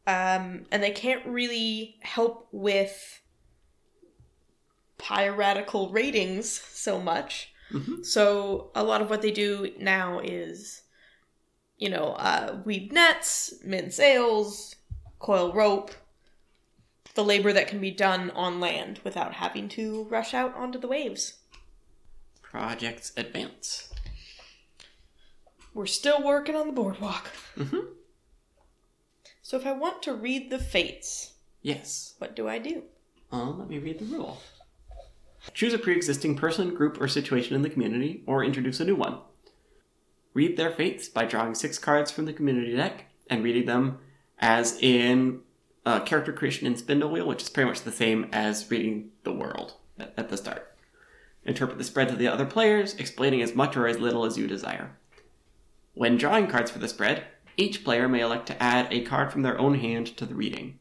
um, 0.08 0.66
and 0.72 0.82
they 0.82 0.92
can't 0.92 1.26
really 1.28 1.98
help 2.02 2.48
with 2.52 3.20
piratical 5.00 5.90
ratings 5.90 6.50
so 6.52 7.00
much. 7.02 7.52
Mhm. 7.72 8.06
So 8.06 8.70
a 8.76 8.84
lot 8.84 9.02
of 9.02 9.10
what 9.10 9.22
they 9.24 9.32
do 9.32 9.74
now 9.80 10.20
is, 10.20 10.84
you 11.78 11.90
know, 11.90 12.14
uh, 12.14 12.62
weave 12.66 12.92
nets, 12.92 13.54
mend 13.64 13.94
sails, 13.94 14.76
coil 15.20 15.52
rope, 15.54 15.92
the 17.16 17.24
labor 17.24 17.52
that 17.54 17.68
can 17.68 17.80
be 17.80 17.92
done 17.92 18.30
on 18.32 18.60
land 18.60 19.00
without 19.04 19.34
having 19.36 19.68
to 19.70 20.04
rush 20.06 20.34
out 20.34 20.54
onto 20.56 20.78
the 20.80 20.88
waves. 20.88 21.40
Projects 22.42 23.12
advance. 23.18 23.92
We're 25.74 25.86
still 25.86 26.24
working 26.24 26.56
on 26.56 26.68
the 26.68 26.74
boardwalk. 26.74 27.30
Mm-hmm. 27.58 27.94
So 29.42 29.58
if 29.58 29.66
I 29.66 29.72
want 29.72 30.04
to 30.04 30.14
read 30.14 30.50
the 30.50 30.60
fates, 30.60 31.34
Yes. 31.62 32.16
what 32.20 32.36
do 32.36 32.48
I 32.48 32.58
do? 32.60 32.84
Uh, 33.32 33.52
let 33.52 33.68
me 33.70 33.78
read 33.80 34.00
the 34.00 34.06
rule. 34.06 34.42
Choose 35.54 35.74
a 35.74 35.80
pre 35.80 35.96
existing 35.96 36.36
person, 36.36 36.74
group, 36.74 37.00
or 37.02 37.08
situation 37.08 37.56
in 37.56 37.62
the 37.62 37.70
community, 37.70 38.24
or 38.26 38.44
introduce 38.44 38.80
a 38.80 38.86
new 38.86 38.96
one. 38.96 39.20
Read 40.34 40.58
their 40.58 40.72
fates 40.72 41.08
by 41.08 41.26
drawing 41.26 41.56
six 41.56 41.78
cards 41.78 42.12
from 42.12 42.26
the 42.26 42.34
community 42.34 42.76
deck 42.76 43.06
and 43.30 43.44
reading 43.44 43.66
them 43.66 44.00
as 44.40 44.78
in 44.80 45.42
uh, 45.86 46.00
character 46.02 46.32
creation 46.32 46.68
in 46.68 46.78
Spindle 46.78 47.12
Wheel, 47.12 47.28
which 47.28 47.44
is 47.44 47.50
pretty 47.50 47.70
much 47.70 47.82
the 47.82 47.92
same 47.92 48.28
as 48.32 48.70
reading 48.70 49.12
the 49.24 49.34
world 49.34 49.74
at, 49.98 50.14
at 50.18 50.30
the 50.30 50.38
start. 50.38 50.76
Interpret 51.46 51.78
the 51.78 51.84
spread 51.84 52.10
to 52.10 52.16
the 52.16 52.28
other 52.28 52.46
players, 52.46 52.94
explaining 52.96 53.42
as 53.42 53.56
much 53.56 53.76
or 53.76 53.88
as 53.88 54.00
little 54.00 54.26
as 54.26 54.38
you 54.38 54.48
desire. 54.48 54.98
When 55.94 56.18
drawing 56.18 56.48
cards 56.48 56.72
for 56.72 56.80
the 56.80 56.88
spread, 56.88 57.24
each 57.58 57.84
player 57.84 58.08
may 58.08 58.22
elect 58.22 58.48
to 58.48 58.64
add 58.64 58.88
a 58.92 59.02
card 59.02 59.32
from 59.32 59.42
their 59.42 59.60
own 59.60 59.76
hand 59.76 60.08
to 60.18 60.26
the 60.26 60.36
reading. 60.36 60.79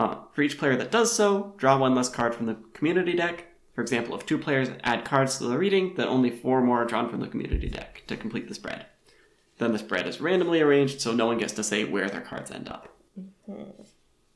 Uh, 0.00 0.16
for 0.32 0.40
each 0.40 0.58
player 0.58 0.76
that 0.76 0.90
does 0.90 1.12
so, 1.12 1.52
draw 1.58 1.76
one 1.76 1.94
less 1.94 2.08
card 2.08 2.34
from 2.34 2.46
the 2.46 2.56
community 2.72 3.12
deck. 3.12 3.44
For 3.74 3.80
For 3.80 3.82
example, 3.82 4.14
if 4.14 4.26
two 4.26 4.36
players 4.36 4.68
add 4.84 5.06
cards 5.06 5.38
to 5.38 5.44
the 5.44 5.56
reading, 5.56 5.94
then 5.96 6.06
only 6.06 6.28
four 6.28 6.60
more 6.60 6.82
are 6.82 6.84
drawn 6.84 7.08
from 7.08 7.20
the 7.20 7.28
community 7.28 7.66
deck 7.66 8.02
to 8.08 8.14
complete 8.14 8.46
the 8.46 8.54
spread. 8.54 8.84
Then 9.56 9.72
the 9.72 9.78
spread 9.78 10.06
is 10.06 10.20
randomly 10.20 10.60
arranged, 10.60 11.00
so 11.00 11.14
no 11.14 11.24
one 11.24 11.38
gets 11.38 11.54
to 11.54 11.64
say 11.64 11.84
where 11.84 12.10
their 12.10 12.20
cards 12.20 12.50
end 12.50 12.68
up. 12.68 12.94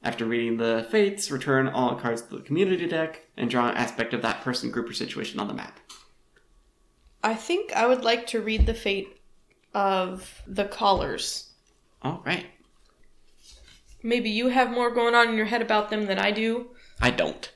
After 0.02 0.24
reading 0.24 0.56
the 0.56 0.86
fates, 0.90 1.30
return 1.30 1.68
all 1.68 1.94
cards 1.94 2.22
to 2.22 2.36
the 2.36 2.42
community 2.42 2.86
deck 2.86 3.26
and 3.36 3.50
draw 3.50 3.68
an 3.68 3.76
aspect 3.76 4.14
of 4.14 4.22
that 4.22 4.40
person, 4.40 4.70
group, 4.70 4.88
or 4.88 4.94
situation 4.94 5.38
on 5.38 5.48
the 5.48 5.52
map. 5.52 5.78
I 7.22 7.34
think 7.34 7.74
I 7.74 7.86
would 7.86 8.02
like 8.02 8.26
to 8.28 8.40
read 8.40 8.64
the 8.64 8.72
fate 8.72 9.20
of 9.74 10.40
the 10.46 10.64
collars. 10.64 11.50
All 12.00 12.22
right. 12.24 12.46
Maybe 14.04 14.30
you 14.30 14.48
have 14.48 14.70
more 14.70 14.90
going 14.90 15.16
on 15.16 15.30
in 15.30 15.36
your 15.36 15.46
head 15.46 15.62
about 15.62 15.90
them 15.90 16.06
than 16.06 16.20
I 16.20 16.30
do. 16.30 16.68
I 17.00 17.10
don't. 17.10 17.50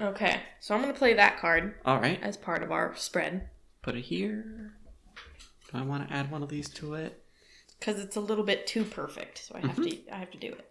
Okay, 0.00 0.40
so 0.60 0.74
I'm 0.74 0.80
gonna 0.80 0.94
play 0.94 1.12
that 1.12 1.38
card 1.38 1.74
All 1.84 2.00
right. 2.00 2.18
as 2.22 2.38
part 2.38 2.62
of 2.62 2.72
our 2.72 2.96
spread 2.96 3.50
Put 3.82 3.96
it 3.96 4.02
here. 4.02 4.72
Do 5.70 5.78
I 5.78 5.82
want 5.82 6.08
to 6.08 6.14
add 6.14 6.30
one 6.30 6.42
of 6.42 6.48
these 6.48 6.70
to 6.70 6.94
it? 6.94 7.22
because 7.82 8.00
it's 8.00 8.14
a 8.14 8.20
little 8.20 8.44
bit 8.44 8.64
too 8.64 8.84
perfect. 8.84 9.38
So 9.46 9.56
I 9.56 9.66
have 9.66 9.74
to 9.74 9.82
mm-hmm. 9.82 10.14
I 10.14 10.18
have 10.18 10.30
to 10.30 10.38
do 10.38 10.52
it. 10.52 10.68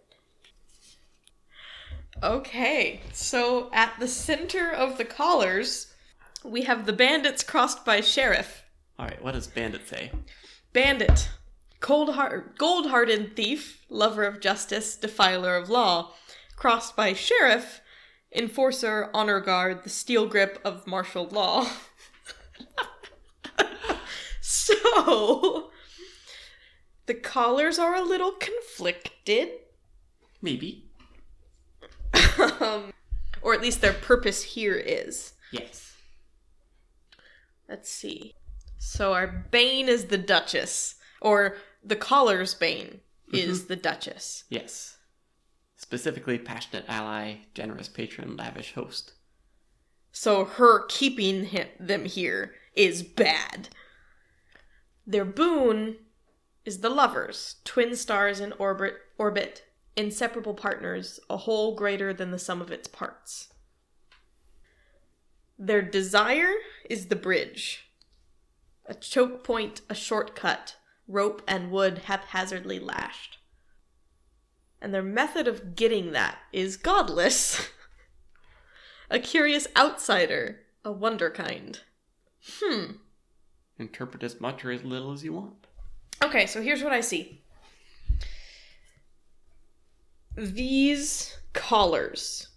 Okay, 2.22 3.00
so 3.12 3.70
at 3.72 3.94
the 3.98 4.08
center 4.08 4.70
of 4.70 4.96
the 4.96 5.04
collars, 5.04 5.92
we 6.44 6.62
have 6.62 6.86
the 6.86 6.92
bandits 6.92 7.42
crossed 7.42 7.84
by 7.84 8.00
sheriff. 8.00 8.64
All 8.98 9.06
right. 9.06 9.22
What 9.22 9.32
does 9.32 9.46
Bandit 9.46 9.88
say? 9.88 10.10
Bandit, 10.72 11.28
cold 11.82 12.14
heart, 12.14 12.56
gold-hearted 12.56 13.36
thief, 13.36 13.84
lover 13.90 14.22
of 14.22 14.40
justice, 14.40 14.96
defiler 14.96 15.56
of 15.56 15.68
law, 15.68 16.14
crossed 16.56 16.96
by 16.96 17.12
sheriff, 17.12 17.80
enforcer, 18.34 19.10
honor 19.12 19.40
guard, 19.40 19.82
the 19.82 19.90
steel 19.90 20.26
grip 20.26 20.60
of 20.64 20.86
martial 20.86 21.26
law. 21.26 21.68
so, 24.40 25.70
the 27.06 27.14
collars 27.14 27.78
are 27.78 27.96
a 27.96 28.02
little 28.02 28.32
conflicted, 28.32 29.50
Maybe. 30.40 30.88
um, 32.60 32.92
or 33.42 33.54
at 33.54 33.60
least 33.60 33.80
their 33.80 33.92
purpose 33.92 34.42
here 34.42 34.76
is. 34.76 35.32
Yes. 35.50 35.96
Let's 37.68 37.90
see. 37.90 38.34
So 38.78 39.14
our 39.14 39.26
Bane 39.50 39.88
is 39.88 40.06
the 40.06 40.18
Duchess, 40.18 40.96
or 41.20 41.56
the 41.82 41.96
collar's 41.96 42.54
Bane 42.54 43.00
is 43.32 43.60
mm-hmm. 43.60 43.68
the 43.68 43.76
Duchess. 43.76 44.44
Yes. 44.48 44.98
Specifically, 45.76 46.38
passionate 46.38 46.84
ally, 46.88 47.38
generous 47.54 47.88
patron, 47.88 48.36
lavish 48.36 48.74
host. 48.74 49.14
So 50.12 50.44
her 50.44 50.86
keeping 50.86 51.46
him, 51.46 51.68
them 51.80 52.04
here 52.04 52.54
is 52.74 53.02
bad. 53.02 53.70
Their 55.06 55.24
boon 55.24 55.96
is 56.64 56.78
the 56.78 56.90
lovers, 56.90 57.56
twin 57.64 57.96
stars 57.96 58.38
in 58.38 58.52
orbit, 58.52 58.94
orbit, 59.18 59.64
inseparable 59.96 60.54
partners, 60.54 61.18
a 61.28 61.38
whole 61.38 61.74
greater 61.74 62.12
than 62.12 62.30
the 62.30 62.38
sum 62.38 62.60
of 62.60 62.70
its 62.70 62.86
parts. 62.86 63.48
Their 65.58 65.82
desire 65.82 66.52
is 66.88 67.06
the 67.06 67.16
bridge, 67.16 67.90
a 68.86 68.94
choke 68.94 69.44
point, 69.44 69.80
a 69.88 69.94
shortcut, 69.94 70.76
rope 71.12 71.42
and 71.46 71.70
wood 71.70 71.98
haphazardly 72.06 72.78
lashed. 72.78 73.38
And 74.80 74.92
their 74.92 75.02
method 75.02 75.46
of 75.46 75.76
getting 75.76 76.12
that 76.12 76.38
is 76.52 76.76
godless. 76.76 77.68
a 79.10 79.20
curious 79.20 79.68
outsider, 79.76 80.60
a 80.84 80.92
wunderkind. 80.92 81.80
Hmm. 82.58 82.92
Interpret 83.78 84.22
as 84.22 84.40
much 84.40 84.64
or 84.64 84.72
as 84.72 84.82
little 84.82 85.12
as 85.12 85.22
you 85.22 85.34
want. 85.34 85.66
Okay, 86.22 86.46
so 86.46 86.62
here's 86.62 86.82
what 86.82 86.92
I 86.92 87.00
see. 87.00 87.42
These 90.36 91.36
collars 91.52 92.48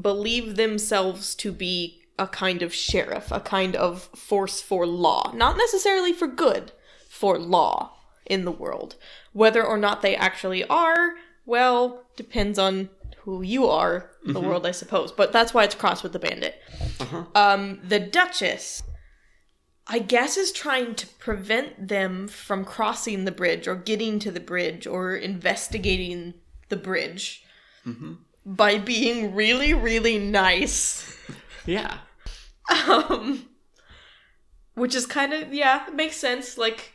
believe 0.00 0.56
themselves 0.56 1.34
to 1.36 1.52
be 1.52 2.02
a 2.18 2.26
kind 2.26 2.60
of 2.60 2.74
sheriff, 2.74 3.30
a 3.30 3.40
kind 3.40 3.76
of 3.76 4.02
force 4.02 4.60
for 4.60 4.86
law. 4.86 5.32
Not 5.34 5.56
necessarily 5.56 6.12
for 6.12 6.26
good, 6.26 6.72
for 7.08 7.38
law 7.38 7.99
in 8.30 8.44
the 8.44 8.52
world. 8.52 8.96
Whether 9.32 9.62
or 9.64 9.76
not 9.76 10.00
they 10.00 10.16
actually 10.16 10.64
are, 10.64 11.16
well, 11.44 12.04
depends 12.16 12.58
on 12.58 12.88
who 13.18 13.42
you 13.42 13.66
are 13.66 14.10
in 14.24 14.32
the 14.32 14.40
world, 14.40 14.66
I 14.66 14.70
suppose. 14.70 15.12
But 15.12 15.32
that's 15.32 15.52
why 15.52 15.64
it's 15.64 15.74
crossed 15.74 16.02
with 16.02 16.12
the 16.12 16.18
bandit. 16.18 16.60
Uh-huh. 17.00 17.24
Um, 17.34 17.80
the 17.82 18.00
Duchess, 18.00 18.82
I 19.86 19.98
guess, 19.98 20.36
is 20.36 20.52
trying 20.52 20.94
to 20.94 21.06
prevent 21.06 21.88
them 21.88 22.28
from 22.28 22.64
crossing 22.64 23.24
the 23.24 23.32
bridge 23.32 23.68
or 23.68 23.74
getting 23.74 24.18
to 24.20 24.30
the 24.30 24.40
bridge 24.40 24.86
or 24.86 25.14
investigating 25.14 26.34
the 26.70 26.76
bridge 26.76 27.44
by 28.46 28.78
being 28.78 29.34
really, 29.34 29.74
really 29.74 30.18
nice. 30.18 31.16
Yeah. 31.66 31.98
Um, 32.88 33.46
which 34.74 34.94
is 34.94 35.04
kind 35.04 35.34
of, 35.34 35.52
yeah, 35.52 35.86
it 35.86 35.94
makes 35.94 36.16
sense. 36.16 36.56
Like, 36.56 36.94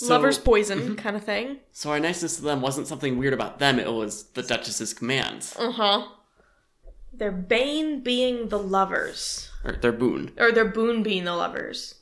So, 0.00 0.14
lover's 0.14 0.38
poison 0.38 0.96
kind 0.96 1.14
of 1.14 1.24
thing. 1.24 1.58
So 1.72 1.90
our 1.90 2.00
niceness 2.00 2.36
to 2.36 2.42
them 2.42 2.62
wasn't 2.62 2.86
something 2.86 3.18
weird 3.18 3.34
about 3.34 3.58
them, 3.58 3.78
it 3.78 3.92
was 3.92 4.22
the 4.30 4.42
Duchess's 4.42 4.94
commands. 4.94 5.54
Uh 5.58 5.72
huh. 5.72 6.08
Their 7.12 7.30
bane 7.30 8.00
being 8.00 8.48
the 8.48 8.58
lovers. 8.58 9.50
Or 9.62 9.72
their 9.72 9.92
boon. 9.92 10.32
or 10.38 10.52
their 10.52 10.64
boon 10.64 11.02
being 11.02 11.24
the 11.24 11.34
lovers. 11.34 11.96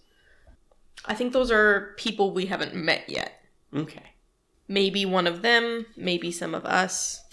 I 1.06 1.14
think 1.14 1.32
those 1.32 1.50
are 1.50 1.94
people 1.96 2.30
we 2.30 2.46
haven't 2.46 2.72
met 2.72 3.08
yet. 3.08 3.42
Okay. 3.74 4.12
Maybe 4.68 5.04
one 5.04 5.26
of 5.26 5.42
them, 5.42 5.86
maybe 5.96 6.30
some 6.30 6.54
of 6.54 6.64
us. 6.64 7.24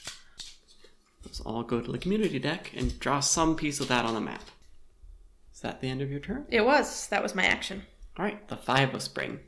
Let's 1.24 1.42
all 1.42 1.62
go 1.62 1.80
to 1.80 1.92
the 1.92 2.00
community 2.00 2.40
deck 2.40 2.72
and 2.76 3.00
draw 3.00 3.20
some 3.20 3.56
piece 3.56 3.80
of 3.80 3.88
that 3.90 4.04
on 4.06 4.16
the 4.16 4.22
map. 4.22 4.46
Is 5.54 5.60
that 5.60 5.80
the 5.80 5.90
end 5.90 6.02
of 6.02 6.10
your 6.10 6.20
turn? 6.22 6.48
It 6.50 6.66
was. 6.66 7.06
That 7.10 7.22
was 7.22 7.36
my 7.36 7.46
action. 7.46 7.84
Alright, 8.18 8.48
the 8.48 8.58
Five 8.58 8.96
of 8.96 9.04
Spring. 9.04 9.42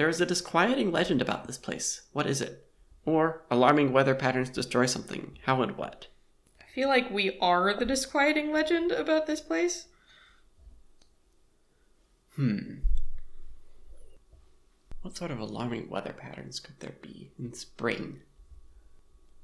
There 0.00 0.08
is 0.08 0.18
a 0.18 0.24
disquieting 0.24 0.92
legend 0.92 1.20
about 1.20 1.46
this 1.46 1.58
place. 1.58 2.08
What 2.14 2.26
is 2.26 2.40
it? 2.40 2.66
Or 3.04 3.42
alarming 3.50 3.92
weather 3.92 4.14
patterns 4.14 4.48
destroy 4.48 4.86
something. 4.86 5.36
How 5.44 5.60
and 5.60 5.76
what? 5.76 6.06
I 6.58 6.64
feel 6.74 6.88
like 6.88 7.10
we 7.10 7.36
are 7.38 7.74
the 7.74 7.84
disquieting 7.84 8.50
legend 8.50 8.92
about 8.92 9.26
this 9.26 9.42
place. 9.42 9.88
Hmm. 12.34 12.76
What 15.02 15.18
sort 15.18 15.32
of 15.32 15.38
alarming 15.38 15.90
weather 15.90 16.14
patterns 16.14 16.60
could 16.60 16.80
there 16.80 16.96
be 17.02 17.32
in 17.38 17.52
spring? 17.52 18.20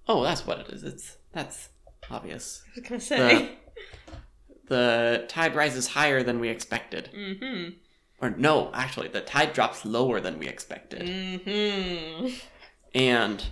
Oh, 0.09 0.23
that's 0.23 0.47
what 0.47 0.61
it 0.61 0.71
is. 0.71 0.85
It's 0.85 1.19
that's 1.33 1.69
obvious. 2.11 2.63
I 2.67 2.81
was 2.81 2.89
gonna 2.89 3.01
say. 3.03 3.59
The 4.69 5.27
tide 5.29 5.55
rises 5.55 5.89
higher 5.89 6.23
than 6.23 6.41
we 6.41 6.49
expected. 6.49 7.11
mm-hmm. 7.15 7.73
Or 8.21 8.31
no, 8.31 8.71
actually, 8.73 9.09
the 9.09 9.21
tide 9.21 9.53
drops 9.53 9.85
lower 9.85 10.21
than 10.21 10.39
we 10.39 10.49
expected. 10.49 11.03
Mm-hmm. 11.03 12.35
And 12.95 13.45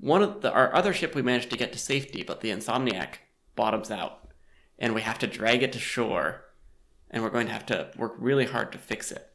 one 0.00 0.22
of 0.22 0.40
the 0.40 0.52
our 0.52 0.74
other 0.74 0.92
ship 0.92 1.14
we 1.14 1.22
managed 1.22 1.50
to 1.50 1.56
get 1.56 1.72
to 1.72 1.78
safety, 1.78 2.22
but 2.22 2.40
the 2.40 2.50
Insomniac 2.50 3.18
bottoms 3.54 3.90
out, 3.90 4.28
and 4.78 4.94
we 4.94 5.02
have 5.02 5.18
to 5.20 5.26
drag 5.28 5.62
it 5.62 5.72
to 5.72 5.78
shore, 5.78 6.44
and 7.10 7.22
we're 7.22 7.30
going 7.30 7.46
to 7.46 7.52
have 7.52 7.66
to 7.66 7.90
work 7.96 8.14
really 8.18 8.46
hard 8.46 8.72
to 8.72 8.78
fix 8.78 9.12
it, 9.12 9.30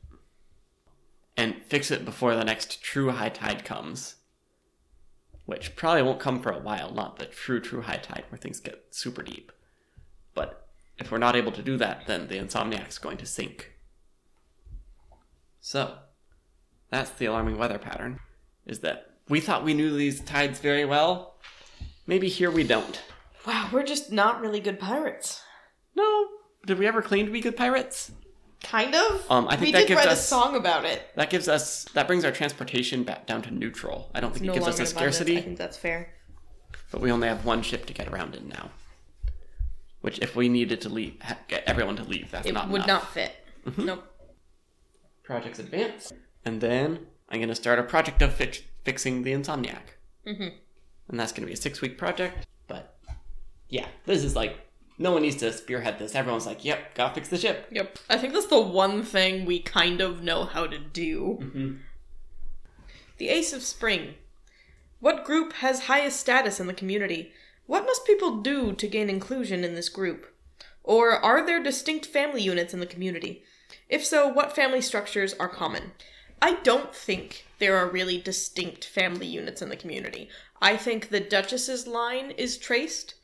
and 1.38 1.64
fix 1.64 1.90
it 1.90 2.04
before 2.04 2.36
the 2.36 2.44
next 2.44 2.84
true 2.84 3.12
high 3.12 3.30
tide 3.30 3.64
comes, 3.64 4.16
which 5.46 5.78
probably 5.78 6.02
won't 6.04 6.20
come 6.20 6.42
for 6.42 6.52
a 6.52 6.60
while. 6.60 6.92
Not 6.94 7.20
the 7.20 7.26
true 7.26 7.62
true 7.62 7.82
high 7.82 7.98
tide 7.98 8.26
where 8.28 8.38
things 8.38 8.60
get 8.60 8.88
super 8.92 9.24
deep, 9.24 9.54
but 10.34 10.68
if 10.98 11.10
we're 11.10 11.20
not 11.20 11.38
able 11.38 11.54
to 11.54 11.64
do 11.64 11.78
that, 11.78 12.06
then 12.06 12.28
the 12.28 12.36
Insomniac's 12.36 12.98
going 12.98 13.18
to 13.18 13.26
sink. 13.26 13.76
So, 15.62 15.98
that's 16.90 17.10
the 17.12 17.26
alarming 17.26 17.58
weather 17.58 17.78
pattern 17.78 18.20
is 18.66 18.80
that 18.80 19.12
we 19.28 19.40
thought 19.40 19.64
we 19.64 19.74
knew 19.74 19.96
these 19.96 20.22
tides 20.22 20.60
very 20.60 20.86
well. 20.86 21.36
Maybe 22.08 22.30
here 22.30 22.50
we 22.52 22.64
don't. 22.64 23.02
Wow, 23.46 23.70
we're 23.72 23.84
just 23.84 24.12
not 24.12 24.42
really 24.42 24.60
good 24.60 24.80
pirates. 24.80 25.42
No. 25.96 26.28
Did 26.66 26.80
we 26.80 26.88
ever 26.88 27.02
claim 27.02 27.26
to 27.26 27.32
be 27.32 27.40
good 27.42 27.56
pirates? 27.58 28.12
Kind 28.64 28.94
of. 28.94 29.26
Um, 29.32 29.48
I 29.48 29.52
think 29.56 29.68
we 29.68 29.72
that 29.74 29.80
did 29.80 29.88
gives 29.90 30.06
write 30.06 30.12
a 30.12 30.16
song 30.16 30.56
about 30.56 30.84
it. 30.86 31.04
That 31.16 31.30
gives 31.30 31.48
us 31.48 31.86
that 31.94 32.08
brings 32.08 32.26
our 32.26 32.32
transportation 32.32 33.04
back 33.04 33.26
down 33.26 33.42
to 33.44 33.52
neutral. 33.52 34.12
I 34.14 34.20
don't 34.20 34.34
think 34.34 34.46
it 34.48 34.54
gives 34.54 34.68
us 34.68 34.80
a 34.80 34.86
scarcity, 34.86 35.38
I 35.38 35.42
think 35.42 35.58
that's 35.58 35.78
fair. 35.78 36.10
but 36.92 37.00
we 37.00 37.12
only 37.12 37.28
have 37.30 37.46
one 37.46 37.62
ship 37.62 37.86
to 37.86 37.94
get 37.94 38.08
around 38.10 38.36
in 38.36 38.50
now. 38.50 38.72
Which, 40.02 40.20
if 40.20 40.36
we 40.36 40.50
needed 40.50 40.82
to 40.82 40.90
leave, 40.90 41.16
get 41.48 41.64
everyone 41.68 41.96
to 41.98 42.04
leave, 42.04 42.32
that's 42.32 42.48
It 42.48 42.54
not 42.54 42.70
would 42.70 42.84
enough. 42.84 43.04
not 43.04 43.14
fit. 43.14 43.32
Mhm. 43.66 43.86
Nope. 43.86 44.09
Projects 45.30 45.60
advance, 45.60 46.12
and 46.44 46.60
then 46.60 47.06
I'm 47.30 47.38
going 47.38 47.50
to 47.50 47.56
start 47.56 47.78
a 47.78 47.84
project 47.84 48.24
of 48.24 48.34
fix- 48.34 48.64
fixing 48.84 49.22
the 49.22 49.32
Insomniac. 49.32 49.94
Mm-hmm. 50.26 50.56
and 51.08 51.20
that's 51.20 51.32
going 51.32 51.44
to 51.44 51.46
be 51.46 51.54
a 51.54 51.56
six 51.56 51.82
week 51.82 52.00
project. 52.00 52.48
But 52.68 52.98
yeah, 53.68 53.86
this 54.08 54.24
is 54.24 54.36
like 54.36 54.58
no 54.98 55.12
one 55.12 55.22
needs 55.22 55.36
to 55.36 55.54
spearhead 55.54 56.00
this. 56.00 56.16
Everyone's 56.16 56.48
like, 56.48 56.66
"Yep, 56.66 56.96
gotta 56.96 57.14
fix 57.14 57.30
the 57.30 57.38
ship." 57.38 57.68
Yep. 57.70 58.00
I 58.10 58.18
think 58.18 58.34
that's 58.34 58.48
the 58.48 58.60
one 58.60 59.04
thing 59.04 59.46
we 59.46 59.60
kind 59.60 60.02
of 60.02 60.24
know 60.24 60.46
how 60.46 60.66
to 60.66 60.80
do. 60.80 61.38
Mm-hmm. 61.40 61.74
The 63.20 63.30
Ace 63.30 63.54
of 63.54 63.62
Spring. 63.62 64.16
What 65.00 65.26
group 65.26 65.54
has 65.54 65.82
highest 65.82 66.20
status 66.20 66.60
in 66.60 66.66
the 66.66 66.74
community? 66.74 67.34
What 67.68 67.86
must 67.86 68.04
people 68.04 68.42
do 68.42 68.74
to 68.74 68.88
gain 68.88 69.12
inclusion 69.12 69.64
in 69.64 69.76
this 69.76 69.90
group? 69.90 70.34
Or 70.84 71.12
are 71.12 71.46
there 71.46 71.62
distinct 71.62 72.08
family 72.08 72.42
units 72.42 72.74
in 72.74 72.80
the 72.80 72.88
community? 72.88 73.44
If 73.90 74.06
so, 74.06 74.28
what 74.28 74.56
family 74.56 74.82
structures 74.82 75.34
are 75.34 75.50
common? 75.50 75.92
I 76.42 76.56
don't 76.64 76.94
think 76.96 77.46
there 77.60 77.76
are 77.76 77.90
really 77.90 78.20
distinct 78.22 78.86
family 78.86 79.28
units 79.28 79.62
in 79.62 79.70
the 79.70 79.76
community. 79.76 80.30
I 80.62 80.78
think 80.78 81.10
the 81.10 81.20
Duchess's 81.20 81.88
line 81.88 82.32
is 82.32 82.58
traced 82.58 83.16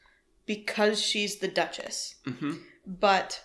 because 0.45 1.01
she's 1.01 1.37
the 1.37 1.47
Duchess. 1.47 2.15
Mm-hmm. 2.25 2.53
But 2.85 3.41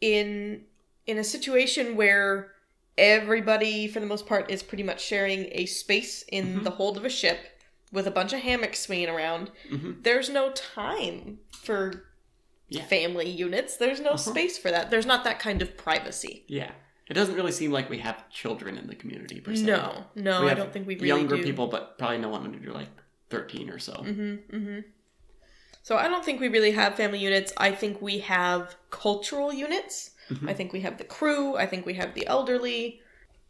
in 0.00 0.64
in 1.06 1.18
a 1.18 1.24
situation 1.24 1.96
where 1.96 2.52
everybody 2.96 3.88
for 3.88 4.00
the 4.00 4.06
most 4.06 4.26
part 4.26 4.50
is 4.50 4.62
pretty 4.62 4.82
much 4.84 5.02
sharing 5.04 5.48
a 5.52 5.66
space 5.66 6.22
in 6.28 6.60
Mhm. 6.60 6.64
the 6.64 6.70
hold 6.70 6.96
of 6.96 7.04
a 7.04 7.10
ship 7.10 7.38
with 7.92 8.06
a 8.06 8.10
bunch 8.10 8.32
of 8.32 8.40
hammocks 8.40 8.80
swinging 8.80 9.08
around, 9.08 9.50
Mm-hmm. 9.70 10.02
there's 10.02 10.30
no 10.30 10.50
time 10.52 11.38
for 11.62 12.04
Yeah. 12.68 12.84
family 12.84 13.28
units. 13.28 13.76
There's 13.76 14.00
no 14.00 14.10
Uh-huh. 14.10 14.16
space 14.32 14.56
for 14.58 14.70
that. 14.70 14.90
There's 14.90 15.06
not 15.06 15.24
that 15.24 15.38
kind 15.38 15.60
of 15.62 15.76
privacy. 15.76 16.44
Yeah. 16.48 16.72
It 17.08 17.14
doesn't 17.14 17.34
really 17.34 17.52
seem 17.52 17.70
like 17.70 17.90
we 17.90 17.98
have 17.98 18.28
children 18.30 18.78
in 18.78 18.86
the 18.86 18.94
community 18.94 19.38
per 19.40 19.54
se. 19.54 19.62
No, 19.66 20.04
no, 20.14 20.48
I 20.48 20.54
don't 20.54 20.72
think 20.72 20.86
we 20.86 20.94
really 20.94 21.08
younger 21.08 21.36
do. 21.36 21.42
people, 21.42 21.66
but 21.66 21.98
probably 21.98 22.18
no 22.18 22.30
one 22.30 22.44
under 22.46 22.72
like 22.72 22.88
thirteen 23.28 23.68
or 23.68 23.78
so. 23.78 23.92
Mm-hmm, 23.92 24.56
mm-hmm. 24.56 24.80
So 25.82 25.98
I 25.98 26.08
don't 26.08 26.24
think 26.24 26.40
we 26.40 26.48
really 26.48 26.70
have 26.70 26.94
family 26.94 27.18
units. 27.18 27.52
I 27.58 27.72
think 27.72 28.00
we 28.00 28.20
have 28.20 28.74
cultural 28.90 29.52
units. 29.52 30.12
Mhm. 30.30 30.48
I 30.48 30.54
think 30.54 30.72
we 30.72 30.80
have 30.80 30.96
the 30.96 31.04
crew. 31.04 31.56
I 31.56 31.66
think 31.66 31.84
we 31.84 31.94
have 31.94 32.14
the 32.14 32.26
elderly. 32.26 33.02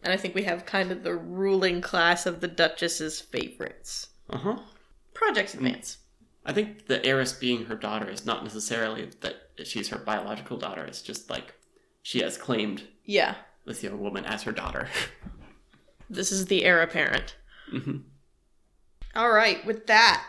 And 0.03 0.13
I 0.13 0.17
think 0.17 0.35
we 0.35 0.43
have 0.43 0.67
kind 0.67 0.91
of 0.91 1.03
the 1.05 1.15
ruling 1.15 1.81
class 1.81 2.27
of 2.27 2.41
the 2.41 2.49
Duchess's 2.49 3.21
favorites. 3.21 4.09
Uh 4.29 4.39
huh. 4.39 4.59
Projects 5.15 5.55
Advance. 5.55 5.99
I 6.45 6.53
think 6.53 6.87
the 6.87 7.05
heiress 7.05 7.33
being 7.33 7.67
her 7.67 7.75
daughter 7.77 8.09
is 8.09 8.27
not 8.27 8.43
necessarily 8.45 9.11
that 9.21 9.37
she's 9.65 9.89
her 9.89 9.99
biological 9.99 10.57
daughter. 10.59 10.85
It's 10.85 11.01
just 11.03 11.31
like 11.31 11.55
she 12.03 12.21
has 12.21 12.37
claimed 12.37 12.83
Yeah. 13.05 13.37
this 13.65 13.83
young 13.83 13.99
woman 14.01 14.25
as 14.27 14.43
her 14.43 14.53
daughter. 14.53 14.89
This 16.11 16.31
is 16.31 16.47
the 16.47 16.65
heir 16.65 16.83
apparent. 16.83 17.35
hmm 17.71 17.99
All 19.17 19.31
right, 19.33 19.65
with 19.65 19.87
that, 19.87 20.23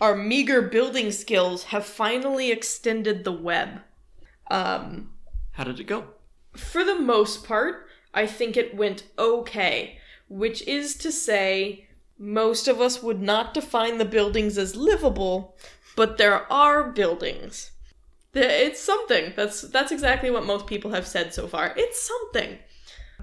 our 0.00 0.16
meager 0.16 0.60
building 0.60 1.12
skills 1.12 1.64
have 1.64 1.84
finally 1.86 2.50
extended 2.50 3.22
the 3.24 3.32
web. 3.32 3.80
Um, 4.50 5.12
How 5.52 5.62
did 5.64 5.78
it 5.78 5.84
go? 5.84 6.04
for 6.56 6.82
the 6.82 6.98
most 6.98 7.44
part, 7.46 7.86
I 8.12 8.26
think 8.26 8.56
it 8.56 8.74
went 8.74 9.04
okay, 9.18 9.98
which 10.28 10.62
is 10.66 10.96
to 10.96 11.12
say, 11.12 11.87
most 12.18 12.68
of 12.68 12.80
us 12.80 13.02
would 13.02 13.20
not 13.22 13.54
define 13.54 13.98
the 13.98 14.04
buildings 14.04 14.58
as 14.58 14.74
livable, 14.76 15.56
but 15.96 16.18
there 16.18 16.50
are 16.52 16.90
buildings. 16.90 17.70
It's 18.34 18.80
something. 18.80 19.32
That's 19.36 19.62
that's 19.62 19.90
exactly 19.92 20.30
what 20.30 20.44
most 20.46 20.66
people 20.66 20.90
have 20.92 21.06
said 21.06 21.32
so 21.34 21.46
far. 21.48 21.72
It's 21.76 22.00
something. 22.00 22.58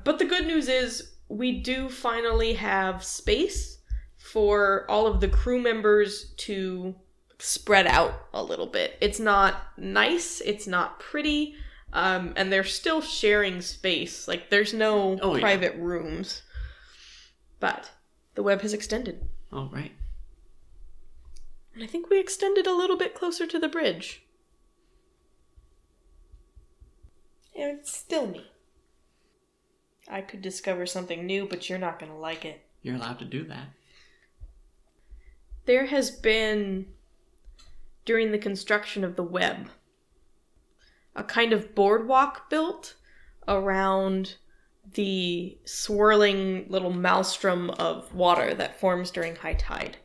But 0.04 0.20
the 0.20 0.26
good 0.26 0.46
news 0.48 0.68
is 0.68 1.16
we 1.30 1.62
do 1.62 1.90
finally 1.90 2.54
have 2.54 3.04
space 3.04 3.80
for 4.18 4.86
all 4.90 5.08
of 5.08 5.22
the 5.22 5.28
crew 5.30 5.60
members 5.62 6.34
to 6.38 6.96
spread 7.40 7.88
out 7.88 8.14
a 8.34 8.44
little 8.44 8.66
bit. 8.68 8.98
It's 9.02 9.20
not 9.20 9.56
nice, 9.78 10.42
it's 10.42 10.68
not 10.68 11.00
pretty, 11.00 11.56
um, 11.94 12.34
and 12.36 12.52
they're 12.52 12.64
still 12.64 13.02
sharing 13.02 13.62
space. 13.62 14.28
Like 14.28 14.50
there's 14.50 14.74
no 14.74 15.18
Oh, 15.22 15.36
yeah. 15.36 15.42
private 15.42 15.76
rooms. 15.78 16.42
But 17.60 17.90
the 18.36 18.44
web 18.44 18.62
has 18.62 18.74
extended. 18.74 19.28
All 19.52 19.70
right. 19.74 19.92
And 21.74 21.84
I 21.84 21.88
think 21.88 22.10
we 22.10 22.20
extended 22.20 22.68
a 22.68 22.76
little 22.76 22.98
bit 22.98 23.16
closer 23.16 23.46
to 23.48 23.60
the 23.60 23.68
bridge. 23.68 24.24
And 27.58 27.80
it's 27.80 27.94
still 27.94 28.28
me. 28.28 28.46
I 30.08 30.22
could 30.22 30.42
discover 30.42 30.86
something 30.86 31.26
new, 31.26 31.48
but 31.48 31.70
you're 31.70 31.80
not 31.80 32.00
going 32.00 32.12
to 32.12 32.18
like 32.18 32.46
it. 32.46 32.62
You're 32.82 32.96
allowed 32.96 33.20
to 33.20 33.26
do 33.26 33.44
that. 33.46 33.70
There 35.66 35.88
has 35.88 36.12
been, 36.12 36.86
during 38.06 38.32
the 38.32 38.38
construction 38.38 39.04
of 39.04 39.16
the 39.16 39.24
web, 39.24 39.70
a 41.16 41.24
kind 41.24 41.54
of 41.54 41.74
boardwalk 41.74 42.50
built 42.50 42.96
around 43.48 44.36
the 44.94 45.58
swirling 45.66 46.66
little 46.70 46.94
maelstrom 46.94 47.70
of 47.72 48.14
water 48.14 48.54
that 48.54 48.80
forms 48.80 49.12
during 49.12 49.36
high 49.36 49.54
tide. 49.56 49.98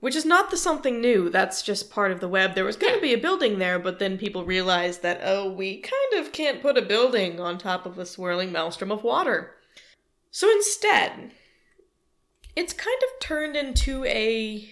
Which 0.00 0.14
is 0.14 0.24
not 0.24 0.50
the 0.50 0.56
something 0.56 1.00
new, 1.00 1.28
that's 1.28 1.60
just 1.60 1.90
part 1.90 2.12
of 2.12 2.20
the 2.20 2.28
web. 2.28 2.54
There 2.54 2.64
was 2.64 2.76
going 2.76 2.94
to 2.94 3.00
be 3.00 3.12
a 3.14 3.18
building 3.18 3.58
there, 3.58 3.80
but 3.80 3.98
then 3.98 4.16
people 4.16 4.44
realized 4.44 5.02
that, 5.02 5.20
oh, 5.24 5.50
we 5.52 5.78
kind 5.78 6.24
of 6.24 6.32
can't 6.32 6.62
put 6.62 6.78
a 6.78 6.82
building 6.82 7.40
on 7.40 7.58
top 7.58 7.84
of 7.84 7.98
a 7.98 8.06
swirling 8.06 8.52
maelstrom 8.52 8.92
of 8.92 9.02
water. 9.02 9.56
So 10.30 10.48
instead, 10.52 11.32
it's 12.54 12.72
kind 12.72 13.00
of 13.02 13.20
turned 13.20 13.56
into 13.56 14.04
a 14.04 14.68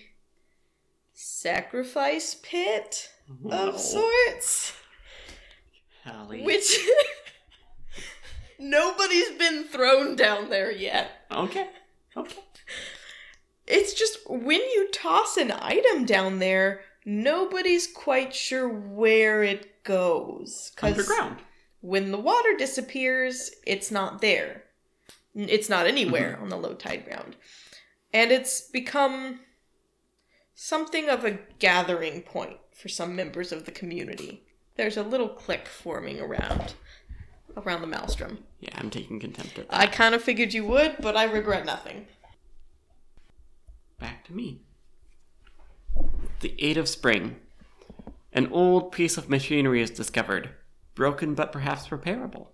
sacrifice 1.13 2.37
pit 2.43 3.11
Oh, 3.51 3.71
of 3.71 3.81
sorts, 3.81 4.73
Hallie. 6.05 6.43
which 6.45 6.79
nobody's 8.59 9.31
been 9.33 9.65
thrown 9.65 10.17
down 10.17 10.51
there 10.51 10.71
yet. 10.71 11.27
Okay. 11.31 11.69
Okay. 12.17 12.43
It's 13.67 13.95
just 13.95 14.19
when 14.29 14.61
you 14.61 14.89
toss 14.93 15.37
an 15.37 15.53
item 15.53 16.05
down 16.05 16.39
there, 16.39 16.83
nobody's 17.05 17.87
quite 17.87 18.35
sure 18.35 18.69
where 18.69 19.43
it 19.43 19.83
goes. 19.85 20.73
Underground. 20.83 21.39
when 21.81 22.13
the 22.13 22.19
water 22.19 22.57
disappears, 22.57 23.51
it's 23.67 23.91
not 23.91 24.21
there. 24.21 24.65
It's 25.35 25.69
not 25.69 25.87
anywhere 25.87 26.33
mm-hmm. 26.35 26.45
on 26.45 26.49
the 26.49 26.57
low 26.57 26.75
tide 26.75 27.05
ground. 27.05 27.37
And 28.13 28.31
it's 28.33 28.61
become 28.61 29.41
something 30.55 31.09
of 31.09 31.25
a 31.25 31.39
gathering 31.59 32.23
point 32.23 32.57
for 32.73 32.89
some 32.89 33.15
members 33.15 33.53
of 33.53 33.67
the 33.67 33.73
community. 33.73 34.45
There's 34.77 34.97
a 34.97 35.03
little 35.03 35.29
clique 35.29 35.67
forming 35.67 36.21
around 36.21 36.75
around 37.57 37.81
the 37.81 37.87
maelstrom. 37.87 38.39
Yeah, 38.61 38.71
I'm 38.75 38.91
taking 38.91 39.19
contempt 39.21 39.59
of 39.59 39.69
that. 39.69 39.77
I 39.77 39.87
kind 39.87 40.15
of 40.15 40.23
figured 40.23 40.53
you 40.53 40.65
would, 40.67 40.97
but 41.01 41.17
I 41.17 41.25
regret 41.25 41.65
nothing. 41.65 42.07
Back 43.99 44.25
to 44.27 44.33
me. 44.35 44.63
The 46.41 46.55
Eight 46.59 46.77
of 46.77 46.89
Spring. 46.89 47.37
An 48.33 48.49
old 48.53 48.93
piece 48.93 49.17
of 49.17 49.31
machinery 49.31 49.81
is 49.81 49.91
discovered. 49.91 50.51
Broken 50.95 51.35
but 51.35 51.53
perhaps 51.53 51.89
repairable. 51.89 52.49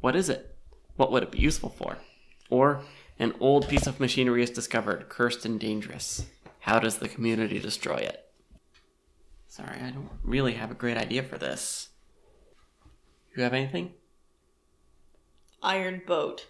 What 0.00 0.16
is 0.16 0.28
it? 0.28 0.56
What 0.96 1.12
would 1.12 1.22
it 1.22 1.32
be 1.32 1.38
useful 1.38 1.70
for? 1.70 1.98
Or, 2.50 2.82
an 3.18 3.34
old 3.40 3.68
piece 3.68 3.86
of 3.86 4.00
machinery 4.00 4.42
is 4.42 4.50
discovered, 4.50 5.08
cursed 5.08 5.44
and 5.44 5.60
dangerous. 5.60 6.26
How 6.60 6.78
does 6.78 6.98
the 6.98 7.08
community 7.08 7.58
destroy 7.58 7.96
it? 7.96 8.24
Sorry, 9.46 9.80
I 9.80 9.90
don't 9.90 10.10
really 10.22 10.54
have 10.54 10.70
a 10.70 10.74
great 10.74 10.96
idea 10.96 11.22
for 11.22 11.38
this. 11.38 11.88
You 13.36 13.42
have 13.42 13.54
anything? 13.54 13.92
Iron 15.62 16.02
boat. 16.06 16.46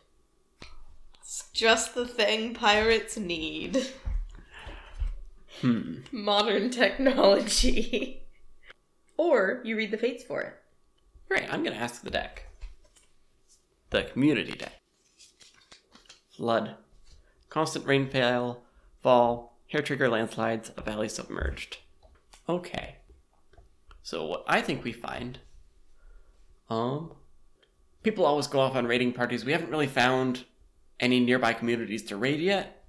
It's 1.21 1.49
just 1.53 1.95
the 1.95 2.07
thing 2.07 2.55
pirates 2.55 3.17
need. 3.17 3.89
Hmm. 5.61 5.97
Modern 6.13 6.71
technology. 6.71 8.23
or 9.17 9.61
you 9.65 9.77
read 9.77 9.91
the 9.91 9.99
fates 9.99 10.25
for 10.25 10.41
it. 10.43 10.55
Right, 11.29 11.53
I'm 11.53 11.63
gonna 11.63 11.77
ask 11.77 12.03
the 12.03 12.11
deck. 12.11 12.47
The 13.91 14.05
community 14.05 14.53
deck. 14.53 14.81
Flood. 16.31 16.77
Constant 17.49 17.87
rainfall, 17.87 18.63
fall, 19.03 19.59
hair 19.69 19.83
trigger 19.83 20.09
landslides, 20.09 20.71
a 20.77 20.83
valley 20.83 21.09
submerged. 21.09 21.79
Okay. 22.49 22.97
So 24.03 24.25
what 24.25 24.45
I 24.47 24.63
think 24.63 24.85
we 24.85 24.93
find, 24.93 25.41
um, 26.71 27.13
people 28.09 28.25
always 28.25 28.47
go 28.47 28.61
off 28.61 28.75
on 28.75 28.87
raiding 28.87 29.13
parties. 29.13 29.45
We 29.45 29.53
haven't 29.53 29.69
really 29.69 29.87
found 29.87 30.47
any 30.99 31.21
nearby 31.21 31.53
communities 31.53 32.03
to 32.05 32.17
raid 32.17 32.41
yet, 32.41 32.87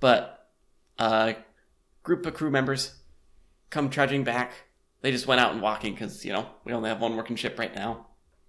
but 0.00 0.50
a 0.98 1.34
group 2.02 2.26
of 2.26 2.34
crew 2.34 2.50
members 2.50 2.96
come 3.70 3.88
trudging 3.88 4.22
back. 4.22 4.52
They 5.00 5.12
just 5.12 5.26
went 5.26 5.40
out 5.40 5.52
and 5.52 5.62
walking 5.62 5.94
because 5.94 6.26
you 6.26 6.32
know 6.34 6.46
we 6.62 6.74
only 6.74 6.90
have 6.90 7.00
one 7.00 7.16
working 7.16 7.36
ship 7.36 7.58
right 7.58 7.74
now, 7.74 8.08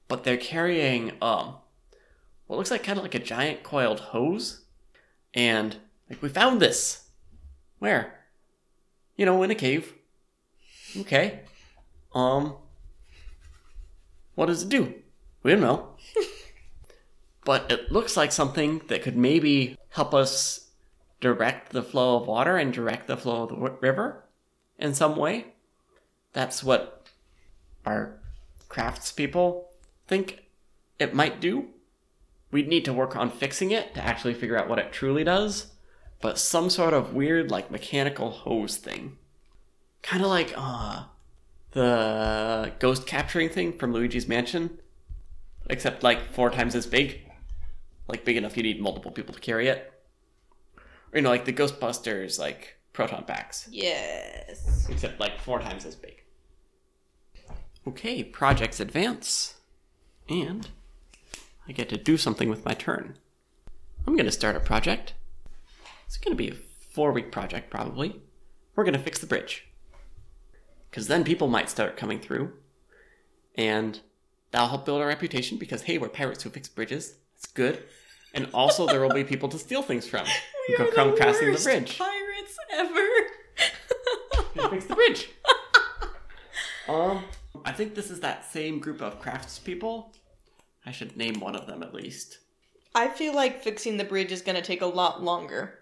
but 0.09 0.26
they're 0.26 0.36
carrying 0.36 1.14
um, 1.22 1.55
what 2.47 2.57
looks 2.57 2.70
like 2.70 2.84
kind 2.84 2.99
of 2.99 3.05
like 3.05 3.16
a 3.16 3.20
giant 3.20 3.64
coiled 3.64 4.01
hose, 4.01 4.66
and 5.34 5.78
like 6.09 6.22
we 6.22 6.28
found 6.28 6.61
this. 6.61 7.07
Where? 7.80 8.20
You 9.16 9.26
know, 9.26 9.41
in 9.43 9.51
a 9.51 9.55
cave. 9.55 9.93
Okay. 10.97 11.39
Um, 12.14 12.57
what 14.36 14.47
does 14.47 14.64
it 14.64 14.70
do? 14.70 14.93
We 15.43 15.51
don't 15.51 15.61
know. 15.61 15.89
but 17.45 17.71
it 17.71 17.91
looks 17.91 18.17
like 18.17 18.31
something 18.31 18.81
that 18.87 19.03
could 19.03 19.17
maybe 19.17 19.77
help 19.89 20.13
us 20.13 20.71
direct 21.19 21.71
the 21.71 21.83
flow 21.83 22.17
of 22.17 22.27
water 22.27 22.57
and 22.57 22.73
direct 22.73 23.07
the 23.07 23.17
flow 23.17 23.43
of 23.43 23.49
the 23.49 23.55
w- 23.55 23.77
river 23.81 24.23
in 24.77 24.93
some 24.93 25.15
way. 25.15 25.53
That's 26.33 26.63
what 26.63 27.07
our 27.85 28.19
craftspeople 28.69 29.65
think 30.07 30.43
it 30.99 31.13
might 31.13 31.39
do. 31.39 31.67
We'd 32.51 32.67
need 32.67 32.85
to 32.85 32.93
work 32.93 33.15
on 33.15 33.29
fixing 33.29 33.71
it 33.71 33.93
to 33.95 34.03
actually 34.03 34.33
figure 34.33 34.57
out 34.57 34.69
what 34.69 34.79
it 34.79 34.91
truly 34.91 35.23
does, 35.23 35.73
but 36.21 36.37
some 36.37 36.69
sort 36.69 36.93
of 36.93 37.13
weird, 37.13 37.49
like, 37.49 37.71
mechanical 37.71 38.29
hose 38.29 38.77
thing. 38.77 39.17
Kind 40.01 40.23
of 40.23 40.29
like, 40.29 40.53
uh, 40.55 41.05
the 41.71 42.71
ghost 42.79 43.07
capturing 43.07 43.49
thing 43.49 43.77
from 43.77 43.91
Luigi's 43.91 44.27
Mansion, 44.27 44.79
except 45.70 46.03
like 46.03 46.32
four 46.34 46.49
times 46.49 46.76
as 46.76 46.86
big. 46.86 47.22
Like, 48.07 48.26
big 48.26 48.36
enough 48.38 48.57
you 48.57 48.64
need 48.64 48.82
multiple 48.82 49.11
people 49.11 49.34
to 49.34 49.39
carry 49.39 49.68
it. 49.70 49.91
Or, 50.78 51.18
you 51.18 51.22
know, 51.22 51.30
like 51.30 51.45
the 51.45 51.53
Ghostbusters, 51.53 52.38
like, 52.38 52.78
proton 52.91 53.24
packs, 53.24 53.68
Yes. 53.72 54.88
except 54.89 55.20
like 55.20 55.39
four 55.39 55.59
times 55.59 55.86
as 55.86 55.95
big. 55.95 56.22
Okay, 57.88 58.24
projects 58.24 58.80
advance. 58.80 59.55
And 60.30 60.70
I 61.68 61.72
get 61.72 61.89
to 61.89 61.97
do 61.97 62.18
something 62.18 62.49
with 62.49 62.66
my 62.66 62.74
turn. 62.74 63.18
I'm 64.05 64.16
going 64.16 64.26
to 64.26 64.32
start 64.32 64.55
a 64.55 64.59
project. 64.59 65.14
It's 66.05 66.18
going 66.18 66.36
to 66.36 66.43
be 66.43 66.49
a 66.49 66.53
four 66.55 67.11
week 67.14 67.32
project, 67.32 67.70
probably. 67.70 68.22
We're 68.76 68.84
going 68.84 68.93
to 68.93 68.99
fix 68.99 69.20
the 69.20 69.28
bridge. 69.28 69.68
Because 70.89 71.07
then 71.07 71.24
people 71.24 71.47
might 71.47 71.70
start 71.70 71.97
coming 71.97 72.20
through. 72.20 72.53
And 73.55 73.99
that'll 74.54 74.70
help 74.70 74.86
build 74.86 75.01
our 75.01 75.08
reputation 75.08 75.58
because, 75.58 75.82
hey, 75.82 75.97
we're 75.97 76.08
pirates 76.08 76.43
who 76.43 76.49
fix 76.49 76.70
bridges. 76.70 77.16
It's 77.36 77.47
good. 77.47 77.84
And 78.34 78.47
also, 78.54 78.88
there 78.88 79.01
will 79.01 79.14
be 79.14 79.24
people 79.26 79.49
to 79.49 79.60
steal 79.60 79.82
things 79.82 80.08
from 80.08 80.26
who 80.26 80.74
We 80.80 80.86
are 80.86 80.91
come 80.91 81.12
the 81.12 81.18
crossing 81.18 81.51
the 81.51 81.60
bridge. 81.60 81.97
Pirates 81.97 82.58
ever. 82.72 83.08
Gonna 84.56 84.70
fix 84.70 84.86
the 84.86 84.95
bridge. 84.95 85.30
um, 86.88 87.24
I 87.66 87.72
think 87.72 87.95
this 87.95 88.10
is 88.10 88.22
that 88.22 88.45
same 88.45 88.80
group 88.80 89.01
of 89.01 89.22
craftspeople. 89.22 90.14
I 90.86 90.91
should 90.91 91.18
name 91.18 91.39
one 91.39 91.56
of 91.56 91.68
them 91.68 91.84
at 91.84 91.93
least. 91.93 92.39
I 92.95 93.08
feel 93.08 93.34
like 93.36 93.64
fixing 93.64 93.97
the 93.97 94.04
bridge 94.04 94.32
is 94.32 94.41
going 94.41 94.56
to 94.56 94.62
take 94.62 94.82
a 94.82 94.86
lot 94.86 95.24
longer. 95.24 95.80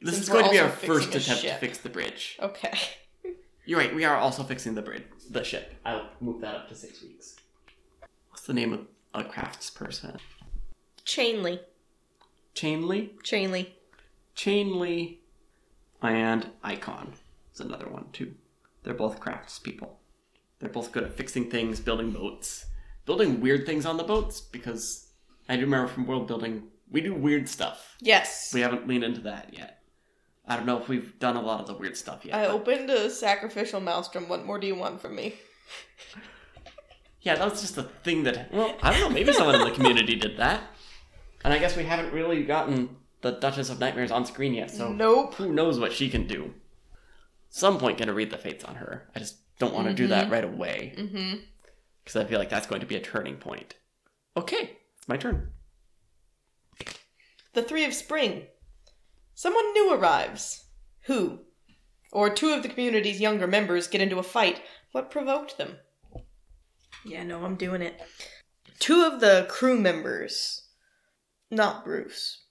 This 0.00 0.18
is 0.18 0.28
going 0.28 0.44
to 0.44 0.50
be 0.50 0.60
our 0.60 0.68
first 0.68 1.14
attempt 1.14 1.42
to 1.42 1.54
fix 1.54 1.78
the 1.78 1.88
bridge. 1.88 2.38
Okay. 2.40 2.72
You're 3.64 3.78
right. 3.80 3.94
We 3.94 4.04
are 4.04 4.16
also 4.16 4.42
fixing 4.44 4.74
the 4.74 4.82
bridge, 4.82 5.04
the 5.30 5.42
ship. 5.42 5.74
I'll 5.84 6.10
move 6.20 6.40
that 6.42 6.54
up 6.54 6.68
to 6.68 6.74
six 6.74 7.02
weeks. 7.02 7.36
What's 8.44 8.52
the 8.52 8.60
name 8.60 8.74
of 8.74 8.86
a 9.14 9.26
craftsperson? 9.26 10.18
Chainley. 11.06 11.60
Chainley, 12.54 13.12
Chainley. 13.22 13.68
Chainley, 14.36 15.16
and 16.02 16.50
Icon 16.62 17.14
is 17.54 17.60
another 17.60 17.88
one 17.88 18.08
too. 18.12 18.34
They're 18.82 18.92
both 18.92 19.18
craftspeople. 19.18 19.92
They're 20.58 20.68
both 20.68 20.92
good 20.92 21.04
at 21.04 21.14
fixing 21.14 21.50
things, 21.50 21.80
building 21.80 22.10
boats, 22.10 22.66
building 23.06 23.40
weird 23.40 23.64
things 23.64 23.86
on 23.86 23.96
the 23.96 24.04
boats. 24.04 24.42
Because 24.42 25.06
I 25.48 25.56
do 25.56 25.62
remember 25.62 25.88
from 25.88 26.06
world 26.06 26.26
building, 26.26 26.64
we 26.90 27.00
do 27.00 27.14
weird 27.14 27.48
stuff. 27.48 27.96
Yes. 28.02 28.52
We 28.52 28.60
haven't 28.60 28.86
leaned 28.86 29.04
into 29.04 29.22
that 29.22 29.54
yet. 29.56 29.78
I 30.46 30.56
don't 30.56 30.66
know 30.66 30.78
if 30.78 30.86
we've 30.86 31.18
done 31.18 31.36
a 31.36 31.42
lot 31.42 31.62
of 31.62 31.66
the 31.66 31.78
weird 31.78 31.96
stuff 31.96 32.26
yet. 32.26 32.34
I 32.34 32.42
but- 32.42 32.50
opened 32.50 32.90
a 32.90 33.08
sacrificial 33.08 33.80
maelstrom. 33.80 34.28
What 34.28 34.44
more 34.44 34.58
do 34.58 34.66
you 34.66 34.74
want 34.74 35.00
from 35.00 35.16
me? 35.16 35.34
Yeah, 37.24 37.34
that 37.36 37.50
was 37.50 37.60
just 37.60 37.76
a 37.78 37.82
thing 37.82 38.22
that. 38.24 38.52
Well, 38.52 38.76
I 38.82 38.90
don't 38.90 39.00
know. 39.00 39.08
Maybe 39.10 39.32
someone 39.34 39.56
in 39.56 39.62
the 39.62 39.70
community 39.72 40.14
did 40.14 40.36
that. 40.38 40.62
And 41.44 41.52
I 41.52 41.58
guess 41.58 41.76
we 41.76 41.84
haven't 41.84 42.12
really 42.14 42.42
gotten 42.44 42.96
the 43.22 43.32
Duchess 43.32 43.68
of 43.70 43.80
Nightmares 43.80 44.10
on 44.10 44.24
screen 44.24 44.54
yet, 44.54 44.70
so 44.70 44.92
Nope. 44.92 45.34
who 45.34 45.52
knows 45.52 45.78
what 45.80 45.92
she 45.92 46.08
can 46.08 46.26
do. 46.26 46.54
Some 47.50 47.78
point, 47.78 47.98
gonna 47.98 48.12
read 48.14 48.30
the 48.30 48.38
fates 48.38 48.64
on 48.64 48.76
her. 48.76 49.08
I 49.14 49.18
just 49.18 49.36
don't 49.58 49.74
want 49.74 49.88
to 49.88 49.94
do 49.94 50.06
that 50.08 50.30
right 50.30 50.44
away 50.44 50.94
Mm-hmm. 50.98 51.36
because 52.02 52.16
I 52.16 52.24
feel 52.24 52.38
like 52.38 52.48
that's 52.50 52.66
going 52.66 52.80
to 52.80 52.86
be 52.86 52.96
a 52.96 53.00
turning 53.00 53.36
point. 53.36 53.74
Okay, 54.36 54.76
it's 54.98 55.08
my 55.08 55.16
turn. 55.16 55.50
The 57.52 57.62
Three 57.62 57.84
of 57.84 57.94
Spring. 57.94 58.46
Someone 59.34 59.72
new 59.72 59.92
arrives. 59.94 60.64
Who? 61.06 61.40
Or 62.12 62.30
two 62.30 62.52
of 62.52 62.62
the 62.62 62.68
community's 62.68 63.20
younger 63.20 63.46
members 63.46 63.86
get 63.86 64.00
into 64.00 64.18
a 64.18 64.22
fight. 64.24 64.60
What 64.92 65.10
provoked 65.10 65.56
them? 65.58 65.76
Yeah, 67.04 67.22
no, 67.22 67.44
I'm 67.44 67.56
doing 67.56 67.82
it. 67.82 68.00
Two 68.78 69.04
of 69.04 69.20
the 69.20 69.46
crew 69.48 69.78
members. 69.78 70.62
Not 71.50 71.84
Bruce. 71.84 72.44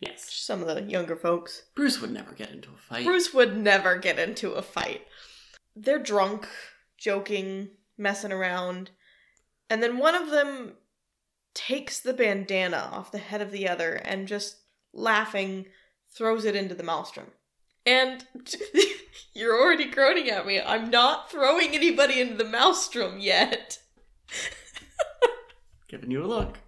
Yes, 0.00 0.30
Some 0.30 0.62
of 0.62 0.68
the 0.68 0.82
younger 0.82 1.16
folks. 1.16 1.62
Bruce 1.74 2.00
would 2.00 2.10
never 2.10 2.32
get 2.32 2.50
into 2.50 2.70
a 2.70 2.76
fight. 2.76 3.06
Bruce 3.06 3.32
would 3.32 3.56
never 3.56 3.96
get 3.96 4.18
into 4.18 4.52
a 4.52 4.62
fight. 4.62 5.02
They're 5.74 5.98
drunk, 5.98 6.46
joking, 6.98 7.70
messing 7.96 8.32
around, 8.32 8.90
and 9.70 9.82
then 9.82 9.98
one 9.98 10.14
of 10.14 10.30
them 10.30 10.74
takes 11.54 12.00
the 12.00 12.12
bandana 12.12 12.90
off 12.92 13.10
the 13.10 13.18
head 13.18 13.40
of 13.40 13.50
the 13.50 13.68
other 13.68 13.94
and 13.94 14.28
just 14.28 14.58
laughing 14.92 15.66
throws 16.14 16.44
it 16.44 16.54
into 16.54 16.74
the 16.74 16.82
maelstrom. 16.82 17.28
And 17.84 18.24
you're 19.34 19.60
already 19.60 19.90
groaning 19.90 20.30
at 20.30 20.46
me. 20.46 20.60
I'm 20.60 20.90
not 20.90 21.30
throwing 21.30 21.74
anybody 21.74 22.20
into 22.20 22.34
the 22.34 22.44
maelstrom 22.44 23.18
yet. 23.18 23.78
Giving 25.88 26.10
you 26.10 26.24
a 26.24 26.26
look. 26.26 26.58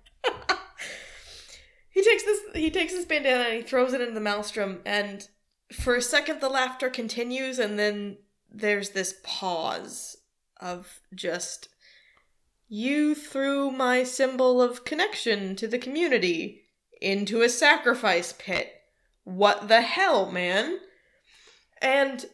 He 1.90 2.04
takes 2.04 2.22
this 2.22 2.40
he 2.54 2.70
takes 2.70 2.92
this 2.92 3.04
bandana 3.04 3.44
and 3.44 3.54
he 3.54 3.62
throws 3.62 3.92
it 3.92 4.00
into 4.00 4.14
the 4.14 4.20
maelstrom 4.20 4.82
and 4.86 5.26
for 5.72 5.96
a 5.96 6.02
second 6.02 6.40
the 6.40 6.48
laughter 6.48 6.88
continues 6.88 7.58
and 7.58 7.76
then 7.76 8.18
there's 8.48 8.90
this 8.90 9.16
pause 9.24 10.16
of 10.60 11.00
just 11.12 11.68
you 12.68 13.16
threw 13.16 13.72
my 13.72 14.04
symbol 14.04 14.62
of 14.62 14.84
connection 14.84 15.56
to 15.56 15.66
the 15.66 15.78
community 15.78 16.62
into 17.00 17.42
a 17.42 17.48
sacrifice 17.48 18.32
pit. 18.38 18.72
What 19.24 19.66
the 19.66 19.80
hell, 19.80 20.30
man? 20.30 20.78
And 21.82 22.26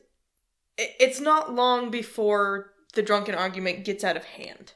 it's 0.76 1.20
not 1.20 1.54
long 1.54 1.90
before 1.90 2.72
the 2.94 3.02
drunken 3.02 3.34
argument 3.34 3.84
gets 3.84 4.04
out 4.04 4.16
of 4.16 4.24
hand. 4.24 4.72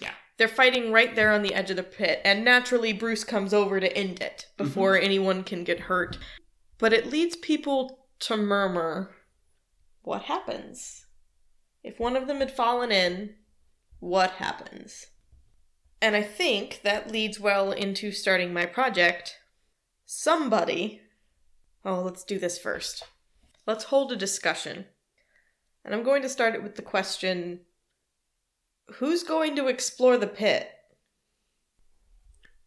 Yeah. 0.00 0.12
They're 0.36 0.48
fighting 0.48 0.92
right 0.92 1.14
there 1.14 1.32
on 1.32 1.42
the 1.42 1.54
edge 1.54 1.70
of 1.70 1.76
the 1.76 1.82
pit, 1.82 2.20
and 2.24 2.44
naturally, 2.44 2.92
Bruce 2.92 3.24
comes 3.24 3.54
over 3.54 3.80
to 3.80 3.96
end 3.96 4.20
it 4.20 4.46
before 4.56 4.94
mm-hmm. 4.94 5.04
anyone 5.04 5.44
can 5.44 5.64
get 5.64 5.80
hurt. 5.80 6.18
But 6.78 6.92
it 6.92 7.10
leads 7.10 7.36
people 7.36 8.06
to 8.20 8.36
murmur 8.36 9.10
what 10.02 10.22
happens? 10.22 11.06
If 11.82 12.00
one 12.00 12.16
of 12.16 12.26
them 12.26 12.38
had 12.38 12.50
fallen 12.50 12.90
in, 12.90 13.34
what 13.98 14.32
happens? 14.32 15.06
And 16.00 16.16
I 16.16 16.22
think 16.22 16.80
that 16.82 17.10
leads 17.10 17.38
well 17.38 17.72
into 17.72 18.10
starting 18.10 18.52
my 18.52 18.66
project. 18.66 19.36
Somebody. 20.06 21.02
Oh, 21.84 22.00
let's 22.00 22.24
do 22.24 22.38
this 22.38 22.58
first. 22.58 23.04
Let's 23.66 23.84
hold 23.84 24.10
a 24.10 24.16
discussion. 24.16 24.86
And 25.84 25.94
I'm 25.94 26.02
going 26.02 26.22
to 26.22 26.28
start 26.28 26.54
it 26.54 26.62
with 26.62 26.76
the 26.76 26.82
question 26.82 27.60
Who's 28.94 29.22
going 29.22 29.54
to 29.56 29.68
explore 29.68 30.16
the 30.16 30.26
pit? 30.26 30.68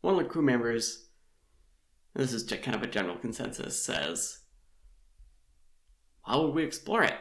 One 0.02 0.16
of 0.18 0.24
the 0.24 0.30
crew 0.30 0.42
members, 0.42 1.08
this 2.16 2.34
is 2.34 2.44
just 2.44 2.62
kind 2.64 2.76
of 2.76 2.84
a 2.84 2.88
general 2.88 3.18
consensus, 3.18 3.82
says, 3.84 4.40
Why 6.24 6.38
would 6.38 6.54
we 6.54 6.64
explore 6.64 7.04
it? 7.04 7.14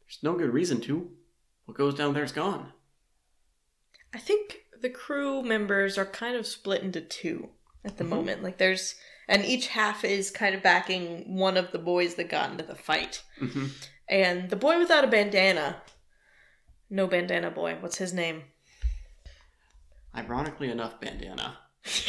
There's 0.00 0.18
no 0.22 0.34
good 0.34 0.52
reason 0.52 0.80
to. 0.82 1.10
What 1.64 1.76
goes 1.76 1.94
down 1.94 2.14
there's 2.14 2.32
gone. 2.32 2.72
I 4.14 4.18
think 4.18 4.58
the 4.80 4.90
crew 4.90 5.42
members 5.42 5.96
are 5.98 6.04
kind 6.04 6.36
of 6.36 6.46
split 6.46 6.82
into 6.82 7.00
two 7.00 7.50
at 7.84 7.96
the 7.96 8.04
Mhm. 8.04 8.08
moment. 8.08 8.42
Like 8.42 8.58
there's 8.58 8.94
and 9.26 9.42
each 9.44 9.68
half 9.68 10.04
is 10.04 10.30
kind 10.30 10.54
of 10.54 10.62
backing 10.62 11.36
one 11.38 11.56
of 11.56 11.72
the 11.72 11.78
boys 11.78 12.16
that 12.16 12.28
got 12.28 12.50
into 12.50 12.64
the 12.64 12.74
fight. 12.74 13.22
hmm 13.38 13.66
And 14.08 14.50
the 14.50 14.56
boy 14.56 14.78
without 14.78 15.04
a 15.04 15.08
bandana. 15.08 15.82
No 16.90 17.06
bandana 17.06 17.50
boy. 17.50 17.76
What's 17.80 17.98
his 17.98 18.12
name? 18.12 18.44
Ironically 20.16 20.70
enough, 20.70 21.00
bandana. 21.00 21.58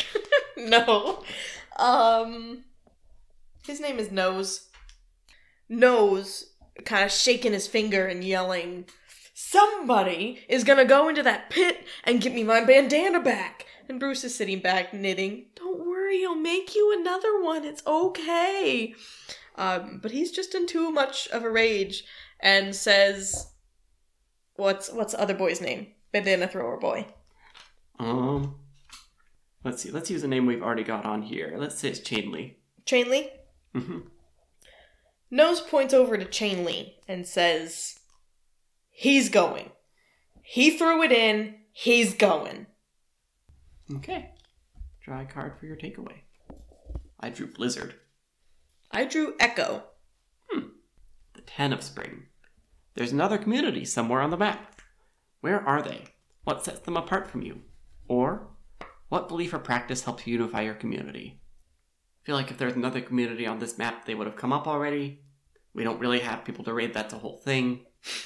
no. 0.58 1.24
Um 1.78 2.64
his 3.66 3.80
name 3.80 3.98
is 3.98 4.12
Nose. 4.12 4.70
Nose 5.68 6.52
kind 6.84 7.06
of 7.06 7.12
shaking 7.12 7.54
his 7.54 7.68
finger 7.68 8.06
and 8.06 8.24
yelling, 8.24 8.86
Somebody 9.38 10.39
is 10.48 10.64
gonna 10.64 10.86
go 10.86 11.10
into 11.10 11.22
that 11.24 11.50
pit 11.50 11.86
and 12.06 12.22
get 12.22 12.34
me 12.34 12.43
my 12.43 12.64
bandana 12.64 13.20
back. 13.20 13.66
And 13.89 14.00
Bruce 14.00 14.24
is 14.24 14.34
sitting 14.34 14.60
back 14.60 14.93
knitting. 14.93 15.48
Don't 15.56 15.86
worry, 15.86 16.24
I'll 16.26 16.36
make 16.36 16.74
you 16.74 16.98
another 16.98 17.41
one. 17.41 17.66
It's 17.66 17.86
okay. 17.86 18.96
Um, 19.58 19.99
but 20.01 20.12
he's 20.12 20.32
just 20.32 20.53
in 20.53 20.68
too 20.68 20.91
much 20.91 21.28
of 21.30 21.43
a 21.43 21.49
rage 21.49 22.03
and 22.39 22.76
says, 22.76 23.53
What's 24.56 24.91
what's 24.91 25.14
the 25.14 25.22
other 25.22 25.34
boy's 25.34 25.62
name? 25.62 25.88
Bandana 26.12 26.47
thrower 26.47 26.78
boy. 26.78 27.08
Um, 27.99 28.56
let's 29.64 29.82
see. 29.82 29.91
Let's 29.91 30.10
use 30.10 30.24
a 30.24 30.28
name 30.28 30.45
we've 30.45 30.64
already 30.64 30.84
got 30.84 31.06
on 31.06 31.24
here. 31.24 31.56
Let's 31.58 31.78
say 31.78 31.89
it's 31.89 31.99
Chainley. 31.99 32.56
Chainley. 32.86 33.30
Mm-hmm. 33.74 33.99
Nose 35.30 35.60
points 35.60 35.93
over 35.93 36.18
to 36.18 36.26
Chainley 36.26 36.93
and 37.08 37.28
says, 37.28 37.99
"He's 38.91 39.28
going. 39.28 39.72
He 40.41 40.78
threw 40.78 41.03
it 41.03 41.12
in. 41.12 41.56
He's 41.74 42.14
going." 42.14 42.68
Okay. 43.95 44.32
Draw 45.03 45.22
a 45.22 45.26
card 45.26 45.60
for 45.60 45.66
your 45.66 45.76
takeaway. 45.76 46.22
I 47.20 47.30
drew 47.30 47.47
Blizzard. 47.47 47.95
I 48.96 49.04
drew 49.04 49.36
Echo. 49.41 49.84
Hmm. 50.50 50.68
The 51.34 51.41
Ten 51.41 51.74
of 51.74 51.84
Spring. 51.84 52.28
There's 52.93 53.12
another 53.12 53.38
community 53.38 53.84
somewhere 53.84 54.22
on 54.22 54.30
the 54.30 54.38
map. 54.38 54.82
Where 55.41 55.60
are 55.60 55.82
they? 55.82 56.06
What 56.46 56.64
sets 56.64 56.80
them 56.80 56.96
apart 56.96 57.28
from 57.28 57.41
you? 57.41 57.64
Or, 58.08 58.48
what 59.10 59.28
belief 59.28 59.54
or 59.54 59.60
practice 59.60 60.06
helps 60.06 60.26
unify 60.26 60.62
your 60.62 60.76
community? 60.76 61.41
I 62.24 62.26
feel 62.26 62.36
like 62.36 62.50
if 62.52 62.58
there's 62.58 62.78
another 62.78 63.02
community 63.02 63.46
on 63.46 63.60
this 63.60 63.78
map, 63.78 64.06
they 64.06 64.16
would 64.16 64.28
have 64.28 64.38
come 64.38 64.54
up 64.54 64.66
already. 64.66 65.20
We 65.74 65.84
don't 65.84 66.00
really 66.00 66.20
have 66.20 66.46
people 66.46 66.64
to 66.64 66.74
raid, 66.74 66.93
that's 66.93 67.14
a 67.14 67.18
whole 67.18 67.38
thing. 67.38 67.82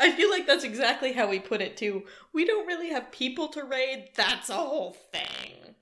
I 0.00 0.10
feel 0.16 0.30
like 0.30 0.48
that's 0.48 0.64
exactly 0.64 1.12
how 1.12 1.28
we 1.28 1.38
put 1.38 1.60
it 1.60 1.76
too. 1.76 2.02
We 2.32 2.44
don't 2.44 2.66
really 2.66 2.90
have 2.90 3.12
people 3.12 3.46
to 3.50 3.62
raid. 3.62 4.08
That's 4.16 4.50
a 4.50 4.54
whole 4.54 4.96
thing. 5.12 5.76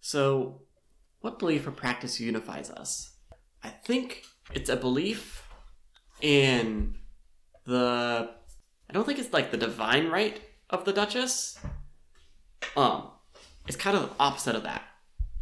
So, 0.00 0.60
what 1.22 1.38
belief 1.38 1.66
or 1.66 1.70
practice 1.70 2.20
unifies 2.20 2.70
us? 2.70 3.16
I 3.64 3.70
think 3.70 4.24
it's 4.52 4.68
a 4.68 4.76
belief 4.76 5.48
in 6.20 6.96
the. 7.64 8.30
I 8.88 8.92
don't 8.92 9.06
think 9.06 9.18
it's 9.18 9.32
like 9.32 9.50
the 9.50 9.56
divine 9.56 10.08
right 10.08 10.40
of 10.68 10.84
the 10.84 10.92
Duchess. 10.92 11.58
Um, 12.76 13.08
it's 13.66 13.76
kind 13.76 13.96
of 13.96 14.02
the 14.02 14.14
opposite 14.20 14.56
of 14.56 14.64
that. 14.64 14.82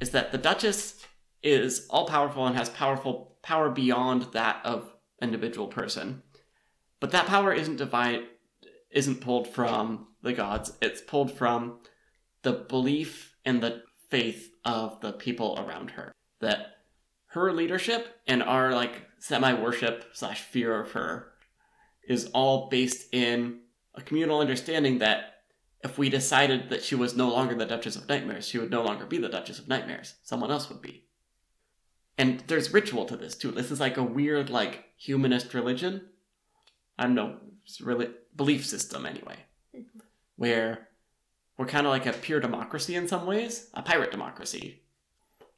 Is 0.00 0.10
that 0.10 0.32
the 0.32 0.38
Duchess 0.38 1.04
is 1.42 1.86
all 1.90 2.06
powerful 2.06 2.46
and 2.46 2.56
has 2.56 2.68
powerful 2.68 3.38
power 3.42 3.70
beyond 3.70 4.28
that 4.32 4.60
of 4.64 4.94
individual 5.22 5.66
person, 5.66 6.22
but 7.00 7.10
that 7.12 7.26
power 7.26 7.52
isn't 7.52 7.76
divine, 7.76 8.24
isn't 8.90 9.22
pulled 9.22 9.48
from 9.48 10.08
the 10.22 10.34
gods. 10.34 10.72
It's 10.82 11.00
pulled 11.00 11.32
from 11.32 11.78
the 12.42 12.52
belief 12.52 13.34
and 13.44 13.62
the 13.62 13.82
faith 14.10 14.52
of 14.64 15.00
the 15.00 15.12
people 15.12 15.58
around 15.58 15.92
her. 15.92 16.12
That 16.40 16.76
her 17.28 17.52
leadership 17.52 18.20
and 18.26 18.42
our 18.42 18.74
like 18.74 19.06
semi 19.18 19.52
worship 19.54 20.04
slash 20.12 20.42
fear 20.42 20.80
of 20.80 20.92
her 20.92 21.32
is 22.08 22.26
all 22.34 22.68
based 22.68 23.12
in 23.12 23.60
a 23.94 24.00
communal 24.02 24.40
understanding 24.40 24.98
that 24.98 25.34
if 25.82 25.96
we 25.96 26.08
decided 26.08 26.68
that 26.70 26.82
she 26.82 26.94
was 26.94 27.16
no 27.16 27.28
longer 27.28 27.54
the 27.54 27.64
Duchess 27.64 27.96
of 27.96 28.08
Nightmares, 28.08 28.46
she 28.46 28.58
would 28.58 28.70
no 28.70 28.82
longer 28.82 29.06
be 29.06 29.18
the 29.18 29.28
Duchess 29.28 29.58
of 29.58 29.68
Nightmares. 29.68 30.16
Someone 30.22 30.50
else 30.50 30.68
would 30.68 30.82
be. 30.82 31.06
And 32.18 32.40
there's 32.48 32.74
ritual 32.74 33.06
to 33.06 33.16
this 33.16 33.34
too. 33.34 33.50
This 33.50 33.70
is 33.70 33.80
like 33.80 33.96
a 33.96 34.02
weird, 34.02 34.50
like 34.50 34.84
humanist 34.98 35.54
religion. 35.54 36.08
I 36.98 37.04
don't 37.04 37.14
know, 37.14 37.36
really 37.80 38.10
belief 38.36 38.66
system 38.66 39.06
anyway, 39.06 39.36
mm-hmm. 39.74 40.00
where 40.36 40.88
we're 41.60 41.66
kind 41.66 41.86
of 41.86 41.90
like 41.90 42.06
a 42.06 42.14
pure 42.14 42.40
democracy 42.40 42.96
in 42.96 43.06
some 43.06 43.26
ways, 43.26 43.68
a 43.74 43.82
pirate 43.82 44.10
democracy, 44.10 44.80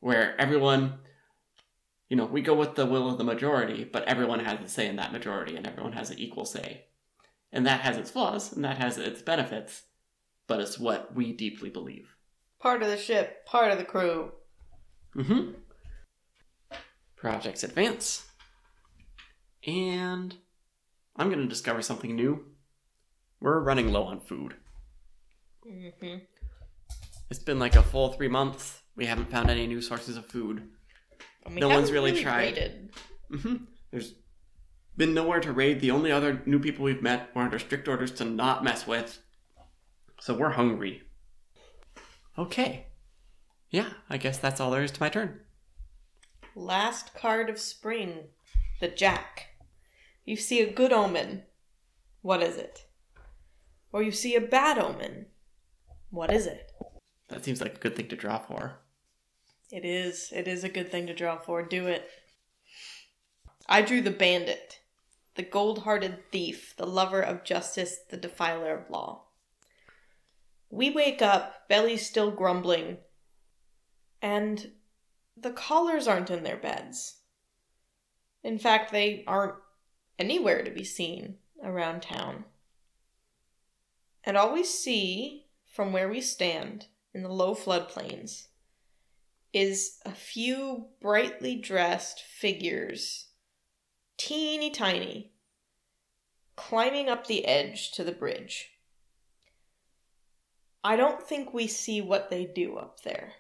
where 0.01 0.35
everyone, 0.37 0.95
you 2.09 2.17
know, 2.17 2.25
we 2.25 2.43
go 2.43 2.55
with 2.55 2.75
the 2.75 2.85
will 2.85 3.09
of 3.09 3.19
the 3.19 3.25
majority, 3.25 3.85
but 3.85 4.03
everyone 4.09 4.41
has 4.41 4.59
a 4.59 4.69
say 4.69 4.89
in 4.89 4.97
that 4.97 5.13
majority, 5.13 5.55
and 5.55 5.65
everyone 5.65 5.93
has 5.93 6.11
an 6.11 6.19
equal 6.19 6.45
say, 6.45 6.87
and 7.53 7.65
that 7.67 7.83
has 7.83 7.97
its 7.97 8.11
flaws 8.11 8.53
and 8.53 8.65
that 8.65 8.79
has 8.79 8.99
its 8.99 9.23
benefits, 9.23 9.85
but 10.49 10.59
it's 10.59 10.77
what 10.77 11.15
we 11.15 11.33
deeply 11.33 11.71
believe. 11.71 12.17
Part 12.59 12.83
of 12.83 12.89
the 12.89 12.97
ship, 12.97 13.47
part 13.47 13.71
of 13.71 13.79
the 13.79 13.85
crew. 13.85 14.33
Mm-hmm. 15.15 15.53
Projects 17.15 17.63
advance. 17.63 18.27
And 19.65 20.35
I'm 21.15 21.29
going 21.29 21.43
to 21.43 21.47
discover 21.47 21.81
something 21.81 22.17
new. 22.17 22.47
We're 23.41 23.61
running 23.61 23.93
low 23.93 24.03
on 24.03 24.19
food. 24.19 24.57
Mm-hmm. 25.67 26.19
It's 27.31 27.41
been 27.41 27.59
like 27.59 27.77
a 27.77 27.83
full 27.83 28.13
three 28.13 28.29
months. 28.29 28.81
We 28.97 29.07
haven't 29.07 29.31
found 29.31 29.51
any 29.51 29.67
new 29.67 29.81
sources 29.81 30.17
of 30.17 30.27
food. 30.27 30.69
No 31.51 31.69
one's 31.69 31.91
really 31.91 32.23
tried. 32.23 32.91
hmm 33.31 33.57
There's 33.91 34.15
been 34.97 35.15
nowhere 35.15 35.41
to 35.41 35.53
raid. 35.53 35.81
The 35.81 35.91
only 35.91 36.13
other 36.13 36.43
new 36.47 36.59
people 36.61 36.85
we've 36.85 37.03
met 37.03 37.35
were 37.35 37.43
under 37.43 37.59
strict 37.59 37.89
orders 37.89 38.13
to 38.13 38.25
not 38.25 38.63
mess 38.65 38.87
with. 38.87 39.19
So 40.21 40.35
we're 40.35 40.51
hungry. 40.51 41.03
Okay. 42.39 42.87
Yeah, 43.71 43.89
I 44.11 44.19
guess 44.19 44.39
that's 44.39 44.61
all 44.61 44.71
there 44.71 44.83
is 44.85 44.93
to 44.93 45.01
my 45.01 45.09
turn. 45.09 45.41
Last 46.55 47.15
card 47.15 47.49
of 47.49 47.59
spring, 47.59 48.25
the 48.81 48.89
Jack. 48.89 49.49
You 50.25 50.37
see 50.37 50.61
a 50.61 50.71
good 50.71 50.93
omen. 50.93 51.45
What 52.21 52.43
is 52.43 52.57
it? 52.57 52.87
Or 53.91 54.03
you 54.03 54.13
see 54.13 54.37
a 54.37 54.41
bad 54.41 54.79
omen. 54.79 55.27
What 56.13 56.31
is 56.31 56.47
it? 56.47 56.71
That 57.29 57.43
seems 57.43 57.63
like 57.63 57.77
a 57.77 57.81
good 57.81 57.97
thing 57.97 58.09
to 58.09 58.17
draw 58.17 58.39
for. 58.39 58.75
It 59.71 59.87
is. 59.87 60.31
It 60.31 60.47
is 60.47 60.63
a 60.63 60.69
good 60.69 60.91
thing 60.91 61.07
to 61.07 61.15
draw 61.15 61.39
for. 61.39 61.63
Do 61.63 61.87
it. 61.87 62.07
I 63.67 63.81
drew 63.81 64.03
the 64.03 64.11
bandit, 64.11 64.81
the 65.37 65.43
gold 65.43 65.85
hearted 65.85 66.31
thief, 66.31 66.75
the 66.77 66.87
lover 66.87 67.23
of 67.23 67.45
justice, 67.45 67.97
the 68.11 68.19
defiler 68.19 68.77
of 68.77 68.91
law. 68.91 69.23
We 70.69 70.91
wake 70.91 71.23
up, 71.23 71.67
bellies 71.67 72.07
still 72.07 72.31
grumbling, 72.31 72.99
and 74.21 74.73
the 75.35 75.53
collars 75.53 76.07
aren't 76.07 76.31
in 76.31 76.43
their 76.43 76.59
beds. 76.59 77.21
In 78.45 78.59
fact, 78.59 78.93
they 78.93 79.25
aren't 79.27 79.55
anywhere 80.19 80.63
to 80.63 80.71
be 80.71 80.85
seen 80.85 81.37
around 81.65 82.03
town. 82.03 82.45
And 84.25 84.37
all 84.37 84.53
we 84.53 84.63
see 84.63 85.42
from 85.73 85.93
where 85.93 86.09
we 86.09 86.21
stand 86.21 86.87
in 87.15 87.23
the 87.23 87.33
low 87.33 87.55
floodplains 87.55 88.47
is 89.53 89.99
a 90.05 90.13
few 90.13 90.87
brightly 91.01 91.57
dressed 91.57 92.21
figures, 92.21 93.29
teeny 94.17 94.71
tiny, 94.71 95.33
climbing 96.57 97.09
up 97.09 97.27
the 97.27 97.47
edge 97.47 97.91
to 97.93 98.05
the 98.05 98.13
bridge. 98.13 98.71
I 100.85 100.97
don't 100.97 101.23
think 101.23 101.53
we 101.53 101.67
see 101.67 102.01
what 102.01 102.29
they 102.29 102.45
do 102.45 102.77
up 102.77 103.03
there. 103.03 103.33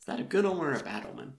Is 0.00 0.06
that 0.06 0.20
a 0.20 0.24
good 0.24 0.44
omen 0.44 0.66
or 0.66 0.74
a 0.74 0.82
bad 0.82 1.06
omen? 1.06 1.34